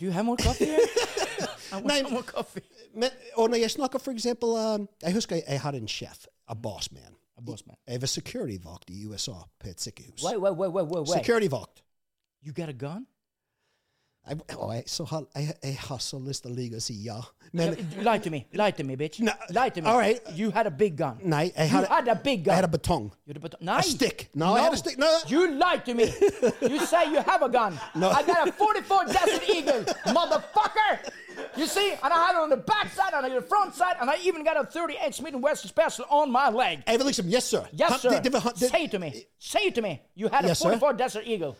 Do 0.00 0.06
you 0.06 0.12
have 0.12 0.24
more 0.24 0.36
coffee 0.36 0.66
here? 0.66 0.78
I 1.72 1.74
want 1.74 1.86
Nei, 1.86 2.02
more 2.10 2.22
coffee. 2.22 2.62
Men, 2.94 3.10
og 3.36 3.50
når 3.50 3.56
jeg 3.56 3.70
snakker 3.70 3.98
for 3.98 4.10
eksempel 4.10 4.48
um, 4.48 4.88
Jeg 5.02 5.12
husker 5.12 5.36
jeg, 5.36 5.44
jeg 5.48 5.60
hadde 5.60 5.78
en 5.78 5.88
sjef, 5.88 6.26
a 6.48 6.54
boss 6.54 6.92
man. 6.92 7.16
A 7.38 7.40
boss 7.40 7.66
man. 7.66 7.76
Jeg 7.88 8.00
var 8.00 8.06
security-vakt 8.06 8.90
i 8.90 9.04
USA 9.06 9.32
på 9.60 9.68
et 9.68 9.80
sykehus. 9.80 10.22
Wait, 10.24 10.38
wait, 10.40 10.56
wait, 10.56 10.70
wait, 10.72 10.86
wait, 10.86 11.08
wait. 11.08 11.18
Security-vakt. 11.24 11.82
You 12.46 12.52
got 12.52 12.68
a 12.68 12.72
gun? 12.72 13.06
Jeg, 14.28 14.38
og 14.58 14.74
jeg, 14.74 14.84
så 14.86 15.24
jeg, 15.36 15.54
jeg 15.62 15.76
har 15.78 15.98
så 15.98 16.18
lyst 16.18 16.42
til 16.46 16.52
å 16.52 16.54
lyve 16.56 16.78
og 16.80 16.82
si 16.82 16.94
ja. 17.04 17.18
Men 17.52 17.74
Lie 18.00 18.18
to 18.24 18.30
me. 18.32 18.38
Lie 18.56 18.72
to 18.72 18.84
me, 18.88 18.94
bitch. 18.96 19.20
No, 19.20 19.32
Lie 19.52 19.68
to 19.70 19.82
me. 19.82 19.88
all 19.90 19.98
right. 19.98 20.20
You 20.36 20.50
had 20.50 20.66
a 20.66 20.70
big 20.70 20.96
gun. 20.96 21.18
nei, 21.22 21.50
jeg 21.56 21.68
You 21.68 21.76
hadde, 21.76 21.88
had 21.92 22.08
a 22.08 22.14
big 22.24 22.38
gun. 22.44 22.46
jeg 22.46 22.54
hadde 22.62 22.70
betong. 22.72 23.10
had 23.26 23.36
a 23.36 23.40
but- 23.40 23.54
Nei. 23.60 23.78
A 23.78 23.82
stick. 23.82 24.30
No, 24.34 24.54
I 24.56 24.60
had 24.60 24.72
a 24.72 24.76
stick. 24.76 24.96
No. 24.98 25.10
You 25.28 25.42
lied 25.50 25.84
to 25.84 25.94
me. 25.94 26.04
You 26.72 26.80
say 26.86 27.04
you 27.12 27.20
have 27.20 27.42
a 27.42 27.50
gun. 27.58 27.76
No. 27.94 28.08
I 28.08 28.22
got 28.22 28.48
a 28.48 28.52
44 28.52 29.04
Desert 29.12 29.44
Eagle, 29.56 29.84
motherfucker. 30.16 30.92
You 31.58 31.66
see, 31.66 31.88
and 32.02 32.10
I 32.16 32.18
had 32.26 32.32
it 32.36 32.40
on 32.46 32.50
the 32.50 32.62
back 32.72 32.88
side 32.98 33.12
and 33.16 33.24
on 33.26 33.30
the 33.40 33.46
front 33.52 33.70
side, 33.80 33.96
and 34.00 34.06
I 34.10 34.16
even 34.28 34.44
got 34.44 34.56
a 34.56 34.64
38 34.64 35.14
Smith 35.14 35.34
& 35.40 35.44
Wesson 35.46 35.68
Special 35.68 36.04
on 36.10 36.26
my 36.32 36.48
leg. 36.62 36.76
Var 36.86 37.04
liksom 37.04 37.26
Yes, 37.36 37.44
sir. 37.44 37.62
Yes, 37.72 37.90
Han- 37.90 37.98
sir. 38.00 38.10
det- 38.10 38.24
det 38.24 38.32
var 38.32 38.40
han- 38.40 38.52
det- 38.60 38.70
Say 38.70 38.84
it 38.84 38.90
to 38.90 38.98
me. 38.98 39.12
Say 39.40 39.60
it 39.68 39.74
to 39.74 39.82
me. 39.82 39.92
You 40.16 40.28
had 40.32 40.44
a 40.44 40.48
Yes, 40.48 40.58
sir. 40.58 40.68
44 40.68 40.92
Desert 41.04 41.24
Eagle. 41.26 41.54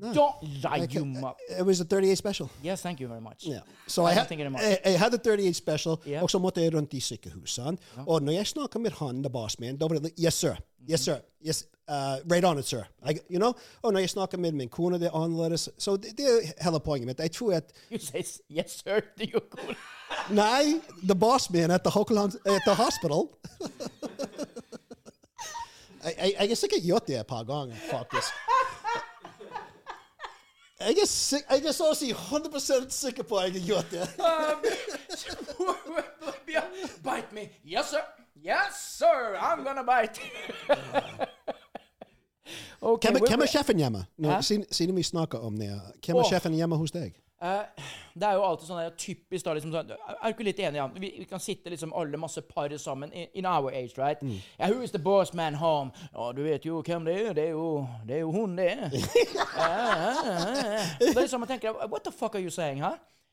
Don't 0.00 0.34
lie, 0.42 0.86
you 0.94 1.04
mother. 1.04 1.34
It 1.58 1.66
was 1.66 1.80
a 1.80 1.84
38 1.84 2.16
special. 2.18 2.48
Yes, 2.64 2.80
thank 2.80 3.00
you 3.00 3.08
very 3.08 3.20
much. 3.20 3.44
Ja. 3.46 3.60
Så 3.86 4.00
I 4.02 4.04
don't 4.04 4.14
had- 4.14 4.26
think 4.28 4.40
anymore. 4.40 4.62
jeg, 4.62 4.70
jeg 4.70 4.80
eh, 4.84 4.94
eh, 4.94 4.98
hadde 5.00 5.18
38 5.18 5.54
special, 5.54 5.96
Ja. 6.06 6.22
og 6.22 6.30
så 6.30 6.38
måtte 6.38 6.60
jeg 6.62 6.74
rundt 6.74 6.92
i 6.94 7.00
sykehus. 7.00 7.50
sant? 7.54 7.80
Og 8.06 8.22
når 8.22 8.32
jeg 8.32 8.46
snakket 8.46 8.80
med 8.80 8.90
han, 8.90 9.22
the 9.22 9.30
boss 9.30 9.58
man, 9.60 9.76
da 9.76 9.86
var 9.86 9.98
det 9.98 10.12
Yes, 10.24 10.34
sir. 10.34 10.54
Yes, 10.90 11.00
sir. 11.00 11.16
Yes, 11.46 11.64
uh, 11.90 12.16
right 12.32 12.44
on 12.44 12.58
it, 12.58 12.66
sir. 12.66 12.84
I, 13.02 13.18
you 13.28 13.38
know? 13.38 13.52
Og 13.82 13.92
når 13.92 14.00
jeg 14.00 14.10
snakker 14.10 14.38
med 14.38 14.52
min 14.52 14.68
kone, 14.68 15.00
det 15.00 15.06
er 15.06 15.14
annerledes. 15.14 15.68
Så 15.78 15.96
det, 15.96 16.16
det 16.18 16.26
er 16.26 16.64
hele 16.64 16.80
poenget 16.80 17.06
mitt. 17.06 17.18
Jeg 17.18 17.32
tror 17.32 17.52
at 17.52 17.72
You 17.92 17.98
say 17.98 18.22
yes, 18.50 18.82
sir, 18.84 19.00
to 19.18 19.24
your 19.24 19.42
cool. 19.50 19.74
Nei, 20.30 20.80
the 21.02 21.14
boss 21.14 21.50
man 21.50 21.70
at 21.70 21.80
the, 21.84 21.90
Haukeland, 21.90 22.32
at 22.46 22.62
the 22.66 22.74
hospital 22.74 23.28
jeg, 26.04 26.14
jeg, 26.18 26.34
jeg 26.40 26.50
er 26.50 26.54
sikkert 26.54 26.82
gjort 26.82 27.06
det 27.06 27.20
et 27.20 27.26
par 27.26 27.44
ganger, 27.44 27.76
faktisk. 27.90 28.28
Jeg 30.80 30.96
er, 31.02 31.06
sik 31.06 31.42
jeg 31.50 31.64
er 31.68 31.72
så 31.76 31.90
å 31.92 31.94
si 31.94 32.08
100 32.10 32.88
sikker 32.90 33.22
på 33.28 33.36
at 33.36 33.50
jeg 33.50 33.60
har 33.60 33.68
gjort 33.68 33.90
det. 33.92 34.08
bite 37.04 37.34
me. 37.34 37.50
Yes, 37.64 37.90
sir. 37.90 38.00
Yes, 38.42 38.80
sir. 38.98 39.36
I'm 39.36 39.62
gonna 39.64 39.84
bite. 39.84 40.20
okay, 42.80 43.10
Hvem, 43.10 43.26
hvem 43.28 43.42
er 43.46 43.46
sjefen 43.46 43.78
hjemme? 43.78 44.04
Nå, 44.16 44.40
siden, 44.42 44.66
siden 44.70 44.96
vi 44.96 45.02
snakker 45.02 45.38
om 45.38 45.58
det. 45.58 45.70
Hvem 46.04 46.16
er 46.16 46.22
oh. 46.22 46.28
sjefen 46.28 46.54
hjemme 46.54 46.76
hos 46.80 46.94
deg? 46.94 47.16
Uh, 47.40 47.64
det 48.20 48.26
er 48.28 48.34
jo 48.36 48.42
alltid 48.44 48.68
sånn 48.68 48.80
der 48.82 48.96
typisk 49.00 49.46
da, 49.46 49.54
liksom 49.56 49.70
sånn, 49.72 49.92
Er 49.96 50.18
du 50.26 50.34
ikke 50.34 50.44
litt 50.44 50.58
enig, 50.60 50.76
Ja? 50.76 50.84
Vi, 50.92 51.08
vi 51.22 51.24
kan 51.24 51.40
sitte 51.40 51.72
liksom 51.72 51.94
alle 51.96 52.18
masse 52.20 52.42
par 52.44 52.74
sammen 52.76 53.14
in, 53.16 53.30
in 53.40 53.46
our 53.48 53.72
age, 53.72 53.96
right? 53.96 54.20
Mm. 54.20 54.42
Yeah, 54.58 54.68
who 54.68 54.82
is 54.84 54.92
the 54.92 55.00
boss 55.00 55.32
man 55.32 55.54
home? 55.56 55.88
Ja, 56.12 56.32
du 56.36 56.42
vet 56.44 56.66
jo 56.68 56.82
hvem 56.84 57.08
det 57.08 57.14
er. 57.16 57.32
Det 57.32 57.46
er 57.46 57.54
jo, 57.56 57.86
det 58.04 58.18
er 58.18 58.20
jo 58.26 58.34
hun, 58.34 58.58
det. 58.58 58.74
uh, 58.76 58.92
uh, 58.92 60.20
uh, 60.28 60.84
det 61.00 61.14
er 61.14 61.22
liksom 61.22 61.40
man 61.40 61.48
tenker 61.48 61.72
What 61.86 62.04
the 62.04 62.12
fuck 62.12 62.36
are 62.36 62.44
you 62.44 62.52
saying, 62.52 62.84
hæ? 62.84 62.92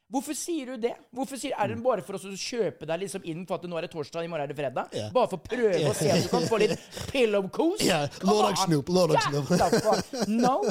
Hvorfor 0.09 0.35
sier 0.39 0.65
du 0.71 0.77
det? 0.79 0.93
Hvorfor 1.11 1.35
sier, 1.39 1.51
Er 1.59 1.67
det 1.67 1.81
bare 1.83 2.01
for 2.01 2.15
å 2.15 2.19
kjøpe 2.39 2.87
deg 2.87 3.01
liksom 3.01 3.25
inn 3.27 3.41
for 3.47 3.55
at 3.59 3.65
nå 3.67 3.75
er 3.77 3.81
det 3.87 3.91
torsdag, 3.91 4.23
i 4.23 4.29
morgen 4.31 4.45
er 4.45 4.47
det 4.53 4.55
fredag? 4.55 4.93
Yeah. 4.95 5.09
Bare 5.11 5.27
for 5.27 5.37
å 5.37 5.43
prøve 5.43 5.81
å 5.89 5.93
se 5.97 6.11
om 6.13 6.21
du 6.23 6.29
kan 6.31 6.45
få 6.47 6.59
litt 6.61 6.77
pillow-kos? 7.11 7.83
Yeah. 7.83 8.07
Lørdagssnop. 8.23 9.49
fuck- 9.51 10.27
No. 10.41 10.61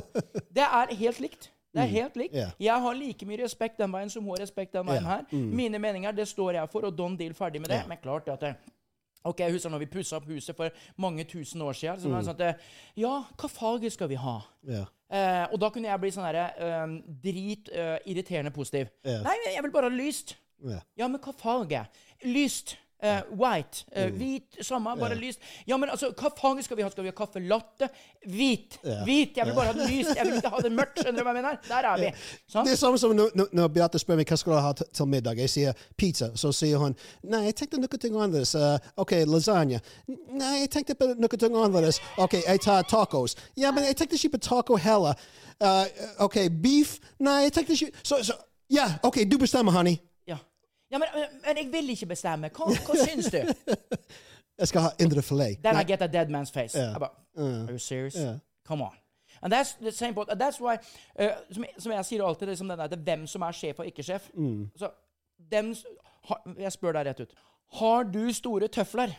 Det 0.57 0.65
er 0.65 0.95
helt 1.03 1.21
likt. 1.21 1.51
Det 1.77 1.83
er 1.85 1.91
helt 1.93 2.17
likt. 2.17 2.33
Yeah. 2.35 2.55
Jeg 2.65 2.81
har 2.87 2.95
like 2.97 3.27
mye 3.29 3.43
respekt 3.43 3.77
den 3.83 3.93
veien 3.93 4.09
som 4.09 4.25
hun 4.25 4.33
har 4.33 4.41
respekt 4.47 4.73
den 4.73 4.87
veien 4.89 5.05
her. 5.05 5.27
Mine 5.33 5.79
meninger, 5.85 6.17
det 6.17 6.25
står 6.31 6.55
jeg 6.57 6.71
for, 6.73 6.87
og 6.89 6.97
don 6.97 7.17
deal, 7.21 7.35
ferdig 7.37 7.61
med 7.61 7.69
det. 7.75 7.83
Men 7.93 7.99
klart 8.01 8.29
at 8.33 8.41
det, 8.41 8.55
Ok, 9.27 9.41
jeg 9.45 9.53
husker 9.53 9.71
når 9.71 9.83
vi 9.85 9.87
pussa 9.87 10.17
opp 10.17 10.27
huset 10.31 10.57
for 10.57 10.71
mange 11.03 11.25
tusen 11.25 11.63
år 11.63 11.73
siden. 11.77 12.01
Så 12.01 12.09
Mm. 12.09 12.23
sånn 12.25 12.41
at 12.41 12.61
Ja, 12.97 13.25
hva 13.37 13.49
farge 13.51 13.91
skal 13.91 14.09
vi 14.09 14.15
ha? 14.15 14.41
Yeah. 14.67 14.87
Eh, 15.11 15.47
og 15.53 15.61
da 15.61 15.69
kunne 15.71 15.89
jeg 15.89 16.01
bli 16.01 16.11
sånn 16.11 16.27
derre 16.27 16.47
eh, 16.59 16.87
drit 17.23 17.69
eh, 17.73 17.99
irriterende 18.07 18.51
positiv. 18.51 18.89
Yeah. 19.05 19.23
Nei, 19.23 19.37
jeg 19.55 19.63
vil 19.63 19.71
bare 19.73 19.91
ha 19.91 19.95
lyst. 19.97 20.37
Yeah. 20.65 20.81
Ja, 20.97 21.09
men 21.09 21.21
hva 21.21 21.35
farge? 21.35 21.87
Lyst. 22.25 22.77
Eh, 23.03 23.21
white. 23.31 23.85
Uh, 23.97 24.07
Mm. 24.07 24.17
hvit. 24.17 24.57
Samme, 24.67 24.97
bare 24.99 25.15
lyst. 25.15 25.39
Ja, 25.69 25.77
men 25.77 25.89
altså, 25.91 26.11
hva 26.17 26.31
faen 26.41 26.63
skal 26.63 26.77
vi 26.77 26.83
ha? 26.83 26.91
Skal 26.91 27.05
vi 27.05 27.09
ha 27.09 27.15
kaffe 27.25 27.41
latte? 27.41 27.89
Hvit. 28.27 28.79
Yeah. 28.87 29.05
Hvit. 29.05 29.37
Jeg 29.37 29.47
vil 29.47 29.55
bare 29.55 29.73
ha 29.73 29.87
lyst. 29.87 30.15
Jeg 30.17 30.27
vil 30.27 30.35
ikke 30.37 30.49
ha 30.49 30.61
det 30.65 30.73
mørkt. 30.73 30.99
Skjønner 31.03 31.19
du 31.21 31.25
hva 31.25 31.35
jeg 31.35 31.43
mener? 31.43 31.59
Der 31.69 31.89
er 31.93 31.97
vi. 31.99 32.11
Sant? 32.49 32.67
Det 32.67 32.73
er 32.73 32.77
samme 32.77 32.99
som 32.99 33.15
når, 33.17 33.31
når- 33.53 33.69
Beate 33.69 33.99
spør 33.99 34.17
meg 34.17 34.27
hva 34.29 34.37
skal 34.37 34.53
du 34.53 34.59
ha 34.61 34.73
til- 34.73 35.07
middag. 35.07 35.37
Jeg 35.39 35.51
sier 35.51 35.73
pizza. 35.97 36.31
Så 36.35 36.53
sier 36.53 36.79
hun 36.79 36.97
nei, 37.23 37.45
jeg 37.45 37.55
tenkte 37.57 37.79
noe 37.81 38.23
annerledes. 38.25 38.55
Uh, 38.55 38.79
OK, 38.97 39.13
lasagne. 39.27 39.81
Nei, 40.31 40.55
jeg 40.61 40.71
tenkte 40.71 40.95
på 40.95 41.07
noe 41.19 41.65
annerledes. 41.65 42.01
OK, 42.19 42.33
jeg 42.47 42.61
tar 42.61 42.83
tacos. 42.83 43.37
Ja, 43.57 43.71
men 43.71 43.85
jeg 43.85 43.97
tenkte 43.97 44.15
ikke 44.17 44.39
på 44.39 44.39
taco 44.39 44.77
heller. 44.77 45.15
Uh, 45.61 45.85
OK, 46.25 46.37
beef. 46.63 46.99
Nei, 47.21 47.43
jeg 47.43 47.53
tenkte 47.53 47.73
ikke 47.73 47.93
Så, 48.03 48.23
så 48.23 48.33
ja, 48.71 48.87
OK, 49.03 49.17
du 49.31 49.39
bestemmer, 49.39 49.73
honey. 49.73 49.97
Ja, 50.91 50.99
men, 50.99 51.09
men- 51.15 51.57
jeg 51.57 51.73
vil 51.73 51.91
ikke 51.91 52.07
bestemme. 52.07 52.51
Hva, 52.55 52.71
hva 52.87 52.99
syns 53.05 53.31
du? 53.33 53.43
Jeg 54.59 54.69
skal 54.69 54.81
ha 54.81 54.89
indre 55.01 55.23
filet. 55.23 55.59
Then 55.65 55.75
Nei. 55.75 55.83
I 55.83 55.85
get 55.85 56.03
a 56.03 56.07
dead 56.07 56.31
man's 56.31 56.51
face. 56.51 56.79
Yeah. 56.79 56.97
About, 56.97 57.11
Are 57.37 57.73
you 57.73 57.79
serious? 57.79 58.15
Yeah. 58.15 58.39
Come 58.65 58.83
on. 58.83 58.95
And 59.43 59.53
that's 59.53 59.75
the 59.75 59.93
same 59.93 60.15
point. 60.15 60.31
And 60.31 60.41
that's 60.41 60.61
why, 60.61 60.79
uh, 61.21 61.37
som, 61.53 61.65
som 61.79 61.93
jeg 61.93 62.05
sier 62.05 62.25
alltid, 62.25 62.49
liksom 62.49 62.69
den 62.69 62.79
der, 62.79 62.89
er 62.93 62.97
hvem 62.97 63.27
som 63.27 63.43
er 63.43 63.53
sjef 63.53 63.79
og 63.79 63.87
ikke 63.87 64.03
sjef. 64.03 64.31
Mm. 64.35 64.71
Så, 64.77 64.91
dem, 65.53 65.75
ha, 66.29 66.39
jeg 66.59 66.73
spør 66.73 66.97
deg 66.97 67.07
rett 67.07 67.21
ut. 67.21 67.35
Har 67.81 68.03
du 68.03 68.33
store 68.33 68.69
tøfler? 68.69 69.13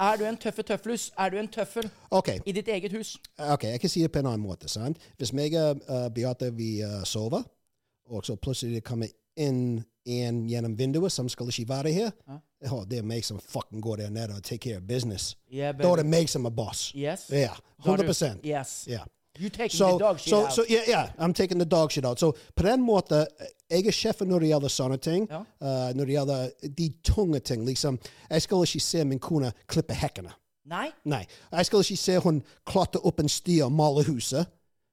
Er 0.00 0.16
du 0.16 0.24
en 0.24 0.36
tøffe 0.36 0.62
tøflus? 0.62 1.12
Er 1.18 1.28
du 1.30 1.36
en 1.38 1.48
tøffel 1.48 1.90
okay. 2.10 2.38
i 2.46 2.52
ditt 2.52 2.68
eget 2.68 2.92
hus? 2.92 3.16
Ok, 3.38 3.64
jeg 3.64 3.80
kan 3.80 3.90
si 3.90 4.02
det 4.02 4.12
på 4.12 4.18
en 4.18 4.26
annen 4.26 4.46
måte. 4.46 4.68
sant? 4.68 4.98
Hvis 5.18 5.32
meg 5.32 5.54
og 5.54 5.84
uh, 5.88 6.08
Beate 6.14 6.50
vi 6.54 6.82
uh, 6.82 7.04
sover, 7.04 7.42
og 8.06 8.24
så 8.26 8.36
plutselig 8.36 8.82
kommer 8.84 9.06
inn 9.36 9.84
en 10.04 10.42
gjennom 10.48 10.74
vinduet 10.78 11.12
som 11.12 11.28
skal 11.28 11.48
ikke 11.48 11.68
være 11.68 11.92
her, 11.92 12.10
ja, 12.28 12.78
det 12.88 12.98
er 12.98 13.06
meg 13.08 13.24
som 13.24 13.40
fucking 13.40 13.80
går 13.82 13.96
der 14.04 14.10
nede 14.10 14.36
og 14.36 14.42
take 14.42 14.58
care 14.58 14.76
of 14.76 14.86
business. 14.88 15.36
Yeah, 15.52 15.74
Da 15.78 15.90
er 15.92 15.96
det 16.02 16.06
meg 16.06 16.28
som 16.28 16.44
er 16.44 16.50
boss. 16.50 16.92
Yes? 16.96 17.26
Du- 17.30 17.48
100 17.84 18.40
Yes. 18.44 18.84
Ja. 18.88 19.04
You 19.40 19.48
taking 19.50 19.70
so, 19.70 19.88
the 19.90 19.98
dog 19.98 20.20
shit 20.20 20.30
so, 20.30 20.44
out. 20.44 20.52
So, 20.52 20.62
ja, 20.68 20.80
yeah, 20.88 21.08
I'm 21.18 21.32
taking 21.32 21.58
the 21.58 21.68
dog 21.68 21.90
shit 21.92 22.04
out. 22.04 22.20
Så 22.20 22.32
på 22.56 22.62
den 22.62 22.82
måten, 22.82 23.26
jeg 23.70 23.86
er 23.86 23.92
sjefen 23.92 24.28
når 24.28 24.38
det 24.44 24.48
gjelder 24.48 24.68
sånne 24.70 24.98
ting. 25.02 25.26
Ja. 25.30 25.40
Uh, 25.60 25.90
når 25.96 26.04
det 26.04 26.14
gjelder 26.14 26.50
de 26.78 26.88
tunge 27.04 27.40
ting. 27.40 27.64
liksom, 27.66 27.98
Jeg 28.30 28.42
skal 28.42 28.62
ikke 28.62 28.80
se 28.80 29.04
min 29.04 29.18
kone 29.18 29.52
klippe 29.66 29.94
hekkene. 29.94 30.30
Nei? 30.66 30.92
Nei. 31.04 31.26
Jeg 31.52 31.66
skal 31.66 31.78
ikke 31.78 31.96
se 31.96 32.18
hun 32.18 32.42
klatre 32.66 33.00
opp 33.04 33.20
en 33.20 33.28
sti 33.28 33.60
og 33.66 33.72
male 33.72 34.04
huset. 34.04 34.46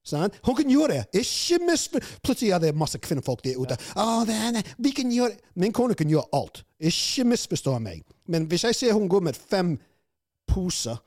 Sant? 0.03 0.39
Hun 0.45 0.57
kan 0.57 0.69
gjøre 0.69 0.95
det. 0.95 1.21
Ikke 1.21 1.59
misfor... 1.67 2.01
Plutselig 2.25 2.55
er 2.55 2.63
det 2.63 2.73
masse 2.77 2.97
kvinnefolk 3.01 3.43
der 3.45 3.59
ute. 3.61 3.77
Å, 3.95 4.23
det 4.25 4.33
er, 4.33 4.73
vi 4.81 4.93
kan 4.97 5.11
gjøre 5.13 5.37
Min 5.61 5.73
kone 5.75 5.97
kan 5.97 6.09
gjøre 6.09 6.25
alt. 6.33 6.63
Ikke 6.81 7.27
misforstå 7.29 7.77
meg. 7.83 8.01
Men 8.31 8.47
hvis 8.49 8.65
jeg 8.65 8.77
ser 8.77 8.97
hun 8.97 9.09
går 9.11 9.29
med 9.29 9.37
fem 9.37 9.75
poser 10.49 10.97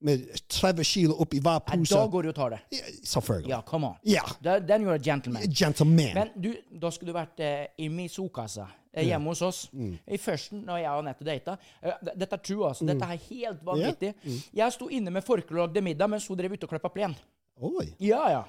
med 0.00 0.22
30 0.48 0.84
kilo 0.84 1.14
oppi 1.20 1.40
hver 1.44 1.58
pose. 1.66 1.92
da 1.92 2.06
går 2.08 2.22
du 2.22 2.28
og 2.30 2.34
tar 2.34 2.54
det. 2.54 2.60
Ja, 2.72 2.92
Selvfølgelig. 3.04 3.50
Ja, 3.50 3.60
come 3.66 3.86
on. 3.86 3.96
Ja. 4.04 4.22
You're 4.42 4.94
a 4.94 4.98
gentleman. 4.98 5.42
Gentleman. 5.52 6.14
Men 6.14 6.30
du, 6.42 6.54
da 6.80 6.90
skulle 6.90 7.12
du 7.12 7.18
vært 7.18 7.42
uh, 7.44 7.66
i 7.76 7.88
Misokasa, 7.92 8.64
uh, 8.64 9.02
hjemme 9.04 9.34
hos 9.34 9.42
oss. 9.44 9.58
Mm. 9.72 9.98
I 10.08 10.20
førsten, 10.20 10.62
når 10.64 10.80
jeg 10.80 10.90
og 10.94 11.02
Anette 11.04 11.26
data. 11.28 11.58
Uh, 11.84 11.92
dette 12.14 12.32
er 12.38 12.44
true, 12.48 12.64
altså. 12.70 12.88
Dette 12.88 13.04
er 13.04 13.20
helt 13.28 13.60
vanvittig. 13.66 14.14
Mm. 14.24 14.40
Jeg 14.62 14.76
sto 14.78 14.88
inne 14.88 15.12
med 15.12 15.26
forkle 15.26 15.58
og 15.58 15.68
lagde 15.68 15.84
middag 15.84 16.08
mens 16.08 16.30
hun 16.30 16.40
drev 16.40 16.56
ute 16.56 16.64
og 16.64 16.72
klippa 16.72 16.92
plen. 16.96 17.16
Oi. 17.60 17.94
Ja, 18.00 18.30
ja. 18.30 18.42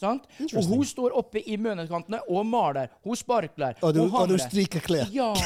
Sant? 0.00 0.26
Og 0.56 0.66
hun 0.68 0.84
står 0.84 1.14
oppe 1.16 1.40
i 1.40 1.56
mønekantene 1.56 2.20
og 2.28 2.46
maler. 2.46 2.90
Hun 3.04 3.16
sparkler. 3.16 3.78
Og 3.82 3.94
du, 3.94 4.02
hun 4.02 4.20
og 4.20 4.28
du 4.28 4.36
stryker 4.38 4.80
klær. 4.84 5.08
Ja. 5.12 5.30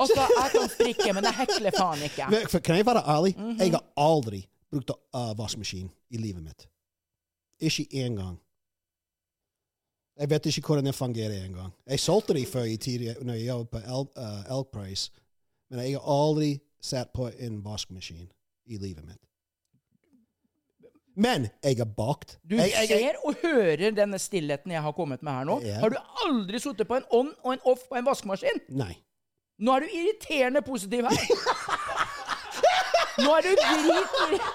altså, 0.00 0.20
jeg 0.20 0.50
kan 0.54 0.70
strikke, 0.72 1.12
men 1.12 1.28
jeg 1.28 1.36
hekler 1.42 1.76
faen 1.76 2.06
ikke. 2.06 2.30
Men, 2.32 2.48
for, 2.48 2.64
kan 2.64 2.78
jeg 2.78 2.86
være 2.86 3.04
ærlig? 3.16 3.34
Mhm. 3.38 3.60
Jeg 3.60 3.76
har 3.76 3.84
aldri 3.96 4.46
brukt 4.72 4.90
uh, 4.90 5.38
vaskemaskin 5.38 5.90
i 6.10 6.22
livet 6.22 6.42
mitt. 6.42 6.68
Ikke 7.60 7.86
én 7.92 8.16
gang. 8.16 8.40
Jeg 10.16 10.30
vet 10.30 10.46
ikke 10.46 10.66
hvordan 10.66 10.86
det 10.86 10.94
fungerer 10.94 11.44
engang. 11.44 11.72
Jeg 11.86 12.00
solgte 12.00 12.34
det 12.34 12.48
før 12.48 12.64
i 12.64 12.76
tida 12.76 13.14
når 13.20 13.34
jeg 13.34 13.46
jobbet 13.46 13.70
på 13.70 13.78
El, 13.78 14.08
uh, 14.16 14.58
Elpris, 14.58 15.10
men 15.70 15.80
jeg 15.80 15.98
har 15.98 16.08
aldri 16.08 16.60
satt 16.80 17.12
på 17.12 17.28
en 17.38 17.64
vaskemaskin 17.64 18.28
i 18.66 18.78
livet 18.78 19.04
mitt. 19.04 19.25
Men 21.16 21.48
jeg 21.64 21.78
har 21.80 21.88
bakt. 21.96 22.36
Du 22.44 22.58
jeg, 22.58 22.70
jeg, 22.74 22.90
jeg, 22.90 22.98
ser 23.00 23.20
og 23.24 23.40
hører 23.40 23.94
denne 23.96 24.18
stillheten 24.20 24.74
jeg 24.74 24.82
har 24.84 24.92
kommet 24.96 25.22
med 25.24 25.32
her 25.32 25.48
nå. 25.48 25.58
Ja. 25.64 25.80
Har 25.80 25.94
du 25.94 25.96
aldri 26.26 26.60
sittet 26.60 26.88
på 26.88 26.98
en 26.98 27.06
on 27.08 27.32
og 27.42 27.54
en 27.54 27.62
off 27.72 27.86
på 27.88 27.96
en 27.96 28.04
vaskemaskin? 28.04 28.60
Nei. 28.76 28.92
Nå 29.56 29.72
er 29.72 29.86
du 29.86 29.94
irriterende 29.96 30.60
positiv 30.64 31.08
her. 31.08 31.22
Nå 33.24 33.32
er 33.32 33.46
du 33.46 33.52
drit... 33.56 34.50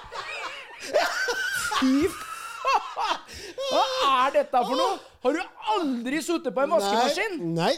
Fy 1.82 2.06
faen! 2.14 3.24
Hva 3.72 3.82
er 4.26 4.36
dette 4.36 4.62
for 4.68 4.78
noe? 4.78 5.00
Har 5.22 5.34
du 5.34 5.42
aldri 5.74 6.22
sittet 6.22 6.54
på 6.54 6.62
en 6.62 6.76
vaskemaskin? 6.76 7.40
Nei. 7.56 7.74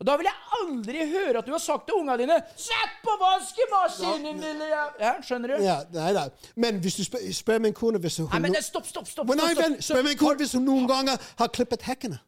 Og 0.00 0.06
da 0.06 0.16
vil 0.16 0.26
jeg 0.28 0.36
aldri 0.60 1.04
høre 1.10 1.38
at 1.40 1.46
du 1.46 1.52
har 1.52 1.62
sagt 1.62 1.86
til 1.88 1.94
ungene 1.98 2.18
dine 2.18 2.36
'Sett 2.56 2.96
på 3.04 3.14
vaskemaskinen, 3.20 4.40
lille 4.40 4.64
jæv-» 4.70 5.00
Ja, 5.00 5.12
skjønner 5.22 5.48
du? 5.56 5.62
Ja, 5.64 5.76
nei, 5.92 6.12
da. 6.12 6.28
Men 6.56 6.80
hvis 6.80 6.96
du 6.96 7.04
spør, 7.04 7.18
spør 7.32 7.58
min 7.58 7.72
kone 7.74 7.98
hvis 7.98 8.16
hun 8.18 8.28
Nei, 8.32 8.38
men 8.38 8.52
det- 8.52 8.64
stopp, 8.64 8.86
stopp, 8.86 9.06
stopp. 9.06 9.26
Stopp, 9.26 9.40
stopp. 9.56 9.82
spør 9.82 10.02
min 10.02 10.16
kone 10.18 10.36
hvis 10.36 10.52
hun 10.52 10.64
noen 10.64 10.86
ganger 10.88 11.16
har 11.38 11.48
klippet 11.48 11.82
hekkene. 11.82 12.18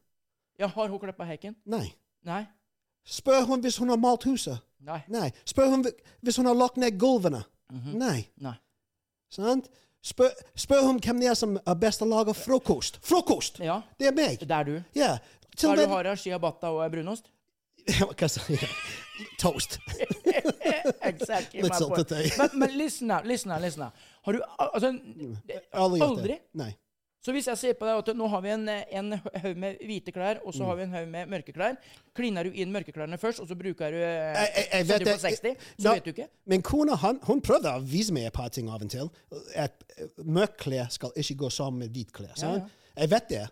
Ja, 0.59 0.67
har 0.67 0.89
hun 0.89 0.99
klippa 0.99 1.25
hekken? 1.25 1.55
Nei. 1.67 1.93
Nei. 2.25 2.47
Spør 3.07 3.45
hun 3.47 3.61
hvis 3.61 3.77
hun 3.79 3.89
har 3.89 3.97
malt 3.97 4.25
huset. 4.25 4.59
Nei. 4.81 5.03
Nei. 5.09 5.31
Spør 5.45 5.69
hun 5.71 5.85
hvis 6.23 6.37
hun 6.37 6.47
har 6.47 6.55
lagt 6.55 6.77
ned 6.77 6.99
gulvene. 6.99 7.45
Nei. 7.71 8.29
Nei. 8.41 8.55
Sant? 9.31 9.69
Spør, 10.03 10.31
spør 10.57 10.83
hun 10.87 11.01
hvem 11.01 11.21
det 11.21 11.29
er 11.29 11.35
som 11.35 11.57
er 11.67 11.75
best 11.75 11.99
til 11.99 12.07
å 12.09 12.11
lage 12.17 12.35
frokost. 12.35 12.99
Frokost! 13.03 13.59
Ja. 13.61 13.81
Det 13.99 14.07
er 14.09 14.13
meg. 14.17 14.39
Det 14.41 14.51
er 14.51 14.63
du. 14.65 14.83
Ja. 14.95 15.19
Til 15.57 15.69
Hva 15.69 15.73
er 15.73 15.77
det 15.77 15.89
du 15.89 15.95
har 15.95 16.07
av 16.13 16.17
Ciabatta 16.17 16.71
og 16.71 16.91
brunost? 16.93 17.31
Toast. 19.43 19.79
exactly 21.03 21.63
Litt 21.63 21.73
my 21.73 21.87
point. 21.89 22.09
deg. 22.09 22.29
Men, 22.39 22.59
men 22.63 22.77
listen 22.79 23.09
now, 23.11 23.23
listen 23.25 23.51
now, 23.51 23.59
listen 23.63 23.83
now. 23.87 24.13
Har 24.27 24.37
du 24.37 24.43
altså, 24.57 24.93
Aldri 25.73 26.05
Aldri? 26.07 26.39
Nei. 26.59 26.75
Så 27.25 27.33
hvis 27.35 27.49
jeg 27.51 27.59
ser 27.59 27.75
på 27.75 27.85
deg 27.85 27.99
at 27.99 28.11
nå 28.17 28.29
har 28.31 28.43
vi 28.45 28.51
en, 28.55 28.69
en 28.71 29.15
haug 29.19 29.59
med 29.59 29.81
hvite 29.85 30.13
klær, 30.15 30.39
og 30.47 30.55
så 30.55 30.69
har 30.69 30.79
vi 30.79 30.85
en 30.87 30.93
haug 30.95 31.09
med 31.11 31.29
mørke 31.29 31.53
klær, 31.53 31.75
kliner 32.17 32.47
du 32.47 32.55
inn 32.55 32.71
mørkeklærne 32.73 33.19
først, 33.19 33.43
og 33.43 33.51
så 33.51 33.57
bruker 33.59 33.91
du 33.93 33.99
eh, 33.99 34.07
Jeg, 34.07 34.53
jeg, 34.55 34.69
jeg 34.73 34.89
vet 34.89 35.03
du 35.03 35.09
på 35.11 35.17
60, 35.25 35.43
det. 35.43 35.53
så 35.67 35.83
da, 35.83 35.95
vet 35.99 36.07
du 36.07 36.13
ikke. 36.15 36.29
Min 36.55 36.63
kone 36.65 36.97
han, 37.03 37.19
hun 37.27 37.43
prøvde 37.45 37.75
å 37.75 37.83
vise 37.83 38.15
meg 38.15 38.31
et 38.31 38.37
par 38.39 38.55
ting 38.55 38.71
av 38.71 38.87
og 38.87 38.93
til. 38.95 39.11
At 39.59 39.83
mørke 40.23 40.63
klær 40.63 40.95
skal 40.95 41.13
ikke 41.19 41.41
gå 41.43 41.51
sammen 41.59 41.83
med 41.85 41.93
hvite 41.99 42.15
klær. 42.21 42.37
sant? 42.39 42.71
Jeg 42.95 43.11
vet 43.13 43.29
det. 43.35 43.45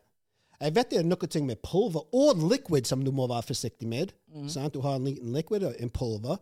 Jeg 0.60 0.76
vet 0.76 0.90
det 0.90 1.00
er 1.00 1.08
noen 1.08 1.32
ting 1.32 1.48
med 1.48 1.60
pulver 1.64 2.06
og 2.16 2.44
liquid 2.50 2.88
som 2.88 3.04
du 3.04 3.12
må 3.12 3.26
være 3.28 3.48
forsiktig 3.50 3.88
med. 3.88 4.14
Mm. 4.32 4.48
Du 4.72 4.80
har 4.80 4.96
en 4.96 5.04
liten 5.04 5.36
liquid 5.36 5.66
og 5.68 5.76
en 5.78 5.90
pulver. 5.90 6.40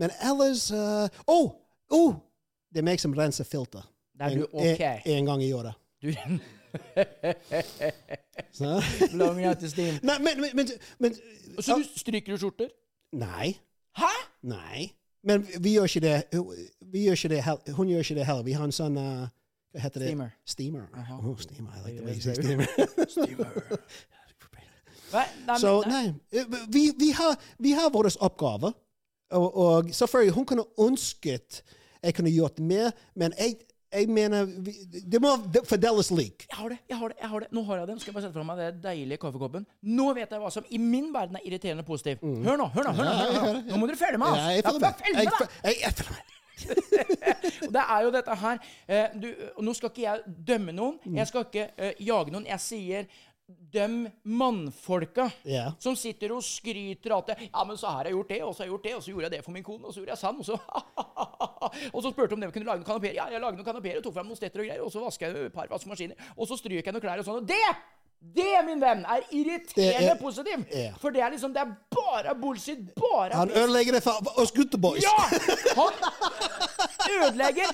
Men 0.00 0.14
ellers 0.24 0.70
Å! 0.72 1.08
oh, 1.26 1.50
oh, 1.90 2.14
det 2.72 2.80
er 2.80 2.86
meg 2.86 3.02
som 3.02 3.16
renser 3.16 3.44
filter. 3.44 3.84
Det 4.16 4.26
er 4.26 4.38
en, 4.38 4.46
okay. 4.52 4.72
ok. 4.72 5.04
En, 5.04 5.18
en 5.18 5.30
gang 5.32 5.44
i 5.44 5.52
året. 5.52 5.76
Du, 6.00 6.12
the 9.60 9.68
steam. 9.68 9.98
Nei, 10.02 10.18
men, 10.18 10.40
men, 10.40 10.50
men, 10.54 10.68
men 10.98 11.14
Så 11.58 11.78
du 11.78 11.84
stryker 11.96 12.32
du 12.32 12.38
skjorter? 12.38 12.68
Nei. 13.12 13.58
Hæ? 13.98 14.10
Nei. 14.42 14.92
Men 15.26 15.46
vi 15.60 15.74
gjør 15.74 15.90
ikke 15.90 16.00
det. 16.00 16.22
Vi 16.92 17.04
gjør 17.04 17.12
ikke 17.12 17.28
det 17.28 17.74
Hun 17.74 17.88
gjør 17.88 17.98
ikke 17.98 18.14
det 18.14 18.26
heller. 18.26 18.42
Vi 18.42 18.52
har 18.56 18.64
en 18.64 18.72
sånn 18.72 18.96
uh, 18.96 19.28
Hva 19.70 19.84
heter 19.84 20.02
det? 20.02 20.08
Steamer. 20.10 20.30
Steamer. 20.44 20.86
Oh, 21.20 21.36
steamer. 21.38 21.70
I 21.76 21.82
like 21.86 21.96
the 21.96 22.04
way 22.06 22.14
you 22.14 22.20
say 22.20 22.34
steamer. 22.34 22.66
Nei, 25.10 25.26
nei, 25.46 25.56
Så 25.58 25.70
nei, 25.90 26.04
eh, 26.32 26.46
vi, 26.70 26.84
vi, 26.98 27.10
har, 27.18 27.34
vi 27.58 27.72
har 27.74 27.90
vår 27.90 28.12
oppgave. 28.22 28.72
Og, 29.34 29.56
og 29.56 29.90
selvfølgelig, 29.94 30.34
hun 30.34 30.46
kunne 30.46 30.64
ønsket 30.78 31.62
jeg 32.00 32.14
kunne 32.16 32.30
gjort 32.32 32.60
mer, 32.64 32.94
men 33.14 33.34
jeg, 33.38 33.58
jeg 33.92 34.08
mener 34.08 34.46
vi, 34.64 34.72
Det 35.12 35.20
må 35.20 35.34
fordeles 35.68 36.08
lik. 36.16 36.46
Jeg 36.48 36.56
har 36.56 36.72
det, 36.72 36.78
jeg 36.88 36.98
har 36.98 37.12
det. 37.12 37.16
jeg 37.20 37.28
har 37.28 37.44
det. 37.44 37.48
Nå 37.52 37.64
har 37.68 37.82
jeg 37.82 37.90
den. 37.90 38.00
Skal 38.00 38.10
jeg 38.10 38.16
bare 38.16 38.24
sette 38.24 38.38
fra 38.38 38.46
meg 38.48 38.62
den 38.62 38.80
deilige 38.86 39.20
kaffekoppen. 39.20 39.66
Nå 39.82 40.08
vet 40.16 40.32
jeg 40.32 40.40
hva 40.40 40.50
som 40.54 40.66
i 40.70 40.80
min 40.80 41.12
verden 41.14 41.36
er 41.36 41.46
irriterende 41.46 41.84
positiv. 41.84 42.24
Hør 42.24 42.56
nå, 42.62 42.70
hør 42.72 42.88
nå! 42.88 42.96
hør 42.96 43.04
Nå 43.04 43.16
hør 43.20 43.32
nå, 43.34 43.46
hør 43.46 43.56
nå. 43.58 43.64
Nå 43.68 43.80
må 43.82 43.90
dere 43.90 44.00
følge 44.00 44.22
med! 44.22 44.32
Altså. 44.32 44.46
Ja, 44.48 44.56
jeg 44.56 44.64
følger 44.64 44.80
med. 44.80 45.06
Jeg, 45.06 45.14
jeg, 45.14 45.24
Jeg, 45.24 45.32
jeg, 45.40 45.74
jeg, 45.74 45.82
jeg 45.84 45.98
følger 46.00 46.20
med. 46.20 46.39
Og 47.66 47.72
det 47.74 47.82
er 47.82 48.04
jo 48.04 48.12
dette 48.14 48.36
her 48.42 48.60
eh, 48.86 49.16
du, 49.16 49.26
Nå 49.64 49.74
skal 49.76 49.92
ikke 49.92 50.04
jeg 50.04 50.36
dømme 50.50 50.74
noen. 50.76 51.00
Mm. 51.04 51.18
Jeg 51.20 51.30
skal 51.30 51.46
ikke 51.46 51.66
uh, 51.76 51.90
jage 52.04 52.34
noen. 52.34 52.48
Jeg 52.50 52.64
sier 52.64 53.10
døm 53.50 54.04
mannfolka 54.22 55.26
yeah. 55.42 55.72
som 55.82 55.96
sitter 55.98 56.30
og 56.34 56.42
skryter 56.46 57.14
at 57.16 57.32
Ja, 57.48 57.64
men 57.66 57.78
så 57.78 57.90
har 57.90 58.06
jeg 58.06 58.14
gjort 58.14 58.30
det, 58.30 58.40
og 58.46 58.54
så 58.54 58.62
har 58.62 58.68
jeg 58.68 58.74
gjort 58.74 58.84
det, 58.84 58.94
og 58.94 59.02
så 59.02 59.10
gjorde 59.10 59.26
jeg 59.26 59.32
det 59.34 59.44
for 59.44 59.54
min 59.56 59.66
kone, 59.66 59.86
og 59.86 59.94
så 59.94 60.00
gjorde 60.00 60.14
jeg 60.14 60.22
sand 60.22 60.38
og 60.38 60.46
så 60.46 60.58
Og 61.94 62.02
så 62.02 62.12
spurte 62.12 62.34
om 62.34 62.40
de 62.40 62.50
kunne 62.50 62.66
lage 62.66 62.80
noen 62.80 62.88
kanapeer. 62.88 63.16
Ja, 63.18 63.26
jeg 63.30 63.42
lagde 63.42 63.58
noen 63.58 63.66
kanapeer, 63.66 64.00
tok 64.02 64.14
fram 64.16 64.30
noen 64.30 64.38
stetter 64.38 64.62
og 64.62 64.68
greier, 64.70 64.84
og 64.84 64.92
så 64.92 65.02
vasker 65.02 65.30
jeg 65.30 65.50
et 65.50 65.54
par 65.54 65.70
vaskemaskiner, 65.70 66.30
og 66.36 66.48
så 66.50 66.58
stryker 66.58 66.90
jeg 66.90 66.96
noen 66.96 67.04
klær 67.04 67.22
og 67.22 67.26
sånn. 67.26 67.42
Og 67.42 67.50
det! 67.50 67.74
Det, 68.20 68.64
min 68.66 68.80
venn, 68.82 69.00
er 69.08 69.22
irriterende 69.32 70.10
er- 70.12 70.18
positiv! 70.20 70.64
ja. 70.74 70.90
For 71.00 71.10
det 71.10 71.22
er 71.24 71.30
liksom 71.32 71.54
Det 71.54 71.62
er 71.62 71.70
bare 71.96 72.34
bullshit. 72.40 72.78
Bare 72.94 73.32
Han 73.34 73.50
ødelegger 73.50 73.92
det 73.96 74.02
for 74.02 74.40
oss 74.40 74.52
gutteboys. 74.52 75.02
ja! 75.02 75.16
Han 77.00 77.22
ødelegger 77.22 77.70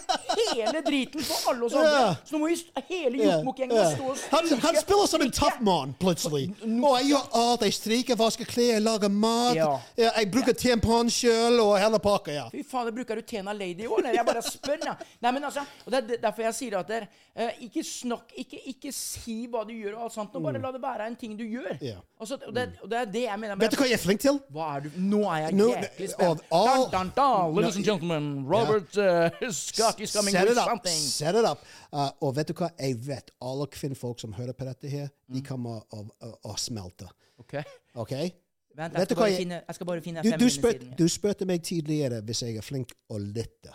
hele 0.55 0.80
driten 0.86 1.20
for 1.24 1.51
alle 1.51 1.64
oss 1.64 1.74
andre. 1.74 1.90
Ja. 2.01 2.14
Så 2.24 2.36
nå 2.36 2.38
må 2.38 2.47
vi 2.47 2.57
hele 2.88 3.18
Ja, 3.18 3.32
Jokkmokk-gjengen 3.36 3.76
ja. 3.76 3.90
stå 3.94 4.05
og 4.12 4.16
Han, 4.30 4.49
han 4.62 4.76
spiller 4.80 5.07
som 5.11 5.24
en 5.24 5.32
tough 5.34 5.59
man, 5.66 5.94
plutselig. 6.01 6.44
Og 6.62 6.94
jeg 7.01 7.09
gjør 7.11 7.26
alt. 7.40 7.64
Jeg 7.66 7.74
stryker, 7.74 8.16
vasker 8.20 8.49
klær, 8.49 8.70
jeg 8.76 8.82
lager 8.84 9.09
mat. 9.12 9.57
Ja. 9.59 9.68
Ja, 9.99 10.11
jeg 10.20 10.30
bruker 10.32 10.55
tampon 10.57 11.11
sjøl 11.12 11.59
og 11.61 11.74
hele 11.80 12.01
pakka. 12.03 12.32
Ja. 12.36 12.47
Fy 12.53 12.62
faen, 12.70 12.92
bruker 12.97 13.18
du 13.20 13.26
Tena 13.26 13.53
Lady 13.53 13.84
i 13.84 13.90
år? 13.90 13.99
eller? 14.05 14.14
Jeg 14.20 14.26
bare 14.30 14.42
spør, 14.47 14.78
ja. 14.86 14.94
Nei, 15.26 15.32
men 15.36 15.44
altså, 15.51 15.66
og 15.84 15.92
Det 15.92 16.03
er 16.03 16.22
derfor 16.22 16.47
jeg 16.47 16.55
sier 16.61 16.78
at 16.78 16.88
dere 16.90 17.09
eh, 17.34 17.62
ikke 17.66 17.84
snakk, 17.84 18.32
ikke, 18.44 18.62
ikke 18.72 18.92
si 18.94 19.38
hva 19.51 19.64
du 19.66 19.74
gjør 19.74 19.99
og 19.99 20.07
alt 20.07 20.16
sånt. 20.16 20.36
Nå 20.37 20.43
bare 20.45 20.61
la 20.62 20.70
det 20.74 20.80
være 20.82 21.07
en 21.11 21.16
ting 21.16 21.34
du 21.39 21.43
gjør. 21.45 21.78
Yeah. 21.82 22.01
Og, 22.20 22.28
så, 22.28 22.39
og, 22.47 22.55
det, 22.55 22.64
og 22.82 22.91
det 22.93 22.99
er 22.99 23.09
det 23.16 23.22
jeg 23.24 23.41
mener. 23.43 23.57
Vet 23.61 23.72
du 23.74 23.76
hva 23.80 23.89
jeg 23.89 23.97
er 23.99 24.03
flink 24.05 24.20
til? 24.20 24.39
Hva 24.53 24.68
er 24.76 24.84
du 24.87 24.91
Nå 25.01 25.20
er 25.32 25.41
jeg 25.47 25.57
no, 25.59 25.66
jæklig 25.72 26.09
spent. 26.12 26.45
all- 26.53 26.87
Dun, 26.93 26.93
dun, 26.93 27.12
dun, 27.16 27.57
ladies 27.61 27.76
and 27.80 27.84
gentlemen, 27.89 28.28
Robert 28.47 28.97
uh, 29.01 29.51
Scott 29.53 30.01
is 30.01 30.12
coming 30.16 30.32
Set 30.37 30.45
with 30.49 30.53
it 30.57 30.62
up. 30.62 30.68
something. 30.70 30.99
Set 31.11 31.34
it 31.41 31.45
up. 31.51 31.64
Uh, 31.93 32.11
og 32.20 32.37
vet 32.37 32.49
du 32.49 32.55
hva? 32.61 32.70
Jeg 32.78 32.99
vet 33.07 33.30
alle 33.41 33.66
kvinnfolk 33.66 34.20
som 34.20 34.32
hører 34.37 34.53
på 34.53 34.64
dette 34.68 34.89
her, 34.89 35.09
de 35.32 35.41
Mm. 35.41 35.45
kommer 35.49 35.80
å, 35.93 36.05
å, 36.22 36.32
å 36.53 36.57
smelte. 36.59 37.09
Ok. 37.39 37.55
okay? 37.95 38.30
Vent, 38.76 38.93
jeg 38.95 39.07
skal, 39.11 39.26
jeg- 39.30 39.39
finne, 39.41 39.62
jeg 39.66 39.74
skal 39.74 39.87
bare 39.89 40.01
finne 40.05 40.22
fem 40.22 40.32
du, 40.32 40.45
minner 40.45 40.53
spør, 40.53 40.72
siden. 40.76 40.95
du 40.99 41.09
spurte 41.09 41.47
meg 41.49 41.62
tidligere 41.64 42.20
hvis 42.22 42.43
jeg 42.45 42.57
er 42.61 42.62
flink 42.62 42.93
å 43.11 43.18
lytte. 43.18 43.72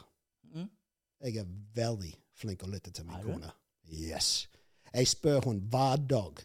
Mm. 0.53 0.67
Jeg 1.25 1.37
er 1.41 1.45
veldig 1.75 2.13
flink 2.37 2.63
å 2.63 2.69
lytte 2.69 2.91
til 2.93 3.05
min 3.05 3.17
kone. 3.25 3.49
Yes. 3.91 4.47
Jeg 4.93 5.07
spør 5.07 5.39
hun 5.45 5.59
hver 5.71 5.97
dag 6.09 6.39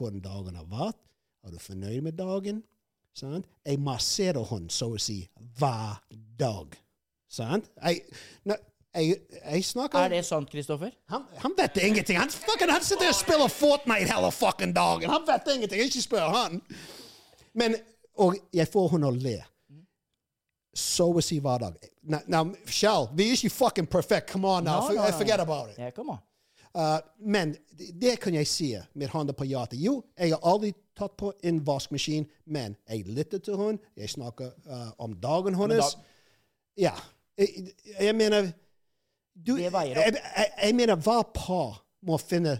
hvordan 0.00 0.24
dagen 0.24 0.58
har 0.58 0.68
vært. 0.70 0.98
Er 1.44 1.54
du 1.54 1.60
fornøyd 1.62 2.00
med 2.04 2.18
dagen? 2.18 2.62
Sant? 3.16 3.46
Jeg 3.66 3.80
masserer 3.82 4.44
hun 4.50 4.68
så 4.72 4.92
å 4.94 5.00
si 5.00 5.22
hver 5.58 6.00
dag. 6.40 6.76
Sant? 7.30 7.68
Jeg, 7.82 8.02
jeg, 8.94 9.20
jeg 9.44 9.64
snakker 9.64 9.98
Er 10.04 10.12
det 10.12 10.24
sant, 10.26 10.50
Kristoffer? 10.50 10.90
han, 11.12 11.26
han 11.42 11.54
vet 11.58 11.76
ingenting. 11.82 12.18
Han, 12.18 12.30
fucking, 12.30 12.70
han 12.70 12.84
sitter 12.84 13.10
og 13.10 13.18
spiller 13.18 13.52
Fortnite 13.52 14.10
hele 14.10 14.32
fucking 14.34 14.74
dagen. 14.76 15.10
Han 15.10 15.26
vet 15.28 15.52
ingenting. 15.54 15.84
Ikke 15.86 16.02
spør 16.02 16.28
han. 16.34 16.60
Men, 17.54 17.76
og 18.18 18.36
jeg 18.54 18.68
får 18.70 18.88
hun 18.94 19.06
å 19.08 19.12
le. 19.14 19.38
Så 20.76 21.08
å 21.10 21.22
si 21.24 21.40
hver 21.42 21.62
dag. 21.64 21.76
Now, 22.02 22.20
now, 22.30 22.44
Shell, 22.66 23.08
vi 23.14 23.28
er 23.28 23.38
ikke 23.38 23.50
fucking 23.52 23.88
perfect. 23.90 24.30
Come 24.30 24.48
on 24.48 24.64
now. 24.64 24.86
No, 24.88 24.94
no, 24.94 25.06
no. 25.06 25.18
Forget 25.18 25.40
about 25.40 25.70
it. 25.70 25.78
Yeah, 25.78 25.90
come 25.90 26.14
an. 26.14 26.20
Uh, 26.74 26.98
men 27.18 27.56
det- 27.98 28.20
kan 28.20 28.34
jeg 28.34 28.46
si 28.46 28.76
med 28.94 29.08
hånda 29.08 29.32
på 29.32 29.44
hjertet. 29.44 29.78
Jo, 29.80 30.04
jeg 30.18 30.30
har 30.30 30.40
aldri 30.44 30.72
tatt 30.96 31.16
på 31.16 31.32
en 31.42 31.66
vaskemaskin, 31.66 32.26
men 32.46 32.76
jeg 32.88 33.06
lytter 33.06 33.38
til 33.38 33.56
hun. 33.56 33.78
Jeg 33.96 34.10
snakker 34.10 34.52
uh, 34.68 34.90
om 34.98 35.14
dagen 35.14 35.54
hennes. 35.54 35.96
Ja. 36.76 36.94
Jeg, 37.38 37.72
jeg 38.00 38.14
mener 38.14 38.52
Du, 39.46 39.56
jeg, 39.56 39.72
jeg, 39.72 40.14
jeg 40.62 40.74
mener 40.74 40.96
hver 41.00 41.22
par 41.34 41.84
må 42.02 42.18
finne 42.18 42.58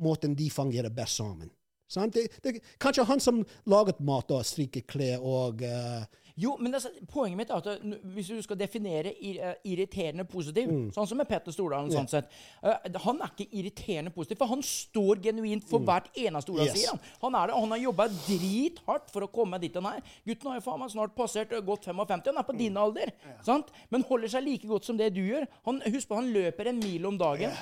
måten 0.00 0.34
de 0.34 0.50
fungerer 0.50 0.88
best 0.88 1.16
sammen. 1.16 1.50
Det, 1.92 2.28
det, 2.44 2.60
kanskje 2.80 3.04
han 3.04 3.20
som 3.20 3.42
laget 3.68 4.00
mat 4.00 4.30
og 4.32 4.46
stryker 4.46 4.80
klær 4.88 5.20
og 5.20 5.60
eh, 5.66 6.04
Jo, 6.36 6.56
men 6.60 6.72
altså, 6.74 6.88
poenget 7.12 7.36
mitt 7.36 7.50
er 7.50 7.56
at 7.60 7.82
hvis 8.14 8.28
du 8.32 8.38
skal 8.42 8.56
definere 8.56 9.12
eh, 9.20 9.54
irriterende 9.68 10.24
positiv, 10.24 10.68
Mm. 10.72 10.90
sånn 10.94 11.06
som 11.08 11.18
med 11.18 11.28
Petter 11.28 11.52
Stordalen 11.52 11.90
sånn 11.92 12.08
sett 12.08 12.28
uh, 12.64 12.76
Han 13.04 13.20
er 13.20 13.28
ikke 13.34 13.48
irriterende 13.52 14.10
positiv, 14.14 14.38
for 14.38 14.46
han 14.46 14.62
står 14.62 15.20
genuint 15.22 15.64
for 15.68 15.78
hvert 15.80 16.08
eneste 16.16 16.50
ord 16.54 16.58
han 16.62 16.68
Mm. 16.68 16.72
Yes. 16.72 16.80
sier. 16.80 16.90
Han. 16.90 17.00
Han, 17.22 17.34
er 17.42 17.46
det, 17.52 17.54
han 17.60 17.70
har 17.70 17.78
jobba 17.82 18.06
drithardt 18.08 19.10
for 19.12 19.26
å 19.26 19.30
komme 19.32 19.58
dit 19.60 19.74
han 19.74 19.86
er. 19.90 20.00
Gutten 20.26 20.50
har 20.50 20.58
jo 20.60 20.64
faen 20.70 20.80
meg 20.80 20.90
snart 20.94 21.14
passert 21.16 21.52
eh, 21.52 21.60
godt 21.60 21.84
55. 21.90 22.24
Han 22.32 22.38
er 22.38 22.48
på 22.48 22.56
din 22.58 22.76
alder. 22.76 23.12
Sant? 23.44 23.68
Men 23.90 24.02
holder 24.08 24.28
seg 24.32 24.44
like 24.46 24.66
godt 24.70 24.84
som 24.88 24.96
det 24.96 25.12
du 25.14 25.20
gjør. 25.24 25.46
Han, 25.68 25.82
husk 25.92 26.08
på, 26.08 26.18
han 26.18 26.32
løper 26.32 26.70
en 26.72 26.78
mil 26.82 27.06
om 27.06 27.18
dagen. 27.20 27.52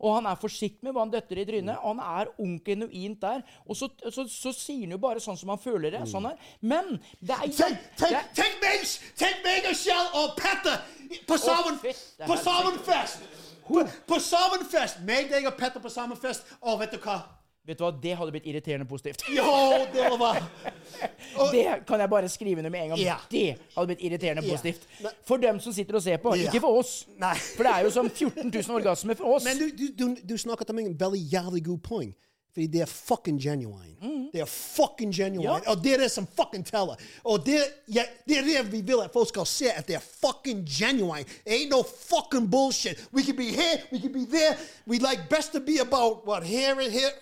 Og 0.00 0.16
han 0.18 0.28
er 0.28 0.38
forsiktig 0.40 0.84
med 0.86 0.94
hva 0.96 1.04
han 1.06 1.12
døtter 1.14 1.40
i 1.40 1.46
trynet. 1.48 1.78
Og 1.80 1.94
han 1.94 2.02
er 2.22 2.32
ung 2.42 2.56
genuint 2.64 3.20
der. 3.22 3.44
Og 3.66 3.78
så, 3.78 3.88
så, 4.12 4.26
så 4.30 4.52
sier 4.54 4.84
han 4.84 4.96
jo 4.96 5.00
bare 5.02 5.22
sånn 5.22 5.38
som 5.40 5.52
han 5.54 5.62
føler 5.62 5.94
det. 5.96 6.02
Sånn 6.10 6.28
her. 6.28 6.36
Men 6.60 6.96
det 7.20 7.38
er 7.38 7.54
Tenk, 7.56 7.88
tenk, 7.96 8.32
tenk 8.36 8.60
meg, 8.62 8.84
tenk 9.16 9.42
meg 9.46 9.70
og 9.70 9.78
Kjell 9.80 10.12
og 10.20 10.36
Petter 10.36 10.82
på 11.26 11.38
sammen, 11.40 11.78
fest. 11.82 12.16
på. 12.26 12.36
Sammenfest! 12.42 13.24
På, 13.66 13.82
på 14.06 14.18
Sammenfest! 14.22 15.00
Meg, 15.06 15.30
deg 15.32 15.46
og 15.48 15.56
Petter 15.58 15.82
på 15.82 15.90
Sammenfest. 15.92 16.46
Å, 16.60 16.76
vet 16.80 16.94
du 16.94 17.00
hva? 17.02 17.20
Vet 17.66 17.78
du 17.78 17.82
hva, 17.82 17.90
det 18.02 18.12
hadde 18.14 18.30
blitt 18.30 18.44
irriterende 18.46 18.86
positivt. 18.86 19.24
Jo, 19.34 19.44
det 19.92 20.10
var 20.20 20.38
Og- 21.40 21.52
Det 21.52 21.64
kan 21.86 22.00
jeg 22.00 22.10
bare 22.10 22.28
skrive 22.28 22.58
under 22.58 22.70
med 22.70 22.82
en 22.82 22.88
gang. 22.88 23.00
Yeah. 23.00 23.24
Det 23.30 23.56
hadde 23.74 23.86
blitt 23.86 24.04
irriterende 24.06 24.42
yeah. 24.42 24.52
positivt. 24.52 24.86
For 25.26 25.36
dem 25.36 25.58
som 25.60 25.72
sitter 25.72 25.94
og 25.94 26.02
ser 26.02 26.16
på, 26.16 26.36
yeah. 26.36 26.46
ikke 26.46 26.60
for 26.60 26.78
oss. 26.78 27.06
Nei. 27.18 27.34
For 27.34 27.66
det 27.66 27.72
er 27.72 27.88
jo 27.88 27.90
som 27.90 28.10
14 28.10 28.52
000 28.54 28.76
orgasmer 28.76 29.18
for 29.18 29.34
oss. 29.34 29.44
Men 29.44 29.58
du, 29.58 29.66
du, 29.74 29.90
du, 29.98 30.14
du 30.22 30.38
snakket 30.38 30.70
om 30.70 30.78
en 30.78 30.94
veldig 31.00 31.20
jævlig 31.32 31.64
god 31.64 31.78
poeng. 31.78 32.14
Fordi 32.56 32.66
det 32.72 32.80
er 32.80 32.86
fucking 32.86 33.42
genuine. 33.42 33.96
Det 34.32 34.40
er 34.40 34.44
fucking 34.44 35.14
genuine. 35.14 35.60
Ja. 35.66 35.70
Og 35.70 35.84
det 35.84 35.92
er 35.94 35.98
det 35.98 36.10
som 36.10 36.26
fucking 36.26 36.64
teller. 36.66 36.94
Og 37.24 37.46
det, 37.46 37.58
ja, 37.88 38.02
det 38.28 38.38
er 38.38 38.42
det 38.42 38.72
vi 38.72 38.80
vil 38.80 39.02
at 39.04 39.10
folk 39.12 39.28
skal 39.28 39.46
se, 39.46 39.72
at 39.72 39.88
det 39.88 39.98
er 39.98 40.04
fucking 40.20 40.64
genuine. 40.64 41.26
It 41.46 41.52
ain't 41.52 41.68
no 41.68 41.82
fucking 41.82 42.50
bullshit. 42.50 43.08
We 43.12 43.22
can 43.22 43.36
be 43.36 43.44
here, 43.44 43.82
we 43.92 44.00
can 44.00 44.12
be 44.12 44.24
there. 44.24 44.56
We 44.86 44.96
like 44.98 45.28
best 45.30 45.52
to 45.52 45.60
be 45.60 45.80
about 45.80 46.26
what 46.26 46.44
here 46.44 46.72
and 46.80 46.92
here. 46.92 47.12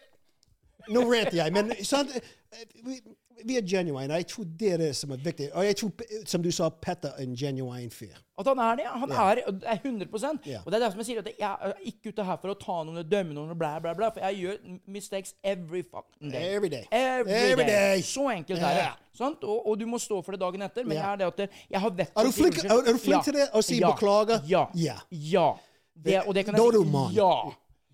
Nå 0.88 1.00
ranter 1.12 1.36
jeg, 1.36 1.52
men 1.52 1.72
sant? 1.84 2.10
Vi, 2.84 3.00
vi 3.44 3.56
er 3.56 3.64
genuine. 3.66 4.14
Jeg 4.14 4.26
tror 4.30 4.44
det 4.60 4.72
er 4.72 4.76
det 4.76 4.90
som 4.96 5.10
er 5.10 5.16
viktig. 5.16 5.48
Og 5.54 5.64
jeg 5.66 5.76
tror, 5.76 5.90
som 6.26 6.42
du 6.42 6.50
sa, 6.54 6.68
Petter 6.68 7.08
er 7.18 7.22
en 7.26 7.34
genuine 7.36 7.90
fyr. 7.90 8.14
At 8.38 8.46
han 8.46 8.58
er 8.58 8.76
det. 8.76 8.86
Han 8.90 9.10
yeah. 9.10 9.30
er, 9.30 9.40
er 9.66 9.78
100 9.84 10.08
yeah. 10.46 10.62
Og 10.64 10.72
det 10.72 10.78
er 10.78 10.84
derfor 10.84 10.98
jeg 11.02 11.06
sier 11.06 11.18
at 11.22 11.28
jeg 11.38 11.56
er 11.68 11.72
ikke 11.90 12.12
ute 12.14 12.24
her 12.24 12.38
for 12.42 12.52
å 12.52 12.56
ta 12.58 12.78
noen 12.86 12.98
og 13.02 13.10
dømme 13.10 13.34
noen 13.36 13.50
og 13.54 13.58
bla, 13.58 13.76
bla, 13.82 13.94
bla. 13.94 14.10
For 14.14 14.24
jeg 14.26 14.40
gjør 14.40 14.78
mistakes 14.86 15.34
every 15.44 15.82
fucking 15.82 16.32
day. 16.32 16.54
Every 16.54 16.70
day. 16.72 16.86
Every, 16.90 17.30
Every 17.30 17.66
day. 17.66 17.74
day. 17.98 18.02
Så 18.06 18.28
enkelt 18.32 18.62
er 18.62 18.80
det. 18.80 18.88
Sant? 19.18 19.44
Og, 19.44 19.66
og 19.70 19.78
du 19.78 19.86
må 19.86 19.98
stå 20.02 20.22
for 20.22 20.34
det 20.34 20.40
dagen 20.42 20.62
etter. 20.66 20.86
Men 20.86 20.96
Ja. 20.98 21.02
jeg 21.02 21.12
er 21.12 21.16
det 21.16 21.26
at 21.46 21.60
jeg 21.70 21.80
har 21.80 21.90
vett 21.90 22.12
Er 22.16 22.24
du 22.24 22.32
si 22.32 22.42
flink- 22.42 22.64
er, 22.64 22.74
er 22.74 22.92
du 22.92 22.98
flink 22.98 23.24
til 23.24 23.38
det? 23.38 23.48
Å 23.54 23.62
si 23.62 23.80
beklager? 23.82 24.42
Ja. 24.50 24.66
Ja. 24.74 24.98
Ja. 25.10 25.48
Det, 25.94 26.22
og 26.26 26.34
det 26.34 26.46
kan 26.46 26.54
Da 26.58 26.66
er 26.66 26.72
du 26.78 26.82
si. 26.82 26.90
mann. 26.90 27.12
Ja. 27.14 27.32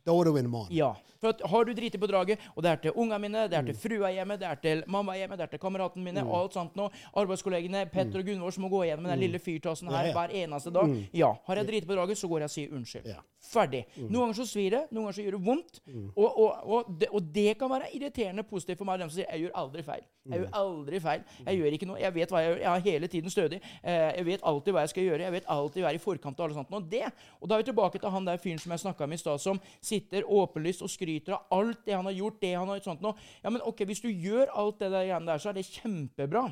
Da 0.07 0.13
er 0.17 0.25
du 0.25 0.37
en 0.37 0.51
mann. 0.51 0.69
Ja. 0.73 0.95
For 1.21 1.29
at 1.35 1.41
har 1.53 1.65
du 1.65 1.73
driti 1.75 1.99
på 1.99 2.07
draget, 2.09 2.39
og 2.57 2.63
det 2.63 2.71
er 2.71 2.77
til 2.77 2.93
ungene 2.97 3.19
mine, 3.21 3.43
det 3.49 3.55
er 3.59 3.63
Mm. 3.63 3.67
til 3.67 3.75
frua 3.77 4.09
hjemme, 4.13 4.39
det 4.41 4.47
er 4.49 4.55
til 4.55 4.83
mamma 4.87 5.13
hjemme, 5.17 5.37
det 5.37 5.43
er 5.43 5.47
til 5.53 5.59
kameratene 5.59 6.03
mine, 6.05 6.23
mm. 6.25 6.31
alt 6.35 6.53
sånt 6.55 6.77
nå, 6.77 6.91
arbeidskollegene, 7.17 7.87
Petter 7.93 8.19
og 8.21 8.25
Gunvor 8.27 8.51
som 8.53 8.63
må 8.65 8.71
gå 8.73 8.83
igjennom 8.87 9.05
den 9.11 9.21
lille 9.21 9.39
fyrtassen 9.39 9.89
her 9.89 10.01
Mm. 10.01 10.07
Ja, 10.07 10.07
ja. 10.07 10.13
hver 10.17 10.31
eneste 10.45 10.71
dag. 10.73 11.09
Ja. 11.13 11.33
Har 11.47 11.57
jeg 11.57 11.67
driti 11.67 11.87
på 11.87 11.95
draget, 11.95 12.17
så 12.19 12.29
går 12.29 12.39
jeg 12.39 12.45
og 12.45 12.51
sier 12.51 12.69
unnskyld. 12.73 13.07
Ja. 13.07 13.21
Ferdig. 13.41 13.85
Noen 13.97 14.21
ganger 14.31 14.35
så 14.35 14.47
svir 14.47 14.71
det, 14.71 14.83
noen 14.93 15.05
ganger 15.05 15.13
så 15.13 15.23
gjør 15.25 15.37
det 15.39 15.45
vondt. 15.47 15.81
Og, 16.17 16.39
og, 16.39 16.51
og, 16.65 17.01
det, 17.01 17.09
og 17.13 17.23
det 17.35 17.59
kan 17.59 17.69
være 17.71 17.91
irriterende 17.95 18.43
positivt 18.43 18.79
for 18.79 18.85
meg, 18.85 18.99
dem 19.01 19.11
som 19.11 19.17
sier 19.17 19.27
'jeg 19.31 19.41
gjør 19.41 19.51
aldri 19.55 19.83
feil'. 19.83 20.05
Jeg 20.31 20.41
gjør 20.41 20.49
aldri 20.53 21.01
feil. 21.01 21.21
Jeg 21.47 21.59
gjør 21.59 21.73
ikke 21.73 21.87
noe. 21.87 21.99
Jeg 22.01 22.15
vet 22.15 22.29
hva 22.31 22.39
jeg 22.41 22.49
gjør. 22.53 22.59
Jeg 22.61 22.69
har 22.69 22.79
hele 22.81 23.07
tiden 23.09 23.31
stødig. 23.31 23.61
Eh, 23.85 24.11
Jeg 24.21 24.25
vet 24.27 24.41
alltid 24.45 24.73
hva 24.73 24.81
jeg 24.81 24.89
skal 24.89 25.03
gjøre. 25.05 25.21
Jeg 25.21 25.33
vet 25.33 25.45
alltid 25.49 25.83
være 25.83 25.95
i 25.95 25.99
forkant 25.99 26.41
av 26.41 26.45
alle 26.45 26.55
sånt. 26.55 26.73
Og 26.73 26.91
det, 26.91 27.03
og 27.41 27.49
da 27.49 27.55
er 27.55 27.59
vi 27.63 27.73
tilbake 27.73 27.99
til 27.99 28.11
han 28.11 28.25
der 28.25 28.37
fyren 28.37 28.59
som 28.59 28.71
jeg 28.73 28.81
snakka 28.81 29.07
med 29.09 29.15
i 29.15 29.17
stad, 29.19 29.39
som 29.41 29.61
sitter 29.81 30.23
åpenlyst 30.23 30.83
og 30.83 30.89
skryter 30.91 31.10
av 31.37 31.59
alt 31.59 31.83
det 31.87 31.97
han 31.97 32.05
har 32.09 32.17
gjort, 32.17 32.41
det 32.43 32.55
han 32.55 32.69
har 32.69 32.79
gjort 32.81 32.85
sånt 32.93 33.05
nå. 33.05 33.13
Ja, 33.43 33.51
men 33.51 33.63
ok, 33.67 33.85
hvis 33.91 34.01
du 34.05 34.09
gjør 34.11 34.51
alt 34.55 34.81
det 34.81 34.91
der 34.95 35.27
der, 35.27 35.39
så 35.39 35.49
er 35.53 35.59
det 35.59 35.67
kjempebra. 35.67 36.47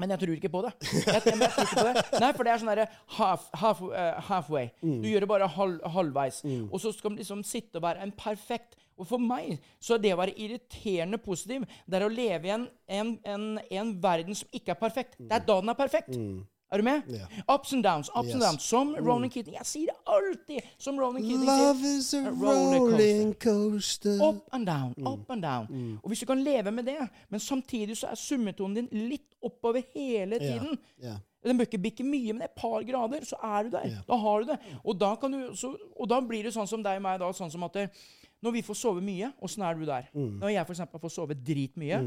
Men 0.00 0.10
jeg 0.10 0.18
tror 0.22 0.32
ikke 0.34 0.48
på 0.48 0.62
det. 0.64 0.70
Jeg, 0.82 1.22
jeg, 1.26 1.34
jeg 1.38 1.50
tror 1.52 1.66
ikke 1.66 1.80
på 1.82 1.88
det. 1.88 2.20
Nei, 2.22 2.30
for 2.32 2.42
det 2.48 2.52
er 2.52 2.60
sånn 2.62 2.70
derre 2.72 2.86
half, 3.18 3.42
half, 3.60 3.82
uh, 3.82 4.20
halfway. 4.30 4.70
Du 4.80 5.08
gjør 5.10 5.20
det 5.26 5.28
bare 5.28 5.48
halv, 5.52 5.82
halvveis. 5.94 6.38
Og 6.72 6.80
så 6.80 6.92
skal 6.96 7.12
man 7.12 7.18
liksom 7.20 7.42
sitte 7.44 7.76
og 7.78 7.84
være 7.84 8.02
en 8.06 8.12
perfekt 8.16 8.78
Og 8.96 9.06
for 9.08 9.18
meg 9.18 9.58
så 9.80 9.94
er 9.96 10.02
det 10.04 10.14
å 10.14 10.18
være 10.20 10.34
irriterende 10.38 11.18
positiv, 11.18 11.64
det 11.88 11.96
er 11.98 12.04
å 12.04 12.10
leve 12.12 12.46
i 12.48 12.52
en, 12.54 12.66
en, 12.92 13.12
en, 13.24 13.46
en 13.70 13.92
verden 14.02 14.36
som 14.36 14.48
ikke 14.52 14.74
er 14.74 14.80
perfekt. 14.80 15.16
Det 15.18 15.32
er 15.32 15.44
da 15.48 15.56
den 15.60 15.72
er 15.72 15.78
perfekt. 15.78 16.16
Er 16.72 16.80
du 16.80 16.84
med? 16.86 17.02
Yeah. 17.10 17.40
Ups 17.54 17.72
and 17.76 17.84
downs, 17.84 18.08
ups 18.16 18.32
and 18.32 18.40
downs. 18.40 18.62
Som 18.64 18.94
Ronan 18.96 19.30
Keating. 19.30 19.54
Jeg 19.58 19.66
sier 19.68 19.90
det 19.90 19.96
alltid! 20.08 20.70
Som 20.80 20.96
Ronan 21.00 21.20
Keating 21.22 21.44
Love 21.46 21.90
is 21.98 22.14
a 22.16 22.22
rolling 22.30 23.34
coaster. 23.42 24.16
Up 24.28 24.48
and 24.56 24.66
down, 24.66 24.94
up 25.06 25.30
and 25.30 25.42
down. 25.44 25.98
Og 26.02 26.08
hvis 26.08 26.20
du 26.24 26.26
kan 26.26 26.40
leve 26.42 26.72
med 26.72 26.88
det, 26.88 26.96
men 27.28 27.40
samtidig 27.40 27.96
så 28.00 28.08
er 28.14 28.16
summetonen 28.16 28.74
din 28.80 29.08
litt 29.10 29.36
oppover 29.42 29.82
hele 29.94 30.38
tiden 30.38 30.78
Ja. 31.02 31.18
Den 31.44 31.58
bør 31.58 31.66
ikke 31.66 31.78
bikke 31.82 32.04
mye, 32.06 32.32
men 32.32 32.42
et 32.46 32.52
par 32.56 32.84
grader, 32.86 33.24
så 33.26 33.36
er 33.42 33.64
du 33.66 33.70
der. 33.74 33.88
Da 34.08 34.16
har 34.16 34.40
du 34.44 34.50
det. 34.52 34.58
Og 34.84 34.94
da, 35.00 35.14
kan 35.18 35.32
du, 35.34 35.56
så, 35.58 35.72
og 35.98 36.08
da 36.08 36.20
blir 36.22 36.44
det 36.46 36.52
sånn 36.54 36.68
som 36.70 36.82
deg 36.84 37.00
og 37.00 37.02
meg, 37.02 37.18
da, 37.18 37.32
sånn 37.34 37.50
som 37.50 37.64
at 37.66 37.74
det, 37.74 37.88
når 38.42 38.54
vi 38.54 38.62
får 38.62 38.78
sove 38.78 39.02
mye, 39.02 39.32
åssen 39.42 39.62
er 39.66 39.74
du 39.74 39.82
der? 39.84 40.06
Når 40.14 40.52
jeg 40.54 40.66
for 40.68 40.72
eksempel 40.76 41.02
får 41.02 41.10
sove 41.16 41.34
dritmye, 41.34 41.98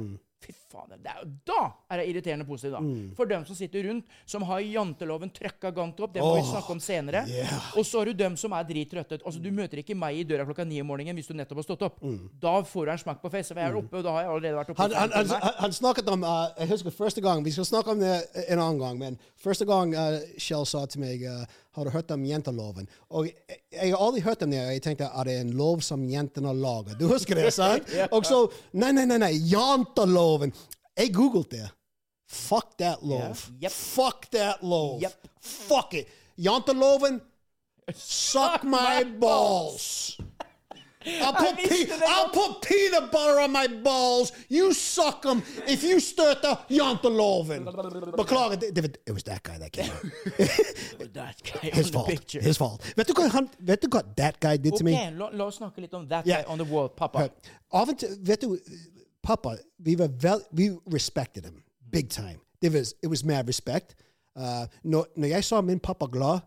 fy 0.44 0.54
faen, 0.72 0.92
det 1.02 1.10
er 1.10 1.22
jo, 1.24 1.30
da 1.48 1.62
er 1.90 2.02
det 2.02 2.06
irriterende 2.12 2.46
positivt, 2.48 2.76
da. 2.76 3.12
For 3.18 3.30
dem 3.30 3.46
som 3.48 3.58
sitter 3.58 3.88
rundt, 3.90 4.12
som 4.30 4.46
har 4.50 4.62
janteloven 4.62 5.32
trøkka 5.34 5.72
gant 5.76 6.00
opp, 6.06 6.14
det 6.14 6.24
må 6.24 6.36
vi 6.38 6.44
snakke 6.50 6.76
om 6.76 6.82
senere. 6.84 7.24
yeah. 7.32 7.70
Og 7.80 7.86
så 7.88 8.02
har 8.02 8.12
du 8.12 8.20
dem 8.20 8.38
som 8.40 8.54
er 8.54 8.68
drittrøtte. 8.68 9.20
Altså, 9.24 9.42
du 9.42 9.50
møter 9.56 9.82
ikke 9.82 9.98
meg 9.98 10.20
i 10.20 10.26
døra 10.28 10.46
klokka 10.48 10.66
ni 10.68 10.82
om 10.84 10.90
morgenen 10.92 11.18
hvis 11.18 11.32
du 11.32 11.36
nettopp 11.38 11.62
har 11.64 11.68
stått 11.68 11.86
opp. 11.88 12.00
Da 12.42 12.56
får 12.68 12.86
du 12.86 12.94
en 12.94 13.04
smakk 13.06 13.22
på. 13.24 13.32
For 13.34 13.42
jeg 13.42 13.70
er 13.70 13.80
oppe, 13.80 14.00
og 14.00 14.06
da 14.06 14.16
har 14.16 14.26
jeg 14.26 14.34
allerede 14.36 14.60
vært 14.60 14.74
oppe. 14.74 14.82
Han, 14.86 14.96
han, 15.00 15.16
han, 15.16 15.34
han, 15.46 15.60
han 15.66 15.76
snakket 15.76 16.12
om 16.14 16.26
uh, 16.26 16.48
Jeg 16.60 16.72
husker 16.74 16.94
første 16.94 17.24
gang 17.24 17.44
Vi 17.46 17.54
skal 17.56 17.68
snakke 17.68 17.96
om 17.96 18.02
det 18.02 18.14
en 18.46 18.60
annen 18.60 18.82
gang, 18.82 19.00
men 19.02 19.20
første 19.42 19.68
gang 19.68 19.94
uh, 19.96 20.20
Kjell 20.42 20.68
sa 20.70 20.86
til 20.92 21.04
meg 21.04 21.26
uh, 21.26 21.44
Har 21.76 21.86
du 21.88 21.92
hørt 21.92 22.12
om 22.16 22.24
jenteloven? 22.26 22.88
Og 23.12 23.28
jeg, 23.28 23.60
jeg 23.74 23.92
har 23.92 24.04
aldri 24.06 24.24
hørt 24.24 24.44
om 24.46 24.52
det, 24.54 24.62
jeg 24.64 24.84
tenkte 24.86 25.10
er 25.12 25.28
det 25.28 25.38
en 25.44 25.54
lov 25.60 25.84
som 25.84 26.04
jentene 26.10 26.54
lager? 26.56 26.96
Du 27.00 27.08
husker 27.12 27.36
det, 27.40 27.52
sant? 27.56 27.92
Og 28.16 28.28
så 28.28 28.46
Nei, 28.74 28.94
nei, 28.96 29.06
nei, 29.10 29.20
nei 29.22 29.34
janteloven! 29.52 30.56
Jeg 30.96 31.12
googlet 31.16 31.52
det. 31.52 31.68
Fuck 32.32 32.78
that 32.80 33.04
love. 33.04 33.50
Yep. 33.62 33.72
Fuck 33.72 34.30
that 34.32 34.64
love. 34.64 35.02
Yep. 35.04 35.28
Fuck 35.42 35.94
it. 36.00 36.08
Janteloven 36.40 37.20
Suck 37.94 38.64
my 38.64 39.04
balls. 39.04 40.18
I'll 41.06 41.34
put, 41.34 41.56
pe- 41.58 41.92
I'll 42.08 42.30
put 42.30 42.62
peanut 42.62 43.12
butter 43.12 43.40
on 43.40 43.52
my 43.52 43.68
balls. 43.84 44.32
You 44.50 44.74
suck 44.74 45.22
them 45.22 45.42
if 45.68 45.84
you 45.84 46.00
støtter 46.00 46.56
janteloven. 46.70 47.66
Beklager, 48.18 48.56
det, 48.60 48.76
det, 48.76 48.98
it 49.08 49.12
was 49.14 49.24
that 49.24 49.44
guy 49.44 49.58
that 49.58 49.72
came 49.72 49.92
out. 49.92 51.14
That 51.14 51.36
guy 51.44 51.70
His 51.70 51.88
the 51.88 51.94
fault. 51.94 52.08
picture. 52.10 52.42
His 52.42 52.58
fault. 52.58 52.82
Vet 52.98 53.08
du 53.08 53.14
hva, 53.14 53.28
han, 53.30 53.50
vet 53.60 53.82
du 53.82 53.88
hva 53.88 54.02
that 54.18 54.40
guy 54.40 54.58
did 54.58 54.72
to 54.72 54.76
Ok, 54.76 54.84
me? 54.84 55.12
la, 55.18 55.30
la 55.34 55.46
oss 55.46 55.58
snakke 55.62 55.82
litt 55.82 55.94
om 55.94 56.08
that 56.08 56.26
Yeah. 56.28 56.42
guy 56.44 56.52
on 56.52 56.58
the 56.58 56.66
wall, 56.74 56.90
pappa. 56.90 57.28
Av 57.74 57.90
og 57.90 57.98
til, 58.00 58.18
vet 58.22 58.42
du, 58.42 58.58
pappa, 59.24 59.56
vi 59.80 59.96
var 60.00 60.08
vel, 60.22 60.42
vi 60.52 60.70
respected 60.94 61.46
him 61.46 61.64
big 61.92 62.10
time. 62.10 62.40
Det 62.62 62.74
var, 62.74 62.80
it 63.04 63.10
was 63.10 63.24
mad 63.24 63.48
respect. 63.48 63.96
Uh, 64.36 64.66
når, 64.84 65.06
når 65.16 65.28
jeg 65.28 65.44
sa 65.44 65.62
min 65.62 65.80
pappa 65.80 66.06
glad, 66.12 66.40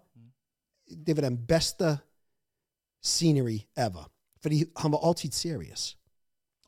det 1.06 1.16
var 1.16 1.22
den 1.22 1.38
beste 1.48 1.98
scenery 3.02 3.58
ever. 3.76 4.08
Fordi 4.42 4.64
han 4.76 4.92
var 4.92 5.06
alltid 5.08 5.32
serious. 5.34 5.96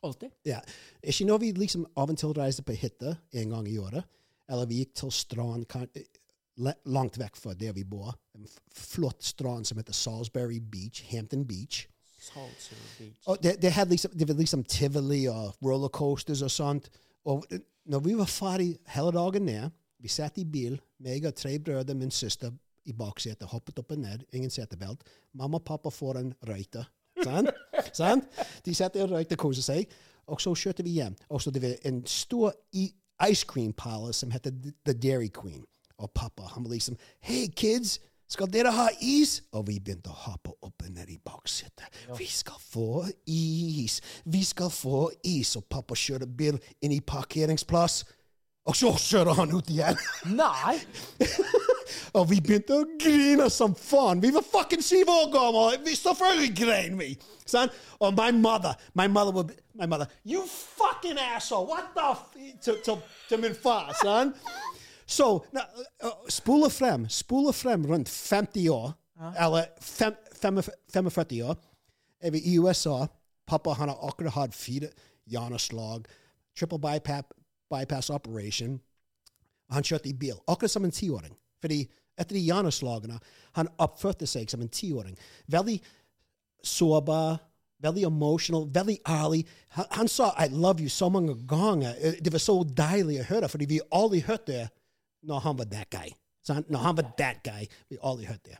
Alltid. 0.03 0.29
Ja. 0.45 0.59
Ikke 1.03 1.25
når 1.25 1.37
vi 1.37 1.51
liksom 1.51 1.85
av 1.95 2.09
og 2.09 2.17
til 2.17 2.33
reiste 2.37 2.63
på 2.65 2.73
hytta 2.73 3.15
en 3.33 3.49
gang 3.53 3.67
i 3.69 3.77
året, 3.77 4.03
eller 4.49 4.65
vi 4.65 4.81
gikk 4.81 4.95
til 4.95 5.11
strand 5.11 5.67
kan- 5.69 5.89
langt 6.85 7.17
vekk 7.17 7.37
fra 7.37 7.53
der 7.53 7.73
vi 7.73 7.83
bor. 7.83 8.15
En 8.35 8.47
flott 8.73 9.23
strand 9.23 9.65
som 9.65 9.77
heter 9.77 9.93
Salisbury 9.93 10.59
Beach, 10.59 11.03
Hampton 11.11 11.45
Beach. 11.47 11.87
Salisbury 12.19 12.89
Beach. 12.99 13.27
Og 13.27 13.37
det, 13.43 13.61
det, 13.61 13.71
hadde 13.71 13.89
liksom, 13.89 14.11
det 14.11 14.27
var 14.27 14.35
liksom 14.35 14.63
tivoli 14.63 15.25
og 15.27 15.55
rollercoasters 15.63 16.41
og 16.41 16.51
sånt. 16.51 16.89
Og 17.25 17.45
når 17.85 17.99
vi 17.99 18.17
var 18.17 18.25
ferdig 18.29 18.77
hele 18.87 19.11
dagen 19.11 19.45
ned, 19.45 19.69
vi 20.01 20.09
satt 20.09 20.37
i 20.41 20.45
bil, 20.45 20.79
meg 20.99 21.25
og 21.25 21.35
tre 21.35 21.59
brødre, 21.59 21.93
min 21.93 22.11
søster 22.11 22.51
i 22.85 22.93
baksetet, 22.97 23.47
hoppet 23.47 23.79
opp 23.79 23.91
og 23.93 24.01
ned, 24.01 24.25
ingen 24.33 24.49
setebelt. 24.49 25.03
Mamma 25.33 25.59
og 25.59 25.65
pappa 25.65 25.89
får 25.93 26.17
en 26.17 26.33
røyte. 26.47 26.85
Sant? 27.23 27.49
sant? 27.93 28.45
De 28.65 28.75
satt 28.75 28.93
der 28.93 29.07
og 29.07 29.15
røykte, 29.15 29.39
koste 29.39 29.65
seg. 29.65 29.89
Og 30.31 30.41
så 30.41 30.53
kjørte 30.55 30.83
vi 30.83 30.97
hjem. 30.99 31.15
Og 31.29 31.41
så 31.41 31.51
det 31.51 31.61
var 31.63 31.75
en 31.87 32.03
stor 32.07 32.53
ice 32.73 33.45
cream 33.47 33.73
parlor 33.73 34.11
som 34.15 34.31
heter 34.31 34.51
The 34.85 34.93
Dairy 34.93 35.29
Queen. 35.33 35.65
Og 35.97 36.11
pappa, 36.15 36.43
han 36.53 36.63
var 36.63 36.71
liksom 36.73 36.97
Hey 37.19 37.47
kids, 37.55 37.99
Skal 38.31 38.47
dere 38.47 38.71
ha 38.71 38.85
is? 39.03 39.41
Og 39.51 39.65
vi 39.67 39.79
begynte 39.83 40.07
å 40.07 40.15
hoppe 40.15 40.53
opp 40.63 40.85
og 40.85 40.91
ned 40.93 41.09
i 41.11 41.17
baksetet. 41.19 41.83
Vi 42.15 42.29
skal 42.31 42.61
få 42.63 43.03
is. 43.27 43.99
Vi 44.23 44.43
skal 44.47 44.71
få 44.71 45.09
is. 45.27 45.57
Og 45.59 45.65
pappa 45.67 45.97
kjører 45.99 46.31
bil 46.31 46.59
inn 46.79 46.95
i 46.95 47.01
parkeringsplass. 47.03 48.05
Og 48.71 48.77
så 48.77 48.93
kjører 48.95 49.35
han 49.41 49.51
ut 49.51 49.73
igjen. 49.73 49.99
Nei! 50.37 50.79
og 52.17 52.29
vi 52.29 52.39
begynte 52.43 52.77
å 52.77 52.87
grine 53.01 53.49
som 53.53 53.75
faen. 53.77 54.21
Vi 54.23 54.31
var 54.35 54.45
fucking 54.45 54.83
syv 54.85 55.09
år 55.11 55.29
gamle. 55.33 55.79
Vi 55.85 55.95
selvfølgelig 55.97 56.51
grein 56.57 56.99
vi. 56.99 57.11
Sant? 57.45 57.75
Og 57.99 58.13
my 58.17 58.31
mother, 58.31 58.73
my 58.93 59.07
mother 59.07 59.31
would, 59.35 59.47
be 59.47 59.55
my 59.73 59.85
mother, 59.85 60.07
you 60.23 60.45
fucking 60.47 61.17
asshole, 61.17 61.67
what 61.67 61.91
the 61.95 62.11
f... 62.11 62.27
Til, 62.61 62.77
til, 62.85 62.97
til 63.29 63.39
min 63.39 63.55
far, 63.55 63.93
sant? 64.03 64.35
Så, 65.05 65.45
na, 65.51 65.65
uh, 66.03 66.27
spole 66.29 66.69
frem, 66.71 67.09
spole 67.09 67.53
frem 67.53 67.85
rundt 67.85 68.09
50 68.09 68.69
år, 68.69 68.93
eller 69.39 69.65
fem, 69.81 70.15
fem, 70.41 70.61
45 70.93 71.43
år, 71.43 71.55
er 72.21 72.31
vi 72.31 72.41
i 72.53 72.59
USA. 72.59 73.05
Pappa 73.47 73.73
han 73.73 73.89
har 73.89 74.07
akkurat 74.07 74.33
hatt 74.33 74.55
fire 74.55 74.87
hjerneslag, 75.27 76.05
triple 76.57 76.79
bypass, 76.79 77.27
bypass 77.69 78.09
operation. 78.09 78.79
Han 79.69 79.83
kjørte 79.83 80.09
i 80.09 80.13
bil, 80.13 80.39
akkurat 80.47 80.71
som 80.71 80.85
en 80.85 80.91
tiåring. 80.91 81.35
Fordi 81.61 81.81
etter 82.17 82.35
de 82.35 82.43
hjerneslagene 82.43 83.19
han 83.57 83.69
oppførte 83.83 84.27
seg 84.27 84.49
som 84.49 84.61
en 84.61 84.69
tiåring. 84.69 85.17
Veldig 85.51 85.77
sårbar, 86.63 87.39
veldig 87.81 88.03
emotional, 88.03 88.67
veldig 88.73 88.97
ærlig. 89.07 89.45
Han, 89.69 89.85
han 89.91 90.07
sa 90.07 90.31
'I 90.37 90.47
love 90.51 90.81
you' 90.83 90.89
så 90.89 91.09
mange 91.09 91.35
ganger. 91.47 91.95
Eh, 91.99 92.13
Det 92.23 92.31
var 92.33 92.39
så 92.39 92.63
deilig 92.63 93.19
å 93.19 93.23
høre, 93.23 93.49
fordi 93.49 93.65
vi 93.65 93.79
aldri 93.91 94.19
hørte 94.19 94.51
det 94.51 94.69
når 95.23 95.39
han 95.39 95.57
var 95.57 95.65
that 95.65 95.89
guy. 95.89 96.09
Så 96.43 96.53
han, 96.53 96.65
når 96.69 96.79
han 96.79 96.97
var 96.97 97.13
that 97.17 97.43
guy, 97.43 97.65
vi 97.89 97.97
aldri 98.03 98.25
hørte 98.25 98.49
det. 98.49 98.57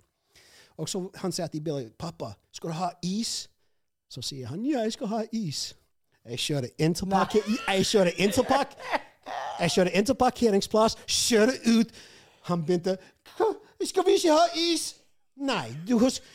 Og 0.77 0.89
så 0.89 1.09
han 1.15 1.31
sa 1.31 1.47
til 1.47 1.61
Billy 1.61 1.89
'Pappa, 1.99 2.33
skal 2.51 2.69
du 2.69 2.73
ha 2.73 2.89
is?' 3.03 3.49
Så 4.09 4.21
sier 4.21 4.47
han, 4.47 4.65
'Ja, 4.65 4.79
jeg 4.79 4.93
skal 4.93 5.07
ha 5.07 5.23
is'. 5.33 5.73
Jeg 6.25 6.39
kjører 6.39 6.67
parker, 7.09 7.39
jeg 7.67 7.85
kjører 7.85 8.11
inn 8.17 8.31
til, 8.31 8.43
park, 8.43 8.75
jeg 9.59 9.71
kjører 9.71 9.89
inn 9.89 10.05
til 10.05 10.15
parkeringsplass, 10.15 10.95
kjører 11.07 11.79
ut. 11.79 11.87
Han 12.41 12.65
begynte 12.65 12.97
'Skal 13.85 14.05
vi 14.05 14.11
ikke 14.11 14.31
ha 14.31 14.45
is?' 14.55 14.95
Nei, 15.37 15.73
du 15.87 15.97
husker 15.97 16.25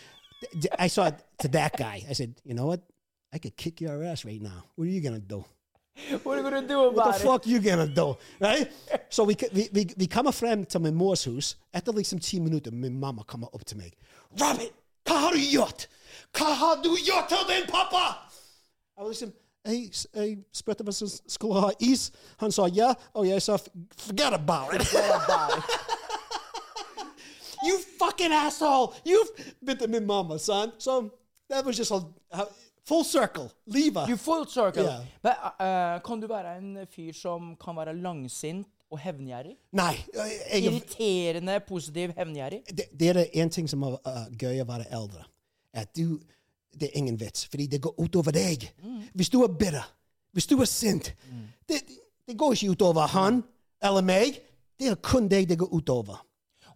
I 0.78 0.88
saw 0.88 1.06
it 1.06 1.14
to 1.42 1.48
that 1.48 1.76
guy. 1.76 2.04
I 2.08 2.12
said, 2.12 2.34
you 2.44 2.54
know 2.54 2.66
what? 2.66 2.80
I 3.32 3.38
could 3.38 3.56
kick 3.56 3.80
your 3.80 4.02
ass 4.04 4.24
right 4.24 4.42
now. 4.42 4.64
What 4.74 4.86
are 4.88 4.90
you 4.90 5.00
gonna 5.00 5.18
do? 5.18 5.44
What 6.22 6.34
are 6.34 6.36
you 6.36 6.42
gonna 6.42 6.68
do 6.68 6.80
about 6.80 6.92
it? 6.92 6.96
What 6.96 7.14
the 7.14 7.20
it? 7.20 7.26
fuck 7.26 7.46
you 7.46 7.60
gonna 7.60 7.86
do? 7.86 8.16
Right? 8.40 8.70
Så 9.10 9.24
vi, 9.24 9.36
vi, 9.52 9.68
vi, 9.72 9.94
vi 9.96 10.06
kommer 10.06 10.32
frem 10.32 10.64
til 10.64 10.80
min 10.80 10.94
mors 10.94 11.24
hus. 11.24 11.56
Etter 11.74 11.92
liksom 11.92 12.18
ti 12.18 12.38
minutter, 12.38 12.70
min 12.70 13.00
mamma 13.00 13.22
kommer 13.22 13.54
opp 13.54 13.66
til 13.66 13.76
meg. 13.76 13.92
'Robert, 14.30 14.72
hva 15.04 15.14
har 15.14 15.30
du 15.32 15.38
gjort? 15.38 15.88
Hva 16.36 16.44
har 16.44 16.82
du 16.82 16.96
gjort 17.06 17.28
til 17.28 17.38
din 17.48 17.66
pappa?' 17.68 18.28
Jeg 18.96 19.04
var 19.04 19.08
liksom, 19.08 19.32
jeg, 19.64 19.90
jeg 20.14 20.38
spurte 20.52 20.80
om 20.80 20.86
jeg 20.86 21.08
skulle 21.28 21.54
uh, 21.54 21.60
ha 21.60 21.70
is. 21.80 22.12
Han 22.36 22.52
sa 22.52 22.66
ja, 22.66 22.94
og 23.14 23.28
jeg 23.28 23.42
sa 23.42 23.56
'forget 23.96 24.34
about 24.34 24.74
it'. 24.74 25.92
You 27.66 27.78
fucking 27.98 28.32
asshole! 28.32 28.94
You 29.04 29.24
begynte 29.64 29.88
min 29.88 30.06
mama, 30.06 30.38
son. 30.38 30.72
So 30.78 31.10
that 31.48 31.64
was 31.64 31.76
just 31.76 31.90
a, 31.90 32.00
a 32.30 32.46
full 32.84 33.04
circle. 33.04 33.50
Liva. 33.66 34.06
You 34.08 34.16
full 34.16 34.46
circle. 34.46 34.84
Ja. 34.84 35.00
Men, 35.22 35.32
eh, 35.58 36.00
kan 36.04 36.20
du 36.20 36.26
være 36.26 36.56
en 36.58 36.86
fyr 36.90 37.12
som 37.12 37.56
kan 37.64 37.76
være 37.76 37.94
langsint 37.94 38.66
og 38.90 38.98
hevngjerrig? 39.02 39.56
Nei, 39.72 39.94
jeg, 40.14 40.62
Irriterende, 40.62 41.60
positiv, 41.68 42.12
hevngjerrig? 42.16 42.62
det, 42.70 42.86
det 43.00 43.08
er 43.08 43.24
en 43.42 43.50
ting 43.50 43.68
som 43.70 43.82
er 43.82 43.98
uh, 44.06 44.24
gøy 44.38 44.62
å 44.62 44.66
være 44.68 44.86
eldre. 44.94 45.26
At 45.74 45.90
du, 45.96 46.20
det 46.72 46.90
er 46.90 46.98
ingen 46.98 47.18
vits, 47.20 47.46
fordi 47.50 47.66
det 47.66 47.80
går 47.82 47.94
utover 47.98 48.32
deg. 48.32 48.68
Hvis 49.14 49.28
du 49.28 49.42
er 49.42 49.48
bitter, 49.48 49.84
hvis 50.32 50.46
du 50.46 50.56
er 50.60 50.68
sint, 50.70 51.12
det, 51.68 51.82
det 52.28 52.38
går 52.38 52.54
ikke 52.54 52.76
utover 52.76 53.10
han 53.12 53.42
eller 53.82 54.04
meg. 54.06 54.38
Det 54.78 54.90
er 54.92 54.98
kun 55.00 55.28
deg 55.28 55.48
det 55.48 55.58
går 55.58 55.72
utover. 55.72 56.22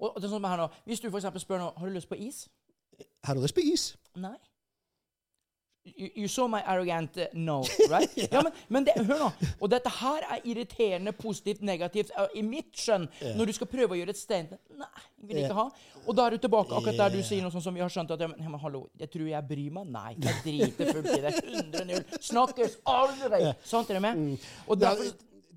Og 0.00 0.16
det 0.16 0.28
er 0.28 0.32
sånn 0.32 0.48
her 0.48 0.62
nå, 0.64 0.68
Hvis 0.88 1.02
du 1.02 1.10
eksempel 1.10 1.42
spør 1.42 1.60
nå, 1.60 1.72
har 1.76 1.90
du 1.90 1.94
lyst 1.94 2.08
på 2.08 2.18
is? 2.18 2.46
Har 3.24 3.36
du 3.36 3.44
lyst 3.44 3.56
på 3.56 3.64
is? 3.64 3.90
Nei. 4.16 4.36
You, 5.96 6.10
you 6.14 6.28
saw 6.28 6.46
my 6.46 6.60
arrogant 6.66 7.16
uh, 7.16 7.24
no, 7.32 7.64
right? 7.90 8.10
ja. 8.14 8.42
men, 8.42 8.52
men 8.68 8.84
det, 8.84 8.92
hør 9.06 9.18
nå. 9.18 9.28
Og 9.60 9.70
dette 9.72 9.88
her 9.88 10.26
er 10.36 10.42
irriterende, 10.44 11.12
positivt, 11.16 11.62
negativt. 11.64 12.12
Uh, 12.18 12.26
I 12.36 12.42
mitt 12.44 12.76
skjønn, 12.76 13.06
når 13.38 13.48
du 13.48 13.54
skal 13.56 13.70
prøve 13.70 13.96
å 13.96 13.98
gjøre 13.98 14.12
et 14.12 14.20
statement 14.20 14.60
Nei, 14.76 14.90
jeg 15.22 15.30
vil 15.30 15.40
ikke 15.40 15.56
ha. 15.56 15.64
Og 16.04 16.16
da 16.16 16.26
er 16.26 16.36
du 16.36 16.44
tilbake 16.44 16.76
akkurat 16.76 17.00
der 17.00 17.16
du 17.16 17.24
sier 17.24 17.44
noe 17.44 17.52
sånn 17.54 17.64
som 17.64 17.76
vi 17.76 17.82
har 17.82 17.92
skjønt 17.92 18.12
at 18.12 18.20
ja, 18.20 18.28
men, 18.28 18.44
ja, 18.44 18.52
men 18.52 18.60
hallo, 18.60 18.84
jeg 19.00 19.12
tror 19.12 19.32
jeg 19.32 19.48
bryr 19.48 19.72
meg. 19.78 19.90
Nei, 19.96 20.12
jeg 20.20 20.44
driter 20.44 20.92
fullt 20.92 21.10
i 21.16 21.24
det. 21.24 21.34
100-0. 21.48 22.20
Snakkes 22.28 22.78
aldri! 22.88 23.42
Sant, 23.72 23.90
er 23.90 24.00
du 24.00 24.04
med? 24.04 24.46
Og 24.68 24.80
derfor, 24.80 25.10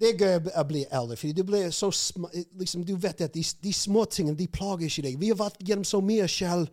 det 0.04 0.10
er 0.12 0.20
gøy 0.20 0.52
å 0.60 0.64
bli 0.68 0.84
eldre, 0.92 1.16
fordi 1.16 1.42
du 1.42 1.72
sma, 1.72 2.30
liksom, 2.60 2.84
Du 2.84 2.96
vet 3.00 3.22
at 3.22 3.34
de, 3.34 3.44
de 3.64 3.74
små 3.74 4.06
tingene 4.06 4.38
de 4.38 4.48
plager 4.48 4.86
ikke 4.86 5.08
deg. 5.08 5.20
Vi 5.20 5.32
har 5.32 5.40
vært 5.40 5.62
gjennom 5.64 5.88
så 5.88 6.02
mye 6.04 6.28
selv 6.28 6.68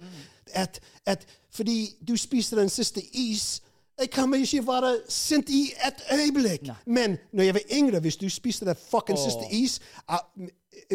at, 0.55 0.81
at 1.07 1.26
fordi 1.55 1.95
du 2.09 2.16
spiser 2.16 2.59
den 2.59 2.68
siste 2.68 3.03
is 3.14 3.61
jeg 4.01 4.11
kan 4.11 4.35
ikke 4.35 4.66
være 4.66 4.99
sint 5.09 5.51
i 5.53 5.72
et 5.87 6.03
øyeblikk. 6.12 6.70
Men 6.87 7.18
når 7.33 7.45
jeg 7.45 7.55
var 7.55 7.61
yngre, 7.72 8.01
hvis 8.01 8.16
du 8.16 8.28
spiste 8.28 8.64
den 8.64 8.76
fucking 8.91 9.18
siste 9.18 9.45
is 9.51 9.81
uh, 10.11 10.16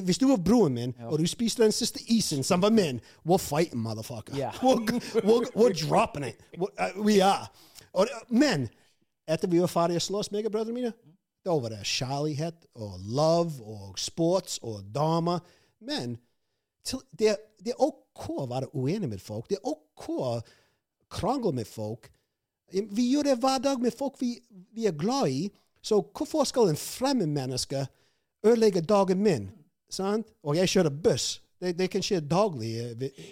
Hvis 0.04 0.18
du 0.18 0.28
var 0.28 0.38
broren 0.38 0.74
min, 0.74 0.94
og 1.00 1.20
du 1.20 1.28
spiste 1.28 1.64
den 1.64 1.72
siste 1.72 2.00
isen 2.08 2.44
som 2.44 2.62
var 2.62 2.70
min, 2.70 3.02
we're 3.28 3.38
fighting, 3.38 3.82
motherfucker. 3.82 4.38
Yeah. 4.38 4.54
We're, 4.64 5.00
we're, 5.24 5.46
we're 5.56 5.88
dropping 5.90 6.24
it. 6.24 6.42
We're, 6.58 6.74
uh, 6.80 7.04
we 7.04 7.24
are. 7.24 7.48
Og, 7.94 8.08
men 8.30 8.70
etter 9.28 9.48
vi 9.48 9.60
var 9.60 9.68
ferdige 9.68 10.02
å 10.02 10.06
slåss, 10.06 10.32
meg 10.32 10.46
og 10.46 10.52
brødrene 10.52 10.74
mine, 10.74 10.92
da 11.46 11.56
var 11.62 11.76
det 11.76 11.86
kjærlighet 11.86 12.66
og 12.82 13.00
love 13.14 13.62
og 13.64 14.00
sports 14.02 14.58
og 14.66 14.86
damer. 14.96 15.44
Men 15.80 16.18
til, 16.86 17.04
det, 17.12 17.36
det 17.62 17.76
er 17.76 17.84
OK 17.86 18.30
å 18.34 18.48
være 18.50 18.72
uenig 18.74 19.10
med 19.12 19.22
folk. 19.22 19.50
Det 19.50 19.60
er 19.60 19.70
OK 19.70 20.08
å 20.16 20.32
krangle 21.14 21.54
med 21.54 21.70
folk. 21.70 22.10
Vi 22.74 23.12
gjør 23.12 23.30
det 23.30 23.38
hver 23.44 23.62
dag 23.62 23.82
med 23.82 23.94
folk 23.94 24.18
vi, 24.22 24.34
vi 24.74 24.88
er 24.90 24.98
glad 24.98 25.30
i. 25.30 25.46
Så 25.86 26.02
hvorfor 26.02 26.48
skal 26.50 26.72
en 26.72 26.82
fremmed 26.82 27.30
menneske 27.30 27.86
ødelegge 28.46 28.82
dagen 28.82 29.22
min? 29.22 29.52
Sant? 29.90 30.32
Og 30.42 30.58
jeg 30.58 30.72
kjører 30.72 30.98
buss. 31.04 31.45
Det, 31.60 31.72
det 31.80 31.88
kan 31.88 32.04
skje 32.04 32.20
daglig 32.20 32.72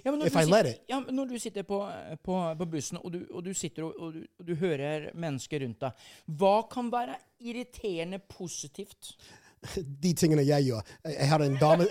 Ja, 0.06 0.14
if 0.24 0.36
I 0.40 0.46
let 0.48 0.70
it. 0.70 0.82
Ja, 0.88 1.02
men 1.04 1.16
når 1.16 1.34
du 1.34 1.40
sitter 1.40 1.66
på, 1.68 1.82
på, 2.24 2.40
på 2.58 2.66
bussen, 2.72 2.98
og 3.04 3.12
du, 3.12 3.22
og 3.32 3.44
du 3.44 3.52
sitter 3.54 3.84
og, 3.90 3.98
og, 4.00 4.14
du, 4.16 4.24
og 4.40 4.48
du 4.48 4.54
hører 4.62 5.10
mennesker 5.12 5.66
rundt 5.66 5.84
deg, 5.84 6.06
hva 6.40 6.56
kan 6.72 6.92
være 6.94 7.18
irriterende 7.44 8.22
positivt? 8.24 9.16
de 10.04 10.14
tingene 10.14 10.46
jeg 10.48 10.70
gjør. 10.70 10.82
Jeg 11.08 11.30
hadde 11.30 11.46
en 11.52 11.58
dame 11.60 11.88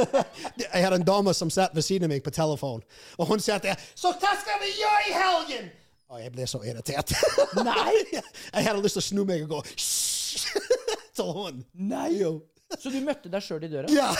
Jeg 0.60 0.84
hadde 0.84 1.00
en 1.00 1.06
dame 1.06 1.34
som 1.36 1.50
satt 1.52 1.74
ved 1.76 1.84
siden 1.84 2.08
av 2.08 2.14
meg 2.14 2.24
på 2.24 2.32
telefon, 2.34 2.84
og 3.18 3.32
hun 3.32 3.42
satt 3.42 3.66
der 3.68 3.80
Så 3.94 4.12
hva 4.20 4.34
skal 4.40 4.60
vi 4.62 4.72
gjøre 4.80 5.02
i 5.08 5.16
helgen? 5.16 5.70
Og 6.10 6.18
jeg 6.18 6.32
ble 6.34 6.46
så 6.50 6.58
irritert. 6.66 7.12
Nei! 7.68 7.92
jeg 8.10 8.64
hadde 8.66 8.80
lyst 8.82 8.98
til 8.98 9.04
å 9.04 9.08
snu 9.12 9.20
meg 9.28 9.44
og 9.44 9.52
gå 9.52 9.60
«Hysj!» 9.70 10.48
til 11.14 11.30
hun. 11.36 11.60
Nei! 11.86 12.08
Jo. 12.18 12.32
Så 12.74 12.90
du 12.90 12.98
møtte 13.04 13.30
deg 13.30 13.44
sjøl 13.46 13.62
i 13.66 13.70
døra? 13.70 13.90
Ja. 13.94 14.10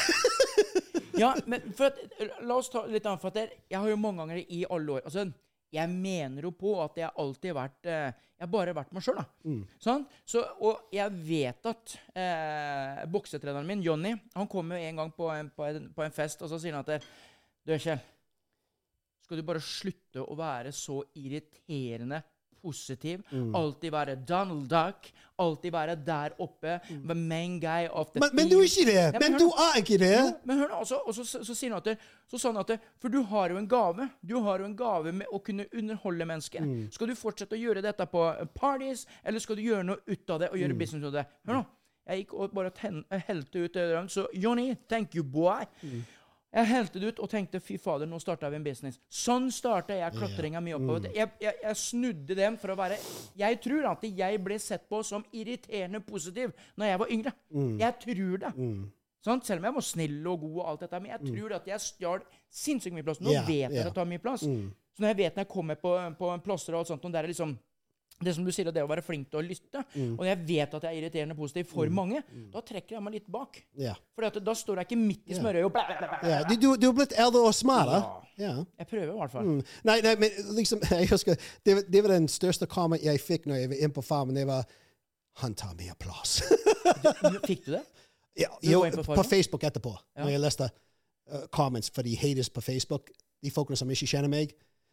Ja, 1.20 1.34
men 1.50 1.70
for 1.76 1.90
at, 1.90 2.00
La 2.46 2.56
oss 2.56 2.70
ta 2.72 2.82
litt 2.88 3.06
annet. 3.06 3.22
For 3.22 3.30
at 3.30 3.54
jeg, 3.68 3.76
har 3.76 3.86
jo 3.90 4.00
mange 4.00 4.24
ganger 4.24 4.40
i 4.42 4.64
alle 4.70 4.96
år 4.96 5.06
altså, 5.08 5.26
Jeg 5.74 5.92
mener 5.92 6.48
jo 6.48 6.52
på 6.56 6.74
at 6.82 6.98
jeg 6.98 7.12
alltid 7.22 7.52
har 7.52 7.58
vært 7.60 7.90
eh, 7.90 8.22
Jeg 8.38 8.46
har 8.46 8.52
bare 8.54 8.76
vært 8.76 8.94
meg 8.96 9.04
sjøl, 9.04 9.20
da. 9.20 9.26
Sånn? 9.84 10.06
Så, 10.24 10.44
og 10.64 10.88
jeg 10.96 11.12
vet 11.26 11.68
at 11.68 11.96
eh, 12.16 13.02
boksetreneren 13.12 13.68
min, 13.68 13.84
Jonny, 13.84 14.14
han 14.34 14.48
kommer 14.50 14.80
jo 14.80 14.88
en 14.88 15.02
gang 15.02 15.12
på 15.16 15.28
en, 15.34 15.52
på, 15.52 15.66
en, 15.68 15.90
på 15.92 16.06
en 16.06 16.16
fest, 16.16 16.40
og 16.40 16.48
så 16.48 16.58
sier 16.62 16.76
han 16.76 16.86
at 16.86 16.94
det, 16.94 17.02
Du, 17.68 17.74
Kjell, 17.76 18.00
skal 19.26 19.38
du 19.38 19.46
bare 19.46 19.60
slutte 19.62 20.24
å 20.24 20.34
være 20.38 20.72
så 20.74 21.02
irriterende 21.20 22.22
positiv? 22.62 23.22
Alltid 23.32 23.90
være 23.94 24.16
Donald 24.28 24.68
Duck. 24.70 25.10
Alltid 25.40 25.72
være 25.72 25.96
der 26.06 26.34
oppe. 26.38 26.78
The 26.88 27.14
main 27.14 27.58
guy 27.60 27.88
of 27.90 28.10
the 28.12 28.20
Men, 28.20 28.36
men 28.36 28.50
du 28.50 28.58
er 28.58 28.68
ikke 28.68 28.86
det. 28.90 29.20
Men 29.22 29.32
hør 29.32 29.38
du 29.38 29.48
er 29.64 29.78
ikke 29.80 29.98
det. 29.98 30.12
Jo, 30.18 30.32
men 30.44 30.58
hør 30.58 30.68
nå, 30.68 30.80
altså, 30.82 31.00
og 31.06 31.14
så, 31.14 31.24
så, 31.24 31.42
så 31.44 31.56
sier 31.56 31.72
han 31.74 31.80
at 31.80 32.06
så 32.30 32.38
sa 32.38 32.52
at 32.60 32.76
For 33.00 33.08
du 33.08 33.22
har 33.22 33.50
jo 33.50 33.56
en 33.56 33.68
gave. 33.68 34.08
Du 34.22 34.38
har 34.44 34.60
jo 34.60 34.68
en 34.68 34.76
gave 34.76 35.12
med 35.12 35.32
å 35.32 35.40
kunne 35.44 35.66
underholde 35.72 36.28
mennesker. 36.28 36.68
Skal 36.92 37.08
du 37.10 37.16
fortsette 37.18 37.56
å 37.56 37.60
gjøre 37.60 37.82
dette 37.84 38.06
på 38.06 38.28
eh, 38.34 38.46
parties, 38.54 39.06
eller 39.24 39.40
skal 39.42 39.56
du 39.56 39.64
gjøre 39.64 39.86
noe 39.88 40.00
ut 40.06 40.30
av 40.30 40.40
det 40.44 40.52
og 40.52 40.60
gjøre 40.60 40.78
business 40.78 41.04
ut 41.04 41.12
av 41.12 41.20
det? 41.22 41.26
Hør 41.48 41.62
nå. 41.62 41.66
Jeg 42.10 42.24
gikk 42.24 42.32
og 42.34 42.54
bare 42.56 42.72
eh, 42.90 43.26
helte 43.28 43.64
ut 43.64 43.74
det. 43.76 43.84
Så 44.10 44.26
Johnny, 44.34 44.74
thank 44.88 45.14
you, 45.14 45.24
boy. 45.24 45.64
Jeg 46.50 46.66
helte 46.66 46.98
det 46.98 47.12
ut 47.12 47.20
og 47.22 47.30
tenkte 47.30 47.60
fy 47.62 47.76
fader, 47.78 48.08
nå 48.10 48.18
starta 48.18 48.48
vi 48.50 48.56
en 48.58 48.64
business. 48.66 48.96
Sånn 49.06 49.50
starta 49.54 49.94
jeg 49.94 50.16
klatringa 50.16 50.58
mi 50.60 50.72
oppover. 50.74 51.12
Jeg, 51.14 51.30
jeg, 51.38 51.54
jeg 51.62 51.76
snudde 51.78 52.34
den 52.34 52.56
for 52.58 52.72
å 52.72 52.76
være 52.80 52.96
Jeg 53.38 53.60
tror 53.62 53.86
at 53.92 54.02
jeg 54.08 54.40
ble 54.42 54.58
sett 54.58 54.88
på 54.90 54.98
som 55.06 55.22
irriterende 55.30 56.00
positiv 56.02 56.50
når 56.74 56.90
jeg 56.90 57.02
var 57.04 57.12
yngre. 57.14 57.32
Jeg 57.78 57.94
tror 58.02 58.42
det. 58.42 58.52
Sånn, 59.22 59.42
Selv 59.44 59.60
om 59.60 59.68
jeg 59.68 59.76
var 59.76 59.84
snill 59.84 60.26
og 60.26 60.40
god 60.42 60.58
og 60.58 60.66
alt 60.72 60.84
dette. 60.86 61.00
Men 61.04 61.12
jeg 61.12 61.30
tror 61.30 61.54
at 61.60 61.66
jeg 61.70 61.86
stjal 61.86 62.26
sinnssykt 62.50 62.96
mye 62.98 63.06
plass. 63.06 63.20
Nå 63.22 63.30
Mm. 63.30 63.46
Vet 63.46 63.70
jeg 63.70 63.70
ja. 63.70 63.80
at 63.84 63.86
jeg 63.92 63.94
tar 63.94 64.10
mye 64.10 64.18
plass. 64.26 64.40
Så 64.42 65.04
når 65.04 65.12
jeg 65.12 65.16
vet 65.22 65.36
når 65.36 65.44
jeg 65.44 65.52
kommer 65.54 65.74
på, 65.78 65.92
på 66.18 66.30
plasser 66.42 66.74
og 66.74 66.80
alt 66.82 66.88
sånt, 66.90 67.04
og 67.04 67.12
det 67.12 67.20
er 67.22 67.28
liksom 67.30 67.54
det 68.20 68.34
som 68.36 68.44
du 68.44 68.50
sier, 68.52 68.68
det 68.70 68.82
å 68.84 68.88
være 68.90 69.02
flink 69.02 69.30
til 69.30 69.40
å 69.40 69.42
lytte, 69.44 69.82
Mm. 69.94 70.18
og 70.18 70.26
jeg 70.26 70.38
vet 70.48 70.74
at 70.74 70.82
jeg 70.82 70.90
er 70.96 71.02
irriterende 71.02 71.34
positiv 71.34 71.64
for 71.70 71.88
mange, 71.88 72.22
da 72.52 72.60
trekker 72.60 72.96
jeg 72.96 73.02
meg 73.02 73.14
litt 73.14 73.30
bak. 73.32 73.62
Ja. 73.80 73.94
For 74.14 74.28
da 74.40 74.54
står 74.54 74.76
jeg 74.82 74.90
ikke 74.90 74.98
midt 75.00 75.30
i 75.32 75.38
smørøyet 75.38 75.64
og 75.64 75.72
blæ, 75.72 75.84
blæ, 75.88 75.96
blæ, 75.98 76.18
blæ. 76.20 76.56
Du, 76.60 76.76
du, 76.76 76.88
er 76.90 76.92
blitt 76.92 77.14
eldre 77.16 77.40
og 77.48 77.54
smartere. 77.54 78.02
Ja. 78.38 78.52
Jeg 78.78 78.86
prøver 78.86 79.14
i 79.14 79.16
hvert 79.18 79.32
fall. 79.32 79.44
Mm. 79.48 79.62
Nei, 79.84 80.00
nei, 80.04 80.14
men 80.20 80.30
liksom, 80.56 80.80
jeg 80.90 81.08
husker, 81.10 81.34
det, 81.64 81.78
det 81.92 82.02
var 82.04 82.14
den 82.14 82.28
største 82.28 82.66
comment 82.66 83.02
jeg 83.02 83.20
fikk 83.20 83.46
når 83.48 83.62
jeg 83.62 83.72
var 83.72 83.80
inne 83.80 83.96
på 83.96 84.04
farmen. 84.04 84.36
Det 84.36 84.46
var 84.46 84.64
Han 85.40 85.54
tar 85.54 85.74
mye 85.78 85.94
plass. 85.96 86.40
Fikk 87.46 87.64
du 87.66 87.72
det? 87.72 87.82
ja, 88.42 88.48
jo, 88.62 88.82
på 89.00 89.14
på 89.14 89.22
Facebook 89.24 89.62
etterpå, 89.64 89.92
Ja. 90.16 90.24
når 90.24 90.30
jeg 90.34 90.40
leste 90.40 90.66
uh, 91.32 91.46
comments 91.54 91.90
for 91.94 92.02
de 92.02 92.16
haters 92.16 92.50
på 92.50 92.60
Facebook, 92.60 93.10
de 93.42 93.50
folkene 93.50 93.76
som 93.76 93.90
ikke 93.90 94.06
kjenner 94.10 94.28
meg. 94.28 94.52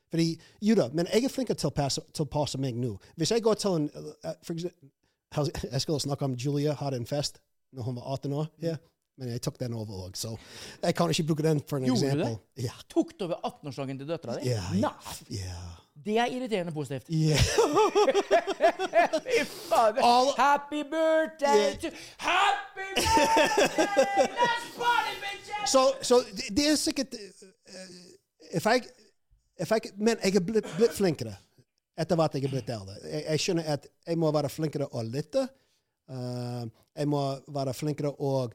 Fordi, 0.09 0.41
jo 0.61 0.75
da, 0.75 0.89
men 0.93 1.07
jeg 1.13 1.23
er 1.23 1.29
flink 1.29 1.49
til 1.57 1.67
å 1.67 2.25
passe, 2.25 2.57
meg 2.57 2.75
nå. 2.75 2.93
Hvis 3.15 3.31
jeg 3.31 3.43
går 3.43 3.53
til 3.59 3.69
en 3.79 3.89
uh, 3.95 4.33
for 4.43 4.53
eksempel, 4.53 4.89
Jeg 5.73 5.81
skulle 5.81 5.99
snakke 5.99 6.25
om 6.25 6.33
Julia 6.39 6.73
hadde 6.79 6.97
en 6.97 7.05
fest 7.05 7.41
når 7.75 7.83
hun 7.83 7.95
var 7.99 8.13
18 8.13 8.33
år. 8.33 8.45
her, 8.61 8.77
Men 9.17 9.29
jeg 9.29 9.41
tok 9.41 9.59
den 9.59 9.73
over 9.73 10.05
òg, 10.07 10.15
så 10.15 10.37
jeg 10.83 10.95
kan 10.95 11.09
ikke 11.09 11.23
bruke 11.27 11.43
den 11.43 11.59
for 11.69 11.77
en 11.77 11.85
Gjorde 11.85 12.01
du 12.01 12.05
eksempel. 12.05 12.37
det? 12.55 12.63
Ja. 12.63 12.71
Tok 12.89 13.11
du 13.19 13.25
over 13.25 13.35
18-årsdagen 13.49 13.97
til 13.99 14.07
døtra 14.07 14.35
di? 14.39 14.49
Ja, 14.49 14.61
Nei, 14.73 14.91
ja. 15.29 15.57
det 16.05 16.17
er 16.21 16.25
irriterende 16.31 16.71
positivt. 16.71 17.07
Fader. 19.69 20.01
All- 20.01 20.33
Happy 20.37 20.83
birthday 20.83 21.57
Yeah. 21.57 21.75
to 21.81 21.89
Happy 22.17 22.93
birthday! 22.95 24.27
Let's 24.37 24.77
party, 24.77 25.13
bitches! 25.23 25.69
Så, 25.71 25.93
so, 26.01 26.15
det- 26.19 26.57
det 26.57 26.67
er 26.71 26.75
sikkert 26.75 27.07
uh, 27.13 27.19
if 28.53 28.65
if 28.65 28.65
jeg, 29.59 29.91
Men 29.97 30.17
jeg 30.23 30.35
er 30.35 30.39
blitt, 30.45 30.67
blitt 30.77 30.91
flinkere 30.93 31.35
etter 31.97 32.15
hvert 32.15 32.35
jeg 32.37 32.43
er 32.45 32.51
blitt 32.53 32.67
eldre. 32.69 32.93
Jeg, 33.09 33.23
jeg 33.25 33.39
skjønner 33.41 33.69
at 33.73 33.87
jeg 34.05 34.17
må 34.21 34.29
være 34.31 34.49
flinkere 34.53 34.85
å 34.93 35.01
lytte. 35.01 35.47
Uh, 36.07 36.67
jeg 36.95 37.07
må 37.09 37.21
være 37.51 37.73
flinkere 37.73 38.11
å 38.21 38.47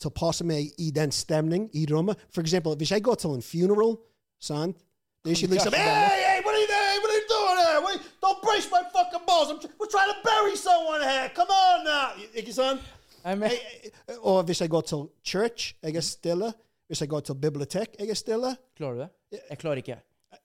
tilpasse 0.00 0.44
meg 0.48 0.72
i 0.80 0.90
den 0.96 1.12
stemning 1.12 1.68
i 1.76 1.84
rommet. 1.90 2.16
For 2.32 2.40
eksempel, 2.40 2.74
hvis 2.80 2.90
jeg 2.96 3.04
går 3.04 3.14
til 3.20 3.36
en 3.36 3.44
funeral, 3.44 3.94
sant? 4.40 4.80
Det 5.24 5.32
er 5.32 5.36
ikke 5.36 5.52
liksom 5.54 5.74
Hey, 5.76 6.22
hey, 6.24 6.40
what 6.44 6.54
are 6.54 6.62
you 6.62 6.68
doing? 6.72 6.98
What 7.02 7.12
are 7.12 7.20
you 7.20 7.28
doing 7.28 7.58
here? 7.60 7.80
What 7.84 7.92
are 7.92 7.98
you, 7.98 8.10
don't 8.24 8.40
brace 8.46 8.68
my 8.72 8.82
fucking 8.96 9.24
balls. 9.28 9.50
I'm, 9.52 9.58
we're 9.78 9.90
trying 9.92 10.12
to 10.14 10.18
bury 10.24 10.56
someone 10.56 11.02
here. 11.02 11.28
Come 11.36 11.50
on 11.50 11.84
now. 11.84 12.08
Ikke 12.34 12.52
sant? 12.52 12.80
Jeg- 13.24 14.18
Og 14.20 14.44
hvis 14.44 14.60
jeg 14.60 14.70
går 14.70 14.80
til 14.80 15.08
church, 15.24 15.74
jeg 15.82 15.96
er 15.96 16.00
stille. 16.00 16.52
Hvis 16.86 17.00
jeg 17.00 17.08
går 17.08 17.20
til 17.20 17.34
bibliotek, 17.34 17.96
jeg 17.98 18.08
er 18.08 18.14
stille. 18.14 18.56
klarer 18.76 18.94
du 18.94 19.00
det? 19.00 19.40
Jeg 19.50 19.58
klarer 19.58 19.76
ikke. 19.76 19.96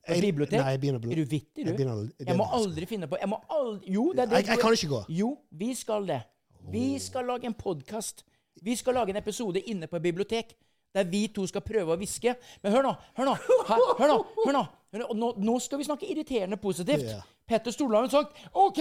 Jeg- 0.07 0.21
bibliotek? 0.21 0.59
Nei, 0.59 0.71
jeg 0.71 0.81
begynner 0.81 0.99
å 0.99 1.01
bli- 1.03 1.11
Er 1.11 1.15
du 1.15 1.25
vittig, 1.25 1.57
jeg 1.57 1.65
du? 1.65 1.73
begynner 1.73 1.95
å- 1.95 2.07
det 2.17 2.27
Jeg 2.27 2.37
må 2.37 2.45
aldri 2.51 2.85
finne 2.87 3.07
på 3.07 3.17
Jeg 3.19 3.29
må 3.29 3.39
aldri 3.49 3.93
Jo, 3.93 4.13
det 4.13 4.19
er 4.19 4.25
det 4.25 4.37
Jeg- 4.37 4.45
jeg 4.47 4.59
kan 4.59 4.71
ikke 4.73 4.89
gå. 4.89 5.05
Jo, 5.09 5.37
vi 5.51 5.73
skal 5.73 6.05
det. 6.05 6.23
Vi 6.71 6.99
skal 6.99 7.25
lage 7.25 7.45
en 7.45 7.53
podkast. 7.53 8.23
Vi 8.61 8.75
skal 8.75 8.93
lage 8.93 9.09
en 9.09 9.15
episode 9.17 9.61
inne 9.67 9.87
på 9.87 9.95
et 9.97 10.03
bibliotek. 10.03 10.53
Der 10.93 11.03
vi 11.05 11.27
to 11.27 11.47
skal 11.47 11.61
prøve 11.61 11.87
å 11.95 11.97
hviske. 11.97 12.35
Men 12.63 12.73
hør 12.73 12.83
nå! 12.83 12.95
Hør 13.17 13.25
nå! 13.25 13.33
Her, 13.67 13.77
hør 13.97 14.07
nå! 14.07 14.25
hør 14.45 14.53
nå. 14.53 14.67
Nå, 15.15 15.33
nå 15.37 15.59
skal 15.61 15.77
vi 15.79 15.85
snakke 15.85 16.03
irriterende 16.11 16.57
positivt. 16.57 17.07
Petter 17.51 17.71
Stordalen 17.71 18.09
sagt 18.09 18.37
OK, 18.51 18.79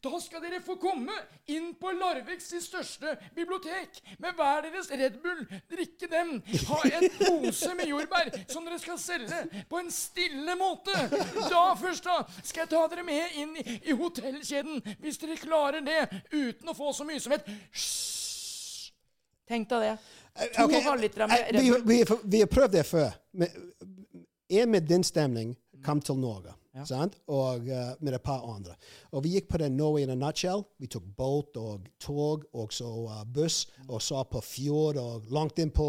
da 0.00 0.20
skal 0.20 0.40
dere 0.40 0.62
få 0.64 0.78
komme 0.80 1.12
inn 1.52 1.74
på 1.76 1.90
Larviks 1.92 2.48
største 2.64 3.12
bibliotek 3.36 4.00
med 4.22 4.38
hver 4.38 4.64
deres 4.64 4.88
Red 4.88 5.18
Bull, 5.20 5.42
drikke 5.68 6.08
dem, 6.08 6.38
ha 6.70 6.78
en 6.88 7.04
pose 7.18 7.74
med 7.76 7.90
jordbær 7.90 8.32
som 8.48 8.64
dere 8.64 8.80
skal 8.80 8.96
selge 9.02 9.42
på 9.68 9.82
en 9.82 9.92
stille 9.92 10.56
måte. 10.56 10.96
Da 11.50 11.66
først 11.76 12.08
da 12.08 12.16
skal 12.40 12.64
jeg 12.64 12.72
ta 12.72 12.86
dere 12.94 13.04
med 13.04 13.36
inn 13.42 13.54
i, 13.60 13.78
i 13.90 13.96
hotellkjeden, 14.00 14.80
hvis 15.04 15.20
dere 15.20 15.36
klarer 15.36 15.84
det 15.84 16.00
uten 16.32 16.72
å 16.72 16.78
få 16.78 16.96
så 16.96 17.04
mye 17.04 17.20
som 17.20 17.36
et. 17.36 17.52
Tenk 19.46 19.68
deg 19.76 19.90
det. 19.90 19.96
To 20.56 20.70
okay, 20.70 20.80
halvlitere 20.88 21.28
med 21.28 21.50
Red 21.52 21.68
Bull. 21.84 22.20
vi, 22.24 22.40
har 22.46 22.48
prøvd 22.48 22.80
det 22.80 22.88
før. 22.88 23.10
Men 23.36 23.52
En 24.48 24.70
med 24.70 24.88
din 24.88 25.04
stemning 25.04 25.56
kom 25.84 26.00
til 26.00 26.16
Norge. 26.16 26.56
Sant? 26.84 27.16
Og 27.32 27.64
uh, 27.70 27.94
med 28.00 28.14
et 28.14 28.22
par 28.22 28.44
andre. 28.44 28.74
Og 29.12 29.24
vi 29.24 29.36
gikk 29.36 29.48
på 29.48 29.60
den 29.62 29.76
Norway 29.76 30.02
in 30.04 30.10
a 30.10 30.14
nutshell. 30.18 30.64
Vi 30.78 30.86
tok 30.92 31.06
båt 31.16 31.56
og 31.56 31.86
tog 32.02 32.44
og 32.52 32.72
så 32.72 32.90
uh, 33.06 33.22
buss 33.24 33.66
og 33.88 34.02
så 34.02 34.24
på 34.28 34.42
fjord 34.44 35.00
og 35.00 35.30
langt 35.32 35.58
inn 35.62 35.70
på 35.70 35.88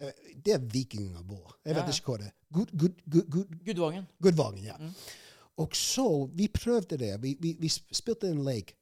eh, 0.00 0.12
Det 0.34 0.54
er 0.56 0.66
vikinger 0.72 1.22
våre. 1.22 1.54
Jeg 1.64 1.74
vet 1.76 1.82
Ja, 1.82 1.86
ja. 1.86 1.94
ikke 1.94 2.12
hva 2.12 2.18
det 2.18 2.26
er. 2.26 2.34
Good, 2.52 2.74
good, 2.80 3.00
good, 3.10 3.30
Gud, 3.30 3.56
Gudvangen. 3.64 4.06
Gudvangen, 4.22 4.64
ja. 4.64 4.76
Og 5.58 5.76
så, 5.76 6.28
vi 6.34 6.48
prøvde 6.48 6.96
det. 6.98 7.22
Vi, 7.22 7.36
vi, 7.40 7.56
vi 7.60 7.68
spilte 7.68 8.30
en 8.30 8.44
lek 8.46 8.74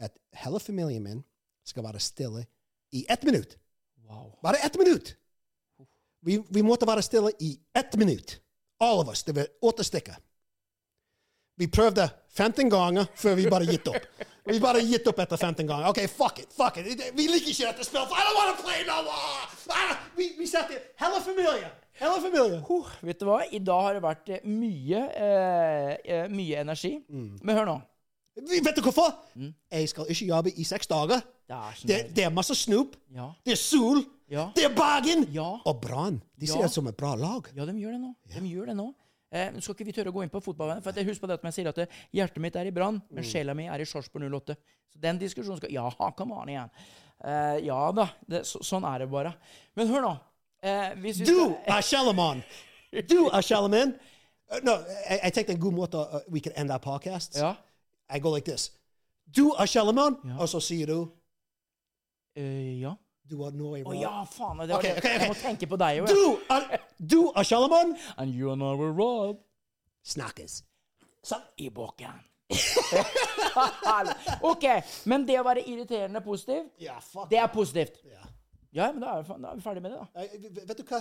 at 0.00 0.14
hele 0.44 0.60
familien 0.60 1.02
min 1.04 1.24
skal 1.66 1.84
være 1.84 2.00
stille 2.00 2.46
i 2.96 3.04
ett 3.10 3.24
minutt. 3.24 3.58
Wow. 4.08 4.32
Bare 4.42 4.56
ett 4.64 4.78
minutt! 4.78 5.16
Vi, 6.22 6.38
vi 6.50 6.62
måtte 6.62 6.86
være 6.86 7.02
stille 7.02 7.32
i 7.40 7.54
ett 7.76 7.96
minutt. 7.96 8.40
Alle 8.80 9.04
av 9.04 9.08
oss. 9.12 9.22
Det 9.24 9.36
var 9.36 9.46
åtte 9.62 9.84
stykker. 9.84 10.16
Vi 11.60 11.66
prøvde 11.68 12.08
15 12.32 12.70
ganger 12.72 13.08
før 13.20 13.34
vi 13.36 13.44
bare 13.52 13.66
gitt 13.68 13.88
opp. 13.90 14.06
Vi 14.48 14.56
bare 14.62 14.80
gitt 14.80 15.04
opp 15.10 15.18
etter 15.20 15.36
15 15.36 15.66
ganger. 15.68 15.90
OK, 15.90 16.00
fuck 16.08 16.38
it. 16.40 16.48
fuck 16.56 16.78
it. 16.80 16.86
Vi 17.14 17.26
liker 17.28 17.52
ikke 17.52 17.66
dette 17.68 17.84
spillet. 17.84 18.14
I 18.16 18.24
don't 18.24 18.38
want 18.38 18.56
to 18.56 18.64
play 18.64 18.80
no 18.88 19.02
more! 19.04 19.98
Vi, 20.16 20.30
vi 20.38 20.48
satt 20.48 20.72
Hella 21.00 21.20
familie! 21.20 21.68
Hella 22.00 22.16
familie. 22.22 22.62
Huh, 22.64 22.88
vet 23.04 23.20
du 23.20 23.26
hva? 23.28 23.42
I 23.52 23.60
dag 23.60 23.84
har 23.84 23.98
det 23.98 24.02
vært 24.06 24.32
eh, 24.32 24.46
mye, 24.48 25.02
eh, 25.20 25.90
eh, 26.00 26.24
mye 26.32 26.62
energi. 26.64 26.94
Mm. 27.12 27.34
Men 27.44 27.60
hør 27.60 27.68
nå. 27.68 27.76
Vet 28.40 28.78
du 28.78 28.80
hvorfor? 28.86 29.12
Jeg 29.36 29.92
skal 29.92 30.08
ikke 30.14 30.30
jobbe 30.30 30.54
i 30.56 30.64
seks 30.64 30.88
dager. 30.88 31.20
Det 31.50 31.58
er 31.58 31.84
Det, 31.84 32.00
det 32.16 32.24
er 32.24 32.32
masse 32.32 32.56
snoop. 32.56 32.96
Ja. 33.12 33.28
Det 33.44 33.52
er 33.52 33.60
sol. 33.60 34.00
Ja. 34.30 34.48
Det 34.56 34.64
er 34.64 34.72
Bergen. 34.72 35.26
Ja. 35.34 35.58
Og 35.66 35.80
Brann. 35.82 36.22
De 36.40 36.48
ser 36.48 36.64
ut 36.64 36.72
som 36.72 36.88
et 36.88 36.96
bra 36.96 37.12
lag. 37.18 37.52
Ja, 37.52 37.66
de 37.68 37.76
gjør 37.76 37.98
det 37.98 38.00
nå. 38.00 38.14
De 38.32 38.48
gjør 38.48 38.72
det 38.72 38.78
nå. 38.78 38.88
Eh, 39.30 39.52
skal 39.62 39.76
ikke 39.76 39.86
vi 39.86 39.92
tørre 39.94 40.10
å 40.10 40.14
gå 40.16 40.24
inn 40.24 40.32
på 40.32 40.40
fotballveien? 40.42 40.82
for 40.82 40.96
jeg 40.98 41.06
husker 41.06 41.22
på 41.22 41.30
det 41.30 41.36
at 41.38 41.44
jeg 41.46 41.54
sier 41.60 41.68
at 41.70 41.78
eh, 41.78 41.98
hjertet 42.18 42.42
mitt 42.42 42.56
er 42.58 42.66
i 42.66 42.72
Brann, 42.74 43.00
men 43.10 43.26
sjela 43.26 43.54
mi 43.54 43.68
er 43.70 43.80
i 43.82 43.86
Sarpsborg 43.86 44.26
08. 44.26 44.56
Så 44.90 44.98
den 44.98 45.20
diskusjonen 45.20 45.60
skal 45.60 45.70
Ja, 45.72 45.86
come 46.18 46.34
on 46.34 46.48
igjen. 46.50 46.72
Eh, 47.22 47.60
ja 47.68 47.78
da, 47.94 48.08
det, 48.26 48.42
så, 48.48 48.58
sånn 48.64 48.84
er 48.88 49.04
det 49.04 49.10
bare. 49.12 49.34
Men 49.78 49.92
hør 49.92 50.02
nå. 50.08 50.12
Eh, 50.62 50.90
hvis 51.04 51.20
vi 51.22 51.28
Du 51.30 51.54
er 51.62 51.80
Shalaman. 51.86 52.42
Du 53.06 53.28
er 53.30 53.40
Shalaman. 53.46 53.94
Uh, 54.50 54.58
no, 54.66 54.72
jeg, 55.06 55.20
jeg 55.22 55.32
tenkte 55.36 55.54
en 55.54 55.60
god 55.62 55.76
måte 55.78 56.00
uh, 56.02 56.20
we 56.28 56.40
can 56.42 56.52
end 56.58 56.72
our 56.74 56.82
podcast. 56.82 57.36
Ja. 57.38 57.52
I 58.10 58.18
go 58.18 58.32
like 58.34 58.50
this. 58.50 58.72
Du 59.30 59.52
er 59.54 59.66
Shalaman, 59.70 60.16
Ja. 60.26 60.40
og 60.42 60.48
så 60.50 60.60
sier 60.60 60.90
du 60.90 60.98
Uh, 62.38 62.80
ja. 62.80 62.92
Du 63.30 63.36
er 63.46 63.50
Norway 63.56 63.82
Å 63.84 63.86
Rob. 63.92 64.00
ja, 64.02 64.24
faen. 64.28 64.58
Det 64.64 64.68
var 64.74 64.78
okay, 64.82 64.94
det. 64.94 64.98
ok, 64.98 65.04
ok. 65.04 65.10
Jeg 65.20 65.28
må 65.30 65.36
tenke 65.42 65.66
på 65.70 65.76
deg 65.80 65.92
òg. 66.02 66.06
Du 66.10 66.22
er, 66.56 66.62
du 67.14 67.20
er 67.30 67.44
Shalaman. 67.48 67.88
And 68.16 68.34
you 68.34 68.50
are 68.50 68.56
Norway 68.60 68.88
were 68.90 68.96
Rob. 68.98 69.36
Snakkes. 70.02 70.62
Sånn 71.22 71.42
i 71.60 71.68
boken. 71.70 72.18
OK. 74.50 74.64
Men 75.10 75.24
det 75.28 75.38
å 75.40 75.44
være 75.46 75.62
irriterende 75.68 76.22
positiv, 76.24 76.62
yeah, 76.82 77.00
fuck. 77.04 77.28
det 77.30 77.38
er 77.40 77.48
positivt. 77.52 78.00
Ja. 78.08 78.24
Ja, 78.72 78.92
men 78.94 79.00
da 79.02 79.16
er, 79.18 79.22
vi- 79.26 79.40
da 79.42 79.48
er 79.50 79.56
vi 79.58 79.62
ferdig 79.64 79.82
med 79.82 79.90
det, 79.92 79.98
da. 79.98 80.06
Jeg, 80.22 80.40
vet- 80.54 80.68
vet 80.68 80.78
du 80.78 80.82
hva? 80.90 81.00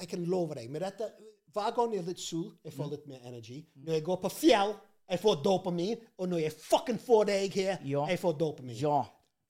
Jeg 0.00 0.08
kan 0.08 0.22
love 0.32 0.54
deg 0.56 0.70
med 0.72 0.80
dette. 0.86 1.10
Hver 1.52 1.74
gang 1.76 1.92
jeg 1.92 2.00
er 2.00 2.06
litt 2.08 2.20
sul, 2.22 2.46
jeg 2.64 2.72
får 2.72 2.88
litt 2.94 3.06
mer 3.10 3.20
energi. 3.28 3.58
Når 3.84 3.92
jeg 3.98 4.04
går 4.06 4.16
på 4.22 4.30
fjell, 4.32 4.72
jeg 5.10 5.18
får 5.20 5.42
dopamin. 5.44 5.98
Og 6.18 6.28
når 6.30 6.38
jeg 6.46 6.52
fucking 6.62 6.98
får 7.02 7.24
deg 7.28 7.52
her, 7.58 7.78
Ja. 7.84 8.06
jeg 8.08 8.18
får 8.22 8.32
dopamin. 8.40 8.76
Ja. 8.78 9.02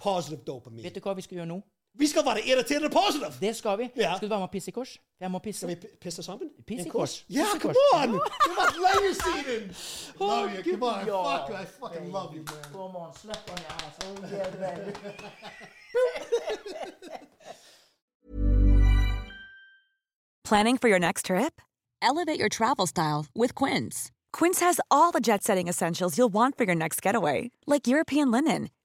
Positive 0.03 0.41
dopamin. 0.47 0.85
Vet 0.85 0.95
du 0.95 1.01
hva 1.05 1.15
vi 1.15 1.23
skal 1.23 1.37
gjøre 1.41 1.47
nå? 1.51 1.61
Vi 1.99 2.07
skal 2.07 2.25
være 2.25 2.41
irriterende 2.47 2.91
positive! 2.91 3.33
Det 3.41 3.57
skal 3.57 3.79
vi. 3.79 3.91
Ja. 3.97 4.17
Skal 4.17 4.29
du 4.29 4.33
være 4.33 4.39
med 4.41 4.49
og 4.49 4.51
pisse 4.51 4.69
i 4.71 4.73
kors? 4.73 4.99
Jeg 5.21 5.31
må 5.31 5.39
pisse. 5.39 5.59
Skal 5.61 5.69
vi 5.69 5.75
pisse 6.01 6.23
sammen? 6.23 6.51
Pisse 6.67 6.87
i 6.87 6.91
kors. 6.91 7.25
Ja, 7.31 7.45
Pisse 7.45 7.57
i 7.57 7.61
come 7.61 7.75
on! 7.95 8.11
Det 8.47 8.53
var 8.61 8.69
lenge 8.87 9.15
siden! 9.15 9.75
Love 10.21 10.51
you, 10.57 10.63
come 10.71 10.87
on. 10.87 11.07
Ja. 11.07 11.37
Fuck 11.37 11.49
you, 11.51 11.57
I 11.63 11.65
fucking 11.81 12.13
love 12.13 12.35
you, 12.37 12.43
man. 12.47 12.65
Come 12.73 12.99
on, 12.99 13.15
slipp 13.15 13.51
han 13.51 13.59
i 13.59 13.65
ass. 13.75 13.97
Oh, 14.07 14.33
yeah, 14.33 14.51
baby. 14.63 14.93
Planning 20.45 20.79
for 20.79 20.89
your 20.89 20.99
next 20.99 21.27
trip? 21.27 21.61
Elevate 22.03 22.39
your 22.39 22.49
travel 22.49 22.87
style 22.87 23.27
with 23.35 23.55
Quince. 23.55 24.11
Quince 24.33 24.61
has 24.61 24.81
all 24.91 25.13
the 25.13 25.21
jet 25.21 25.45
setting 25.45 25.69
essentials 25.69 26.17
you'll 26.17 26.33
want 26.33 26.57
for 26.57 26.65
your 26.65 26.75
next 26.75 27.03
getaway, 27.03 27.51
like 27.67 27.87
European 27.87 28.31
linen, 28.31 28.71